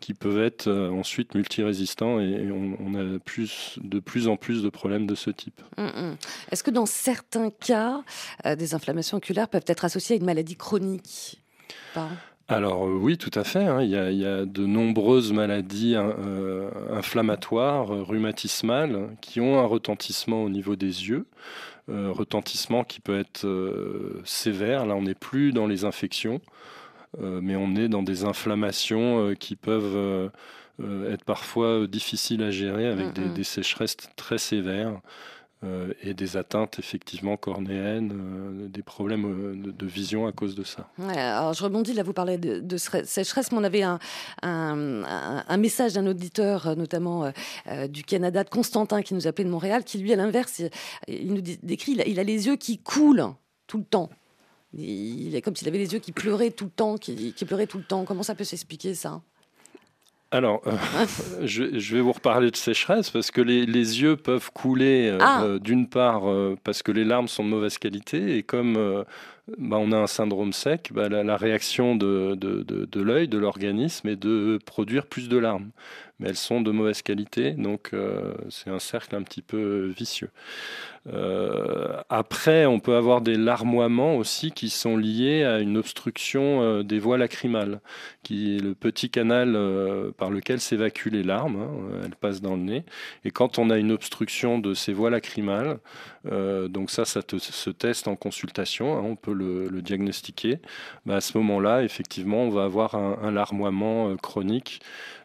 qui 0.00 0.14
peuvent 0.14 0.42
être 0.42 0.70
ensuite 0.70 1.34
multirésistants 1.34 2.20
et 2.20 2.50
on, 2.50 2.94
a 2.94 3.18
plus, 3.20 3.78
de 3.82 4.00
plus 4.00 4.28
en 4.28 4.36
plus 4.36 4.62
de 4.62 4.68
problèmes 4.68 5.06
de 5.06 5.14
ce 5.14 5.30
type. 5.30 5.60
Hum, 5.76 5.92
hum. 5.94 6.16
Est-ce 6.50 6.62
que 6.62 6.70
dans 6.70 6.86
certains 6.86 7.50
cas, 7.50 8.02
des 8.56 8.74
inflammations 8.74 9.18
oculaires 9.18 9.48
peuvent 9.48 9.64
être 9.66 9.84
associé 9.84 10.14
à 10.14 10.18
une 10.18 10.24
maladie 10.24 10.56
chronique? 10.56 11.40
Alors 12.48 12.86
euh, 12.86 12.92
oui, 12.92 13.18
tout 13.18 13.30
à 13.34 13.44
fait. 13.44 13.64
Hein. 13.64 13.82
Il, 13.82 13.90
y 13.90 14.24
a, 14.26 14.46
de 14.46 14.66
nombreuses 14.66 15.32
maladies 15.32 15.96
hein, 15.96 16.14
euh, 16.18 16.70
inflammatoires, 16.90 17.92
euh, 17.92 18.02
rhumatismales, 18.02 19.10
qui 19.20 19.40
ont 19.40 19.58
un 19.58 19.66
retentissement 19.66 20.44
au 20.44 20.48
niveau 20.48 20.74
des 20.74 21.08
yeux. 21.08 21.26
retentissement 21.88 22.84
qui 22.84 23.00
peut 23.00 23.18
être 23.18 23.46
sévère. 24.24 24.86
Là, 24.86 24.94
on 24.94 25.02
n'est 25.02 25.14
plus 25.14 25.52
dans 25.52 25.66
les 25.66 25.84
infections, 25.84 26.40
mais 27.18 27.56
on 27.56 27.74
est 27.76 27.88
dans 27.88 28.02
des 28.02 28.24
inflammations 28.24 29.34
qui 29.34 29.56
peuvent 29.56 30.30
être 31.10 31.24
parfois 31.24 31.86
difficiles 31.86 32.42
à 32.42 32.50
gérer 32.50 32.88
avec 32.88 33.14
des, 33.14 33.30
des, 33.30 33.44
sécheresses 33.44 33.96
très 34.16 34.36
sévères. 34.36 35.00
Euh, 35.64 35.92
et 36.04 36.14
des 36.14 36.36
atteintes 36.36 36.78
effectivement 36.78 37.36
cornéennes, 37.36 38.12
euh, 38.14 38.68
des 38.68 38.84
problèmes 38.84 39.24
euh, 39.24 39.72
de, 39.72 39.86
vision 39.86 40.28
à 40.28 40.30
cause 40.30 40.54
de 40.54 40.62
ça. 40.62 40.88
alors 40.98 41.52
je 41.52 41.64
rebondis, 41.64 41.94
là 41.94 42.04
vous 42.04 42.12
parlez 42.12 42.38
de, 42.38 42.76
sécheresse, 42.76 43.50
mais 43.50 43.58
on 43.58 43.64
avait 43.64 43.82
un, 43.82 43.98
un, 44.42 45.56
message 45.56 45.94
d'un 45.94 46.06
auditeur, 46.06 46.76
notamment 46.76 47.32
du 47.88 48.04
Canada, 48.04 48.44
de 48.44 48.48
Constantin, 48.48 49.02
qui 49.02 49.14
nous 49.14 49.26
appelait 49.26 49.42
de 49.42 49.50
Montréal, 49.50 49.82
qui 49.82 49.98
lui 49.98 50.12
à 50.12 50.16
l'inverse, 50.16 50.62
il, 51.08 51.34
nous 51.34 51.40
décrit, 51.40 51.98
il 52.06 52.20
a, 52.20 52.22
les 52.22 52.46
yeux 52.46 52.54
qui 52.54 52.78
coulent 52.78 53.26
tout 53.66 53.78
le 53.78 53.84
temps. 53.84 54.10
Il 54.72 55.34
est 55.34 55.42
comme 55.42 55.56
s'il 55.56 55.66
avait 55.66 55.78
les 55.78 55.92
yeux 55.92 55.98
qui 55.98 56.12
pleuraient 56.12 56.52
tout 56.52 56.66
le 56.66 56.70
temps, 56.70 56.98
qui 56.98 57.34
pleuraient 57.44 57.66
tout 57.66 57.78
le 57.78 57.84
temps. 57.84 58.04
Comment 58.04 58.22
ça 58.22 58.36
peut 58.36 58.44
s'expliquer 58.44 58.94
ça? 58.94 59.22
Alors, 60.30 60.60
euh, 60.66 60.76
je, 61.44 61.94
vais 61.94 62.00
vous 62.02 62.12
reparler 62.12 62.50
de 62.50 62.56
sécheresse 62.56 63.10
parce 63.10 63.30
que 63.30 63.40
les, 63.40 63.64
yeux 63.64 64.16
peuvent 64.16 64.50
couler 64.52 65.08
euh, 65.08 65.18
ah. 65.20 65.42
euh, 65.42 65.58
d'une 65.58 65.88
part 65.88 66.22
parce 66.64 66.82
que 66.82 66.92
les 66.92 67.04
larmes 67.04 67.28
sont 67.28 67.44
de 67.44 67.48
mauvaise 67.48 67.78
qualité 67.78 68.36
et 68.36 68.42
comme 68.42 69.04
bah, 69.56 69.78
on 69.80 69.92
a 69.92 69.96
un 69.96 70.06
syndrome 70.06 70.52
sec, 70.52 70.90
bah, 70.92 71.08
la, 71.08 71.36
réaction 71.36 71.96
de, 71.96 72.36
l'œil, 73.00 73.28
de 73.28 73.38
l'organisme 73.38 74.08
est 74.08 74.16
de 74.16 74.58
produire 74.64 75.06
plus 75.06 75.28
de 75.28 75.38
larmes. 75.38 75.70
Mais 76.20 76.28
elles 76.30 76.36
sont 76.36 76.60
de 76.60 76.72
mauvaise 76.72 77.00
qualité, 77.02 77.52
donc 77.52 77.92
c'est 78.50 78.70
un 78.70 78.80
cercle 78.80 79.14
un 79.14 79.22
petit 79.22 79.40
peu 79.40 79.86
vicieux. 79.96 80.30
Euh, 81.12 82.02
après, 82.08 82.66
on 82.66 82.80
peut 82.80 82.96
avoir 82.96 83.20
des 83.20 83.36
larmoiements 83.36 84.16
aussi 84.16 84.50
qui 84.50 84.68
sont 84.68 84.96
liés 84.96 85.44
à 85.44 85.58
une 85.60 85.76
obstruction 85.78 86.62
euh, 86.62 86.82
des 86.82 86.98
voies 86.98 87.18
lacrymales, 87.18 87.80
qui 88.22 88.56
est 88.56 88.60
le 88.60 88.74
petit 88.74 89.10
canal 89.10 89.54
euh, 89.56 90.10
par 90.12 90.30
lequel 90.30 90.60
s'évacuent 90.60 91.10
les 91.10 91.22
larmes. 91.22 91.62
Hein, 91.62 92.00
elles 92.04 92.16
passent 92.16 92.42
dans 92.42 92.56
le 92.56 92.62
nez. 92.62 92.84
Et 93.24 93.30
quand 93.30 93.58
on 93.58 93.70
a 93.70 93.78
une 93.78 93.92
obstruction 93.92 94.58
de 94.58 94.74
ces 94.74 94.92
voies 94.92 95.10
lacrymales, 95.10 95.78
donc 96.68 96.90
ça, 96.90 97.06
ça 97.06 97.22
se 97.22 97.70
teste 97.70 98.06
en 98.06 98.16
consultation. 98.16 98.98
Hein, 98.98 99.02
on 99.02 99.16
peut 99.16 99.32
le, 99.38 99.82
diagnostiquer, 99.82 100.60
bah, 101.06 101.16
à 101.16 101.20
ce 101.20 101.38
moment-là, 101.38 101.82
effectivement, 101.82 102.42
on 102.42 102.50
va 102.50 102.64
avoir 102.64 102.94
un, 102.94 103.30
larmoiement 103.30 104.16
chronique. 104.16 104.80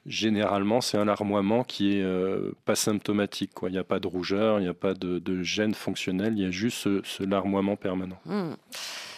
Généralement, 0.06 0.82
c'est 0.82 0.98
un 0.98 1.06
larmoiement 1.06 1.64
qui 1.64 1.98
est 1.98 2.06
pas 2.66 2.76
symptomatique. 2.76 3.52
Il 3.64 3.72
n'y 3.72 3.78
a 3.78 3.84
pas 3.84 4.00
de 4.00 4.08
rougeur, 4.08 4.60
il 4.60 4.64
n'y 4.64 4.70
a 4.70 4.74
pas 4.74 4.94
de, 4.94 5.44
gêne 5.44 5.74
fonctionnelle, 5.74 6.34
il 6.38 6.44
y 6.44 6.46
a 6.46 6.52
juste 6.52 7.04
ce, 7.04 7.24
larmoiement 7.24 7.76
permanent. 7.76 8.20
Mmh. 8.26 8.54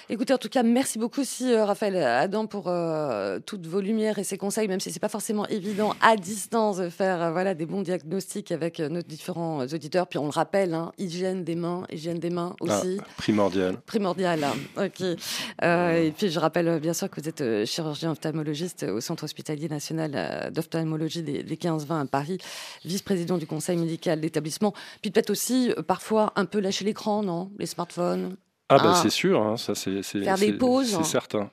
Écoutez, 0.08 0.36
en 0.36 0.38
tout 0.38 0.50
cas, 0.50 0.62
merci 0.62 1.00
beaucoup 1.00 1.22
aussi, 1.22 1.52
euh, 1.52 1.66
Raphaël 1.66 1.96
Adam, 1.96 2.46
pour 2.46 2.68
euh, 2.68 3.40
toutes 3.44 3.66
vos 3.66 3.82
lumières 3.82 4.20
et 4.20 4.24
ces 4.24 4.38
conseils, 4.38 4.68
même 4.68 4.80
si 4.80 4.92
c'est 4.92 5.00
pas 5.00 5.10
forcément 5.10 5.48
évident 5.48 5.96
à 6.00 6.16
distance 6.16 6.78
de 6.78 6.90
faire 6.90 7.24
euh, 7.24 7.32
voilà, 7.32 7.56
des 7.56 7.66
bons 7.66 7.82
diagnostics 7.82 8.52
avec 8.52 8.80
nos 8.80 9.02
différents 9.02 9.62
auditeurs. 9.62 10.06
Puis 10.06 10.20
on 10.20 10.26
le 10.26 10.30
rappelle, 10.30 10.76
hein, 10.76 10.92
hygiène 11.00 11.44
des 11.44 11.56
mains, 11.56 11.88
hygiène 11.92 12.20
des 12.20 12.30
mains 12.30 12.56
ah, 12.62 12.64
aussi. 12.64 13.00
primordial. 13.18 13.78
Primordial, 13.88 14.44
hein. 14.44 14.54
ok. 14.78 15.02
et 15.02 16.14
puis 16.16 16.30
je 16.30 16.40
rappelle 16.40 16.80
bien 16.80 16.94
sûr 16.94 17.10
que 17.10 17.20
vous 17.20 17.28
êtes 17.28 17.66
chirurgien 17.66 18.12
ophtalmologiste 18.12 18.84
au 18.84 19.02
Centre 19.02 19.24
hospitalier 19.24 19.70
national 19.70 20.52
d'ophtalmologie 20.54 21.24
des, 21.24 21.42
des 21.42 21.56
15-20 21.56 22.02
à 22.02 22.06
Paris, 22.06 22.38
vice-président 22.84 23.40
du 23.40 23.48
conseil 23.48 23.78
médical 23.78 24.22
d'établissement. 24.22 24.76
Puis 25.02 25.10
peut-être 25.10 25.32
aussi 25.32 25.74
parfois 25.88 26.32
un 26.36 26.46
peu 26.46 26.60
lâcher 26.60 26.86
l'écran, 26.86 27.24
non? 27.24 27.50
Les 27.58 27.66
smartphones? 27.66 28.36
Ah, 28.70 28.78
bah, 28.80 28.96
c'est 28.96 29.10
sûr, 29.10 29.42
hein, 29.42 29.58
ça 29.58 29.76
c'est 29.76 30.02
faire 30.02 30.38
des 30.38 30.54
pauses. 30.54 30.96
C'est 30.98 31.04
certain. 31.04 31.50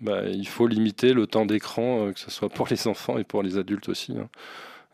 Bah, 0.00 0.22
il 0.28 0.46
faut 0.46 0.68
limiter 0.68 1.12
le 1.12 1.26
temps 1.26 1.46
d'écran, 1.46 2.06
euh, 2.06 2.12
que 2.12 2.20
ce 2.20 2.30
soit 2.30 2.48
pour 2.48 2.68
les 2.70 2.86
enfants 2.86 3.18
et 3.18 3.24
pour 3.24 3.42
les 3.42 3.58
adultes 3.58 3.88
aussi. 3.88 4.12
Hein. 4.16 4.28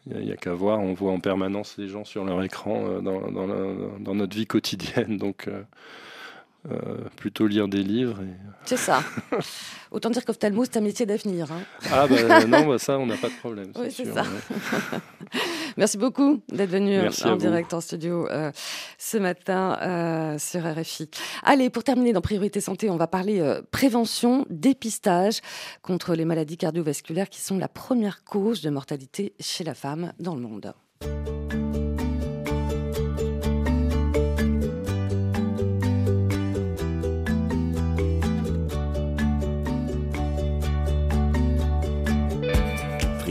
Il 0.06 0.18
n'y 0.24 0.32
a, 0.32 0.36
qu'à 0.36 0.54
voir, 0.54 0.80
on 0.80 0.92
voit 0.94 1.12
en 1.12 1.20
permanence 1.20 1.76
les 1.78 1.88
gens 1.88 2.04
sur 2.04 2.24
leur 2.24 2.42
écran 2.42 2.84
euh, 2.86 3.00
dans, 3.00 3.30
dans, 3.30 4.14
notre 4.14 4.36
vie 4.36 4.46
quotidienne. 4.46 5.16
Donc, 5.18 5.48
euh, 5.48 5.62
euh, 6.70 6.96
plutôt 7.16 7.46
lire 7.46 7.68
des 7.68 7.82
livres. 7.82 8.22
Et... 8.22 8.34
C'est 8.64 8.78
ça. 8.78 9.02
Autant 9.90 10.08
dire 10.08 10.24
qu'ophtalmo, 10.24 10.64
c'est 10.64 10.78
un 10.78 10.80
métier 10.80 11.04
d'avenir. 11.04 11.52
Hein. 11.52 11.60
Ah 11.92 12.06
ben 12.08 12.46
non, 12.48 12.66
bah, 12.66 12.78
ça, 12.78 12.98
on 12.98 13.06
n'a 13.06 13.16
pas 13.16 13.28
de 13.28 13.34
problème. 13.34 13.70
Oui, 13.76 13.88
c'est 13.90 14.10
ça. 14.12 14.24
Merci 15.76 15.98
beaucoup 15.98 16.40
d'être 16.50 16.70
venu 16.70 16.96
euh, 16.96 17.10
en 17.24 17.36
direct 17.36 17.74
en 17.74 17.80
studio 17.80 18.26
euh, 18.30 18.50
ce 18.96 19.18
matin 19.18 20.38
sur 20.38 20.62
RFI. 20.64 21.10
Allez, 21.42 21.68
pour 21.68 21.84
terminer 21.84 22.12
dans 22.12 22.22
Priorité 22.22 22.60
Santé, 22.60 22.88
on 22.88 22.96
va 22.96 23.08
parler 23.08 23.60
prévention, 23.70 24.46
dépistage 24.48 25.40
contre 25.82 26.14
les 26.14 26.24
maladies 26.24 26.56
cardiovasculaires 26.56 27.28
qui 27.28 27.40
sont 27.40 27.58
la 27.58 27.68
première 27.68 28.24
cause 28.24 28.62
de 28.62 28.70
mortalité 28.70 29.34
chez 29.38 29.64
la 29.64 29.74
femme 29.74 30.12
dans 30.18 30.34
le 30.34 30.40
monde. 30.40 30.72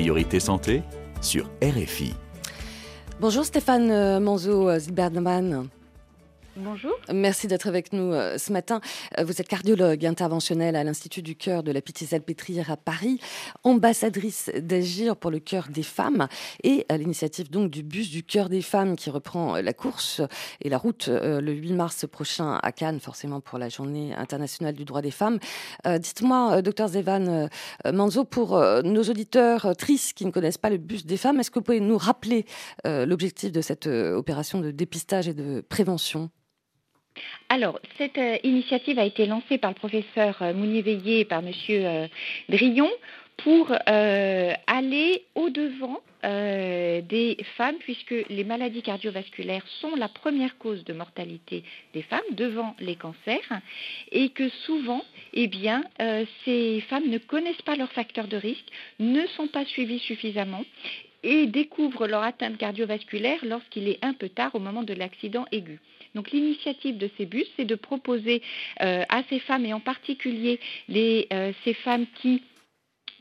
Priorité 0.03 0.41
santé 0.41 0.83
sur 1.21 1.49
RFI. 1.63 2.13
Bonjour 3.21 3.45
Stéphane 3.45 3.89
euh, 3.89 4.19
Manzo 4.19 4.77
Zilberman. 4.77 5.69
Bonjour. 6.55 6.93
Merci 7.11 7.47
d'être 7.47 7.67
avec 7.67 7.93
nous 7.93 8.13
euh, 8.13 8.37
ce 8.37 8.53
matin. 8.53 8.79
Euh, 9.17 9.23
vous 9.23 9.41
êtes 9.41 9.47
cardiologue 9.47 10.05
interventionnel 10.05 10.75
à 10.75 10.83
l'Institut 10.83 11.23
du 11.23 11.35
cœur 11.35 11.63
de 11.63 11.71
la 11.71 11.81
Pitié-Salpêtrière 11.81 12.69
à 12.69 12.77
Paris, 12.77 13.19
ambassadrice 13.63 14.51
d'Agir 14.59 15.15
pour 15.15 15.31
le 15.31 15.39
cœur 15.39 15.69
des 15.69 15.81
femmes 15.81 16.27
et 16.61 16.85
à 16.89 16.97
l'initiative 16.97 17.49
donc 17.49 17.71
du 17.71 17.81
bus 17.81 18.11
du 18.11 18.21
cœur 18.21 18.49
des 18.49 18.61
femmes 18.61 18.95
qui 18.95 19.09
reprend 19.09 19.55
la 19.55 19.73
course 19.73 20.21
et 20.61 20.69
la 20.69 20.77
route 20.77 21.07
euh, 21.07 21.41
le 21.41 21.53
8 21.53 21.73
mars 21.73 22.05
prochain 22.05 22.59
à 22.61 22.71
Cannes, 22.71 22.99
forcément 22.99 23.41
pour 23.41 23.57
la 23.57 23.69
journée 23.69 24.13
internationale 24.13 24.75
du 24.75 24.85
droit 24.85 25.01
des 25.01 25.11
femmes. 25.11 25.39
Dites-moi, 25.85 26.61
docteur 26.61 26.89
Zevan 26.89 27.49
Manzo, 27.91 28.25
pour 28.25 28.59
nos 28.83 29.03
auditeurs 29.03 29.75
tristes 29.75 30.13
qui 30.13 30.25
ne 30.25 30.31
connaissent 30.31 30.57
pas 30.57 30.69
le 30.69 30.77
bus 30.77 31.05
des 31.05 31.17
femmes, 31.17 31.39
est-ce 31.39 31.49
que 31.49 31.59
vous 31.59 31.63
pouvez 31.63 31.79
nous 31.79 31.97
rappeler 31.97 32.45
l'objectif 32.85 33.51
de 33.51 33.61
cette 33.61 33.87
opération 33.87 34.59
de 34.59 34.71
dépistage 34.71 35.27
et 35.27 35.33
de 35.33 35.61
prévention? 35.61 36.29
Alors, 37.49 37.79
cette 37.97 38.17
euh, 38.17 38.37
initiative 38.43 38.97
a 38.97 39.05
été 39.05 39.25
lancée 39.25 39.57
par 39.57 39.71
le 39.71 39.75
professeur 39.75 40.41
euh, 40.41 40.53
Mounier-Veillé 40.53 41.19
et 41.19 41.25
par 41.25 41.39
M. 41.39 41.51
Euh, 41.69 42.07
Drillon 42.49 42.89
pour 43.37 43.73
aller 43.87 45.23
au-devant 45.33 45.99
des 46.23 47.37
femmes, 47.57 47.77
puisque 47.79 48.13
les 48.29 48.43
maladies 48.43 48.83
cardiovasculaires 48.83 49.65
sont 49.81 49.95
la 49.95 50.07
première 50.07 50.55
cause 50.59 50.83
de 50.85 50.93
mortalité 50.93 51.63
des 51.95 52.03
femmes 52.03 52.21
devant 52.33 52.75
les 52.79 52.95
cancers, 52.95 53.59
et 54.11 54.29
que 54.29 54.47
souvent, 54.65 55.03
eh 55.33 55.47
bien, 55.47 55.83
ces 56.45 56.81
femmes 56.89 57.09
ne 57.09 57.17
connaissent 57.17 57.63
pas 57.63 57.75
leurs 57.75 57.91
facteurs 57.91 58.27
de 58.27 58.37
risque, 58.37 58.67
ne 58.99 59.25
sont 59.35 59.47
pas 59.47 59.65
suivies 59.65 59.99
suffisamment 59.99 60.63
et 61.23 61.47
découvrent 61.47 62.07
leur 62.07 62.21
atteinte 62.21 62.57
cardiovasculaire 62.57 63.39
lorsqu'il 63.43 63.87
est 63.87 63.99
un 64.03 64.13
peu 64.13 64.29
tard 64.29 64.53
au 64.53 64.59
moment 64.59 64.83
de 64.83 64.93
l'accident 64.93 65.45
aigu. 65.51 65.79
Donc 66.15 66.31
l'initiative 66.31 66.97
de 66.97 67.09
ces 67.17 67.25
bus, 67.25 67.47
c'est 67.55 67.65
de 67.65 67.75
proposer 67.75 68.41
euh, 68.81 69.03
à 69.09 69.23
ces 69.29 69.39
femmes, 69.39 69.65
et 69.65 69.73
en 69.73 69.79
particulier 69.79 70.59
les, 70.87 71.27
euh, 71.33 71.51
ces 71.63 71.73
femmes 71.73 72.05
qui 72.21 72.43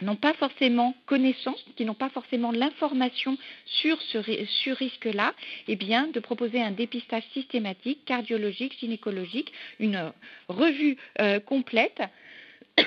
n'ont 0.03 0.17
pas 0.17 0.35
forcément 0.35 0.95
connaissance, 1.07 1.65
qui 1.77 1.85
n'ont 1.85 1.95
pas 1.95 2.11
forcément 2.11 2.51
l'information 2.51 3.39
sur 3.67 4.01
ce, 4.03 4.71
risque-là, 4.71 5.33
eh 5.69 5.77
bien, 5.77 6.09
de 6.09 6.21
proposer 6.21 6.61
un 6.61 6.73
dépistage 6.73 7.23
systématique, 7.33 8.05
cardiologique, 8.05 8.79
gynécologique, 8.79 9.53
une 9.79 10.13
revue 10.49 10.97
euh, 11.21 11.41
complète. 11.41 12.03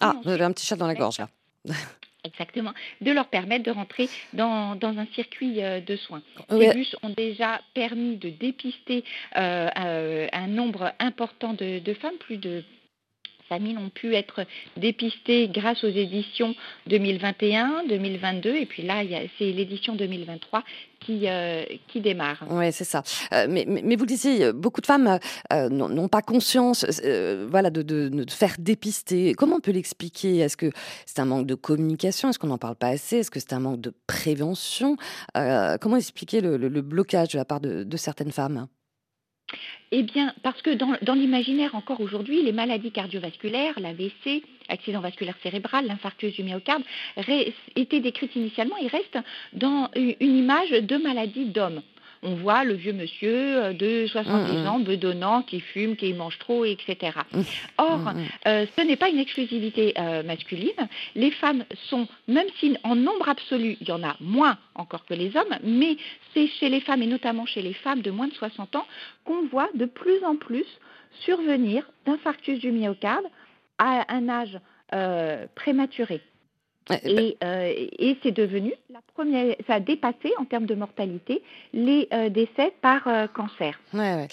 ah, 0.00 0.16
vous 0.24 0.30
avez 0.30 0.44
un 0.44 0.52
petit 0.52 0.66
chat 0.66 0.76
dans 0.76 0.86
la 0.86 0.94
gorge 0.94 1.18
là. 1.18 1.28
Exactement, 2.24 2.72
de 3.00 3.10
leur 3.10 3.26
permettre 3.26 3.64
de 3.64 3.72
rentrer 3.72 4.08
dans, 4.32 4.78
un 4.80 5.06
circuit 5.06 5.60
euh, 5.60 5.80
de 5.80 5.96
soins. 5.96 6.22
Ces 6.48 6.72
bus 6.72 6.94
ont 7.02 7.10
déjà 7.10 7.60
permis 7.74 8.16
de 8.16 8.30
dépister 8.30 9.02
euh, 9.36 9.68
euh, 9.76 10.28
un 10.32 10.46
nombre 10.46 10.92
important 11.00 11.52
de, 11.52 11.80
de 11.80 11.94
femmes, 11.94 12.16
plus 12.20 12.36
de 12.36 12.62
familles 13.52 13.76
ont 13.76 13.90
pu 13.90 14.14
être 14.14 14.46
dépistées 14.78 15.48
grâce 15.48 15.84
aux 15.84 15.88
éditions 15.88 16.54
2021, 16.86 17.84
2022, 17.88 18.56
et 18.56 18.66
puis 18.66 18.82
là, 18.82 19.02
c'est 19.38 19.52
l'édition 19.52 19.94
2023 19.94 20.64
qui, 21.00 21.28
euh, 21.28 21.64
qui 21.88 22.00
démarre. 22.00 22.44
Oui, 22.48 22.72
c'est 22.72 22.84
ça. 22.84 23.02
Euh, 23.34 23.46
mais, 23.48 23.96
vous 23.96 24.06
disiez, 24.06 24.52
beaucoup 24.52 24.80
de 24.80 24.86
femmes 24.86 25.18
euh, 25.52 25.68
n'ont 25.68 26.08
pas 26.08 26.22
conscience 26.22 26.86
voilà, 27.50 27.70
de, 27.70 28.24
faire 28.30 28.54
dépister. 28.58 29.34
Comment 29.34 29.56
on 29.56 29.60
peut 29.60 29.72
l'expliquer? 29.72 30.38
Est-ce 30.38 30.56
que 30.56 30.70
c'est 31.04 31.18
un 31.18 31.26
manque 31.26 31.46
de 31.46 31.54
communication? 31.54 32.30
Est-ce 32.30 32.38
qu'on 32.38 32.46
n'en 32.46 32.58
parle 32.58 32.76
pas 32.76 32.88
assez? 32.88 33.18
Est-ce 33.18 33.30
que 33.30 33.40
c'est 33.40 33.52
un 33.52 33.60
manque 33.60 33.80
de 33.80 33.92
prévention? 34.06 34.96
Comment 35.34 35.96
expliquer 35.96 36.40
le, 36.40 36.56
le, 36.56 36.82
blocage 36.82 37.28
de 37.28 37.38
la 37.38 37.44
part 37.44 37.60
de 37.60 37.96
certaines 37.96 38.32
femmes? 38.32 38.66
Eh 39.90 40.02
bien, 40.02 40.34
parce 40.42 40.62
que 40.62 40.70
dans, 40.70 41.14
l'imaginaire 41.14 41.74
encore 41.74 42.00
aujourd'hui, 42.00 42.42
les 42.42 42.52
maladies 42.52 42.92
cardiovasculaires, 42.92 43.78
l'AVC, 43.78 44.42
accident 44.68 45.00
vasculaire 45.00 45.36
cérébral, 45.42 45.86
l'infarctus 45.86 46.34
du 46.34 46.42
myocarde, 46.42 46.82
étaient 47.76 48.00
décrites 48.00 48.34
initialement 48.34 48.76
et 48.78 48.86
restent 48.86 49.18
dans 49.52 49.90
une 49.94 50.36
image 50.36 50.70
de 50.70 50.96
maladie 50.96 51.44
d'homme 51.44 51.82
on 52.22 52.34
voit 52.34 52.64
le 52.64 52.74
vieux 52.74 52.92
monsieur 52.92 53.62
euh, 53.62 53.72
de 53.72 54.06
70 54.06 54.52
mmh, 54.52 54.62
mmh. 54.62 54.68
ans 54.68 54.78
bedonnant 54.78 55.42
qui 55.42 55.60
fume, 55.60 55.96
qui 55.96 56.12
mange 56.14 56.38
trop, 56.38 56.64
etc. 56.64 57.18
Mmh. 57.32 57.40
Or, 57.78 58.00
euh, 58.46 58.66
ce 58.76 58.82
n'est 58.82 58.96
pas 58.96 59.08
une 59.08 59.18
exclusivité 59.18 59.94
euh, 59.98 60.22
masculine. 60.22 60.70
Les 61.14 61.30
femmes 61.32 61.64
sont, 61.88 62.06
même 62.28 62.46
si 62.58 62.76
en 62.84 62.94
nombre 62.94 63.28
absolu, 63.28 63.76
il 63.80 63.88
y 63.88 63.92
en 63.92 64.02
a 64.02 64.16
moins 64.20 64.56
encore 64.74 65.04
que 65.04 65.14
les 65.14 65.36
hommes, 65.36 65.56
mais 65.62 65.96
c'est 66.32 66.46
chez 66.46 66.68
les 66.68 66.80
femmes 66.80 67.02
et 67.02 67.06
notamment 67.06 67.46
chez 67.46 67.62
les 67.62 67.74
femmes 67.74 68.02
de 68.02 68.10
moins 68.10 68.28
de 68.28 68.34
60 68.34 68.76
ans 68.76 68.86
qu'on 69.24 69.46
voit 69.46 69.68
de 69.74 69.86
plus 69.86 70.24
en 70.24 70.36
plus 70.36 70.66
survenir 71.24 71.84
d'infarctus 72.06 72.58
du 72.58 72.70
myocarde 72.70 73.24
à 73.78 74.12
un 74.14 74.28
âge 74.28 74.58
prématuré. 75.54 76.20
Bah 76.88 76.96
euh, 77.04 77.72
et, 77.76 78.16
c'est 78.22 78.32
devenu 78.32 78.74
la 78.90 79.00
première, 79.14 79.54
ça 79.66 79.74
a 79.74 79.80
dépassé 79.80 80.32
en 80.38 80.44
termes 80.44 80.66
de 80.66 80.74
mortalité 80.74 81.42
les 81.72 82.08
euh, 82.12 82.28
décès 82.28 82.72
par 82.82 83.06
euh, 83.06 83.26
cancer. 83.28 83.78
Ouais, 83.94 84.26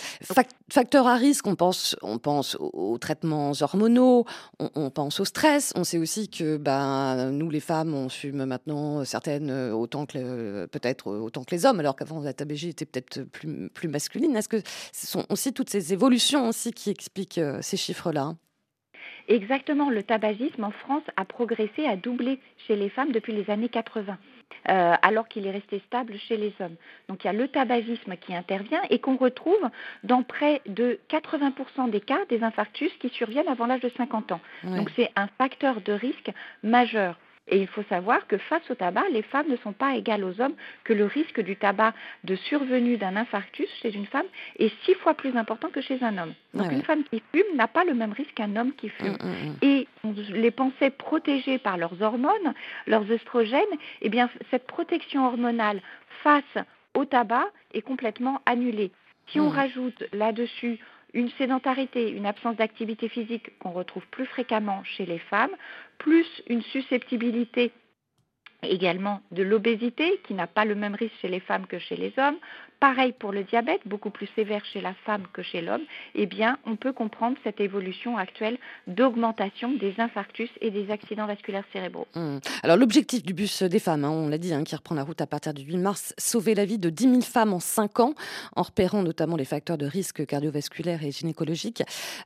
facteur 0.71 1.07
à 1.07 1.15
risque, 1.15 1.45
on 1.45 1.55
pense, 1.55 1.95
on 2.01 2.17
pense 2.17 2.57
aux, 2.59 2.97
traitements 2.97 3.51
hormonaux, 3.61 4.25
on, 4.59 4.89
pense 4.89 5.19
au 5.19 5.25
stress. 5.25 5.73
On 5.75 5.83
sait 5.83 5.99
aussi 5.99 6.29
que 6.29 6.57
ben, 6.57 7.31
nous, 7.31 7.49
les 7.49 7.59
femmes, 7.59 7.93
on 7.93 8.09
fume 8.09 8.45
maintenant 8.45 9.05
certaines 9.05 9.51
autant 9.71 10.05
que 10.05 10.65
peut-être 10.67 11.07
autant 11.07 11.43
que 11.43 11.53
les 11.53 11.65
hommes, 11.65 11.79
alors 11.79 11.95
qu'avant 11.95 12.19
la 12.19 12.33
tabagie 12.33 12.69
était 12.69 12.85
peut-être 12.85 13.23
plus, 13.23 13.69
plus 13.69 13.87
masculine. 13.87 14.35
Est-ce 14.35 14.49
que 14.49 14.61
ce 14.91 15.07
sont 15.07 15.25
aussi 15.29 15.53
toutes 15.53 15.69
ces 15.69 15.93
évolutions 15.93 16.49
aussi 16.49 16.71
qui 16.71 16.89
expliquent 16.89 17.41
ces 17.61 17.77
chiffres-là? 17.77 18.33
Exactement, 19.29 19.89
le 19.91 20.03
tabagisme 20.03 20.63
en 20.63 20.71
France 20.71 21.03
a 21.15 21.23
progressé, 21.23 21.85
a 21.85 21.95
doublé 21.95 22.39
chez 22.67 22.75
les 22.75 22.89
femmes 22.89 23.11
depuis 23.11 23.31
les 23.31 23.49
années 23.49 23.69
80. 23.69 24.17
euh, 24.67 24.95
alors 25.01 25.27
qu'il 25.27 25.45
est 25.47 25.51
resté 25.51 25.79
stable 25.85 26.15
chez 26.27 26.35
les 26.35 26.53
hommes. 26.59 26.75
Donc 27.07 27.23
il 27.23 27.27
y 27.27 27.29
a 27.29 27.33
le 27.33 27.47
tabagisme 27.47 28.15
qui 28.17 28.35
intervient 28.35 28.81
et 28.89 28.99
qu'on 28.99 29.15
retrouve 29.15 29.69
dans 30.03 30.23
près 30.23 30.61
de 30.67 30.99
80% 31.09 31.89
des 31.89 32.01
cas 32.01 32.19
des 32.29 32.43
infarctus 32.43 32.91
qui 32.99 33.09
surviennent 33.09 33.47
avant 33.47 33.67
l'âge 33.67 33.81
de 33.81 33.91
50 33.95 34.31
ans. 34.31 34.41
Donc 34.63 34.89
c'est 34.95 35.11
un 35.15 35.27
facteur 35.37 35.81
de 35.81 35.93
risque 35.93 36.31
majeur. 36.63 37.17
Et 37.49 37.59
il 37.59 37.67
faut 37.67 37.83
savoir 37.89 38.27
que 38.27 38.37
face 38.37 38.69
au 38.69 38.75
tabac, 38.75 39.09
les 39.11 39.23
femmes 39.23 39.47
ne 39.49 39.55
sont 39.57 39.73
pas 39.73 39.95
égales 39.95 40.23
aux 40.23 40.39
hommes, 40.39 40.53
que 40.83 40.93
le 40.93 41.05
risque 41.05 41.41
du 41.41 41.55
tabac 41.55 41.93
de 42.23 42.35
survenue 42.35 42.97
d'un 42.97 43.15
infarctus 43.15 43.67
chez 43.81 43.93
une 43.93 44.05
femme 44.05 44.25
est 44.57 44.71
six 44.85 44.93
fois 44.95 45.15
plus 45.15 45.35
important 45.35 45.69
que 45.69 45.81
chez 45.81 46.01
un 46.03 46.17
homme. 46.17 46.33
Donc 46.53 46.71
une 46.71 46.83
femme 46.83 47.03
qui 47.05 47.21
fume 47.33 47.55
n'a 47.55 47.67
pas 47.67 47.83
le 47.83 47.93
même 47.93 48.11
risque 48.11 48.33
qu'un 48.35 48.55
homme 48.55 48.73
qui 48.73 48.89
fume. 48.89 49.17
Mm, 49.21 49.25
mm, 49.25 49.49
mm. 49.49 49.55
Et 49.63 49.87
les 50.31 50.51
pensées 50.51 50.91
protégées 50.91 51.57
par 51.57 51.77
leurs 51.77 52.01
hormones, 52.01 52.53
leurs 52.87 53.09
œstrogènes, 53.11 53.63
eh 54.01 54.09
bien 54.09 54.29
cette 54.51 54.67
protection 54.67 55.25
hormonale 55.25 55.81
face 56.23 56.43
au 56.93 57.05
tabac 57.05 57.47
est 57.73 57.81
complètement 57.81 58.41
annulée. 58.45 58.91
Si 59.27 59.39
on 59.39 59.49
rajoute 59.49 60.03
là-dessus 60.11 60.79
une 61.13 61.29
sédentarité, 61.31 62.09
une 62.09 62.25
absence 62.25 62.55
d'activité 62.55 63.09
physique 63.09 63.57
qu'on 63.59 63.71
retrouve 63.71 64.05
plus 64.07 64.25
fréquemment 64.25 64.83
chez 64.83 65.05
les 65.05 65.19
femmes, 65.19 65.55
plus 65.97 66.27
une 66.47 66.61
susceptibilité 66.61 67.71
également 68.63 69.21
de 69.31 69.43
l'obésité 69.43 70.19
qui 70.25 70.33
n'a 70.33 70.47
pas 70.47 70.65
le 70.65 70.75
même 70.75 70.95
risque 70.95 71.15
chez 71.21 71.29
les 71.29 71.39
femmes 71.39 71.65
que 71.65 71.79
chez 71.79 71.95
les 71.95 72.13
hommes, 72.17 72.37
Pareil 72.79 73.13
pour 73.17 73.33
le 73.33 73.43
diabète, 73.43 73.81
beaucoup 73.85 74.09
plus 74.09 74.29
sévère 74.35 74.63
chez 74.63 74.79
la 74.79 74.93
femme 75.05 75.23
que 75.33 75.41
chez 75.41 75.61
l'homme, 75.61 75.81
eh 76.15 76.25
bien, 76.25 76.57
on 76.65 76.77
peut 76.77 76.93
comprendre 76.93 77.35
cette 77.43 77.59
évolution 77.59 78.17
actuelle 78.17 78.57
d'augmentation 78.87 79.73
des 79.73 79.95
infarctus 79.97 80.49
et 80.61 80.71
des 80.71 80.89
accidents 80.89 81.27
vasculaires 81.27 81.65
cérébraux. 81.73 82.07
Mmh. 82.15 82.37
Alors, 82.63 82.77
l'objectif 82.77 83.23
du 83.23 83.33
bus 83.33 83.63
des 83.63 83.79
femmes, 83.79 84.05
hein, 84.05 84.09
on 84.09 84.29
l'a 84.29 84.37
dit, 84.37 84.53
hein, 84.53 84.63
qui 84.63 84.75
reprend 84.75 84.95
la 84.95 85.03
route 85.03 85.19
à 85.19 85.27
partir 85.27 85.53
du 85.53 85.63
8 85.63 85.77
mars, 85.77 86.13
sauver 86.17 86.55
la 86.55 86.63
vie 86.63 86.79
de 86.79 86.89
10 86.89 87.03
000 87.03 87.21
femmes 87.21 87.53
en 87.53 87.59
5 87.59 87.99
ans, 87.99 88.13
en 88.55 88.61
repérant 88.61 89.03
notamment 89.03 89.35
les 89.35 89.45
facteurs 89.45 89.77
de 89.77 89.85
risque 89.85 90.25
cardiovasculaires 90.25 91.03
et 91.03 91.11
gynécologiques. 91.11 91.83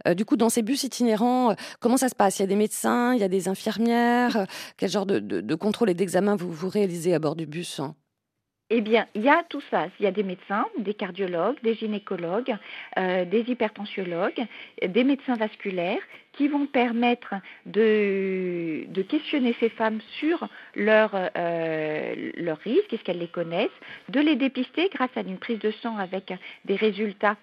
Euh, 0.08 0.14
du 0.14 0.24
coup, 0.24 0.38
dans 0.38 0.50
ces 0.50 0.62
bus 0.62 0.84
itinérants, 0.84 1.52
euh, 1.52 1.56
comment 1.80 1.98
ça 1.98 2.10
se 2.10 2.16
passe? 2.16 2.38
Il 2.38 2.44
y 2.44 2.46
a 2.46 2.48
des 2.48 2.56
médecins, 2.56 3.16
il 3.16 3.20
y 3.20 3.24
a 3.24 3.28
des 3.28 3.48
infirmières? 3.48 4.46
Quel 4.78 4.90
genre 4.90 5.08
de, 5.08 5.56
contrôle 5.56 5.90
et 5.90 5.94
d'examen 5.94 6.36
vous, 6.36 6.70
réalisez 6.70 7.14
à 7.14 7.20
bord 7.20 7.36
du 7.36 7.46
bus 7.46 7.80
hein? 7.80 7.96
Eh 8.70 8.82
bien, 8.82 9.08
il 9.14 9.22
y 9.22 9.30
a 9.30 9.44
tout 9.50 9.62
ça. 9.70 9.88
Il 10.00 10.04
y 10.04 10.08
a 10.08 10.12
des 10.12 10.24
médecins, 10.24 10.66
des 10.80 10.94
cardiologues, 10.94 11.62
des 11.62 11.76
gynécologues, 11.76 12.56
euh, 12.98 13.26
des 13.26 13.42
hypertensiologues, 13.42 14.46
des 14.82 15.04
médecins 15.04 15.36
vasculaires 15.36 16.02
qui 16.32 16.48
vont 16.48 16.66
permettre 16.66 17.36
de, 17.66 18.86
questionner 19.10 19.56
ces 19.60 19.70
femmes 19.70 20.00
sur 20.20 20.48
leurs 20.76 21.12
euh, 21.14 22.32
risques, 22.64 22.94
est-ce 22.94 23.04
qu'elles 23.04 23.20
les 23.20 23.28
connaissent, 23.28 23.70
de 24.10 24.20
les 24.20 24.36
dépister 24.36 24.90
grâce 24.92 25.16
à 25.16 25.22
une 25.22 25.38
prise 25.38 25.60
de 25.60 25.72
sang 25.84 25.98
avec 25.98 26.34
des 26.66 26.76
résultats 26.76 27.38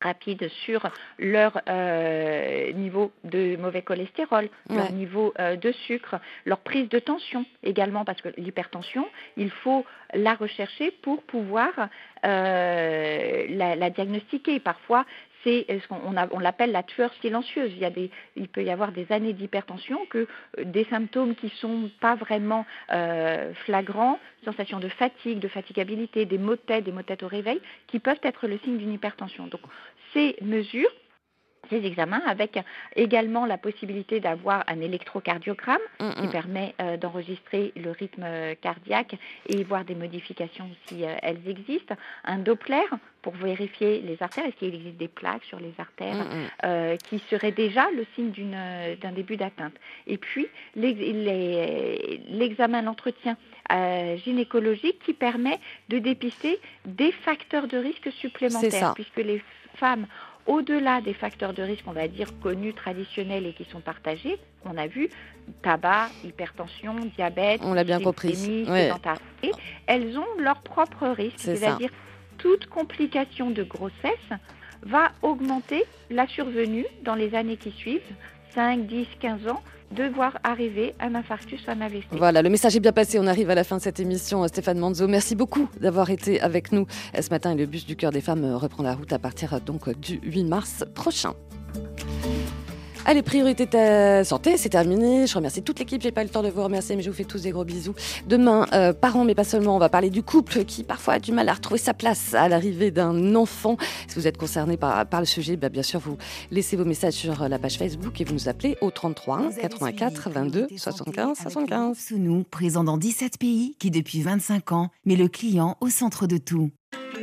rapide 0.00 0.48
sur 0.64 0.88
leur 1.18 1.60
euh, 1.68 2.72
niveau 2.72 3.12
de 3.24 3.56
mauvais 3.56 3.82
cholestérol, 3.82 4.48
leur 4.68 4.92
niveau 4.92 5.34
euh, 5.38 5.56
de 5.56 5.72
sucre, 5.72 6.16
leur 6.44 6.58
prise 6.58 6.88
de 6.88 6.98
tension 6.98 7.44
également, 7.62 8.04
parce 8.04 8.20
que 8.20 8.28
l'hypertension, 8.36 9.06
il 9.36 9.50
faut 9.50 9.84
la 10.14 10.34
rechercher 10.34 10.90
pour 11.02 11.22
pouvoir 11.22 11.70
euh, 12.24 13.46
la, 13.48 13.76
la, 13.76 13.90
diagnostiquer. 13.90 14.60
Parfois, 14.60 15.04
c'est 15.44 15.66
ce 15.68 15.88
qu'on 15.88 16.00
on, 16.32 16.38
l'appelle 16.38 16.72
la 16.72 16.82
tueur 16.82 17.12
silencieuse. 17.20 17.72
Il, 18.36 18.48
peut 18.48 18.62
y 18.62 18.70
avoir 18.70 18.92
des 18.92 19.10
années 19.10 19.32
d'hypertension 19.32 20.04
que 20.06 20.26
euh, 20.58 20.64
des 20.64 20.84
symptômes 20.84 21.34
qui 21.34 21.48
sont 21.60 21.90
pas 22.00 22.14
vraiment 22.14 22.66
euh, 22.92 23.52
flagrants, 23.64 24.18
sensation 24.44 24.80
de 24.80 24.88
fatigue, 24.88 25.38
de 25.38 25.48
fatigabilité, 25.48 26.26
des 26.26 26.38
maux 26.38 26.56
de 26.56 26.80
des 26.80 26.92
maux 26.92 27.02
de 27.02 27.24
au 27.24 27.28
réveil, 27.28 27.60
qui 27.86 27.98
peuvent 27.98 28.20
être 28.22 28.46
le 28.46 28.58
signe 28.58 28.78
d'une 28.78 28.92
hypertension. 28.92 29.46
Donc 29.46 29.60
ces 30.12 30.36
mesures 30.42 30.90
ces 31.70 31.86
examens, 31.86 32.20
avec 32.26 32.58
également 32.96 33.46
la 33.46 33.56
possibilité 33.56 34.20
d'avoir 34.20 34.64
un 34.66 34.80
électrocardiogramme 34.80 35.78
mm, 36.00 36.12
qui 36.12 36.26
mm. 36.26 36.30
permet 36.30 36.74
euh, 36.80 36.96
d'enregistrer 36.96 37.72
le 37.76 37.92
rythme 37.92 38.26
cardiaque 38.60 39.16
et 39.46 39.62
voir 39.64 39.84
des 39.84 39.94
modifications 39.94 40.68
si 40.86 41.04
euh, 41.04 41.14
elles 41.22 41.48
existent, 41.48 41.94
un 42.24 42.38
Doppler 42.38 42.82
pour 43.22 43.34
vérifier 43.34 44.00
les 44.00 44.22
artères, 44.22 44.46
est-ce 44.46 44.56
qu'il 44.56 44.74
existe 44.74 44.96
des 44.96 45.08
plaques 45.08 45.44
sur 45.44 45.60
les 45.60 45.72
artères 45.78 46.14
mm, 46.14 46.48
euh, 46.64 46.96
qui 46.96 47.18
seraient 47.30 47.52
déjà 47.52 47.90
le 47.90 48.04
signe 48.14 48.32
d'un 49.00 49.12
début 49.12 49.36
d'atteinte? 49.36 49.74
Et 50.06 50.18
puis 50.18 50.48
l'examen, 50.74 52.82
l'entretien 52.82 53.36
gynécologique 54.24 54.98
qui 55.04 55.12
permet 55.12 55.60
de 55.88 55.98
dépister 55.98 56.58
des 56.86 57.12
facteurs 57.12 57.68
de 57.68 57.76
risque 57.76 58.10
supplémentaires, 58.12 58.94
puisque 58.94 59.18
les 59.18 59.42
femmes 59.76 60.06
au-delà 60.46 61.00
des 61.00 61.14
facteurs 61.14 61.52
de 61.52 61.62
risque, 61.62 61.84
on 61.86 61.92
va 61.92 62.08
dire, 62.08 62.28
connus, 62.42 62.74
traditionnels 62.74 63.46
et 63.46 63.52
qui 63.52 63.64
sont 63.70 63.80
partagés, 63.80 64.38
on 64.64 64.76
a 64.76 64.86
vu 64.86 65.08
tabac, 65.62 66.08
hypertension, 66.24 66.94
diabète, 67.16 67.60
on 67.62 67.74
l'a 67.74 67.84
bien 67.84 68.00
compris. 68.00 68.66
elles 69.86 70.18
ont 70.18 70.40
leur 70.40 70.60
propre 70.62 71.08
risque, 71.08 71.38
c'est-à-dire 71.38 71.90
toute 72.38 72.66
complication 72.66 73.50
de 73.50 73.62
grossesse 73.62 74.30
va 74.82 75.12
augmenter 75.22 75.84
la 76.08 76.26
survenue 76.26 76.86
dans 77.02 77.14
les 77.14 77.34
années 77.34 77.58
qui 77.58 77.70
suivent, 77.70 78.00
5, 78.54 78.86
10, 78.86 79.06
15 79.20 79.48
ans, 79.48 79.60
de 79.92 80.04
voir 80.04 80.38
arriver 80.44 80.94
un 81.00 81.14
infarctus, 81.14 81.60
un 81.68 81.80
AVC. 81.80 82.04
Voilà, 82.12 82.42
le 82.42 82.48
message 82.48 82.76
est 82.76 82.80
bien 82.80 82.92
passé. 82.92 83.18
On 83.18 83.26
arrive 83.26 83.50
à 83.50 83.54
la 83.54 83.64
fin 83.64 83.76
de 83.76 83.82
cette 83.82 84.00
émission. 84.00 84.46
Stéphane 84.46 84.78
Manzo, 84.78 85.08
merci 85.08 85.34
beaucoup 85.34 85.68
d'avoir 85.80 86.10
été 86.10 86.40
avec 86.40 86.72
nous 86.72 86.86
ce 87.18 87.28
matin. 87.30 87.52
Et 87.52 87.56
le 87.56 87.66
bus 87.66 87.86
du 87.86 87.96
cœur 87.96 88.12
des 88.12 88.20
femmes 88.20 88.44
reprend 88.54 88.82
la 88.82 88.94
route 88.94 89.12
à 89.12 89.18
partir 89.18 89.58
du 90.00 90.20
8 90.22 90.44
mars 90.44 90.84
prochain. 90.94 91.34
Allez, 93.10 93.22
priorité 93.22 93.66
ta 93.66 94.22
santé, 94.22 94.56
c'est 94.56 94.68
terminé. 94.68 95.26
Je 95.26 95.34
remercie 95.34 95.64
toute 95.64 95.80
l'équipe. 95.80 96.00
J'ai 96.00 96.12
pas 96.12 96.20
eu 96.20 96.26
le 96.26 96.30
temps 96.30 96.44
de 96.44 96.48
vous 96.48 96.62
remercier, 96.62 96.94
mais 96.94 97.02
je 97.02 97.10
vous 97.10 97.16
fais 97.16 97.24
tous 97.24 97.42
des 97.42 97.50
gros 97.50 97.64
bisous. 97.64 97.92
Demain, 98.28 98.66
euh, 98.72 98.92
parents, 98.92 99.24
mais 99.24 99.34
pas 99.34 99.42
seulement, 99.42 99.74
on 99.74 99.80
va 99.80 99.88
parler 99.88 100.10
du 100.10 100.22
couple 100.22 100.64
qui 100.64 100.84
parfois 100.84 101.14
a 101.14 101.18
du 101.18 101.32
mal 101.32 101.48
à 101.48 101.54
retrouver 101.54 101.80
sa 101.80 101.92
place 101.92 102.34
à 102.34 102.48
l'arrivée 102.48 102.92
d'un 102.92 103.34
enfant. 103.34 103.78
Si 104.06 104.14
vous 104.14 104.28
êtes 104.28 104.36
concerné 104.36 104.76
par, 104.76 105.04
par 105.06 105.18
le 105.18 105.26
sujet, 105.26 105.56
bah, 105.56 105.70
bien 105.70 105.82
sûr, 105.82 105.98
vous 105.98 106.18
laissez 106.52 106.76
vos 106.76 106.84
messages 106.84 107.14
sur 107.14 107.48
la 107.48 107.58
page 107.58 107.78
Facebook 107.78 108.20
et 108.20 108.24
vous 108.24 108.34
nous 108.34 108.48
appelez 108.48 108.78
au 108.80 108.92
33 108.92 109.54
84 109.60 110.30
22 110.30 110.68
75 110.76 111.36
75. 111.36 111.98
Sous 111.98 112.18
nous, 112.18 112.44
présent 112.44 112.84
dans 112.84 112.96
17 112.96 113.38
pays, 113.38 113.74
qui 113.80 113.90
depuis 113.90 114.22
25 114.22 114.70
ans 114.70 114.90
met 115.04 115.16
le 115.16 115.26
client 115.26 115.76
au 115.80 115.88
centre 115.88 116.28
de 116.28 116.38
tout. 116.38 116.70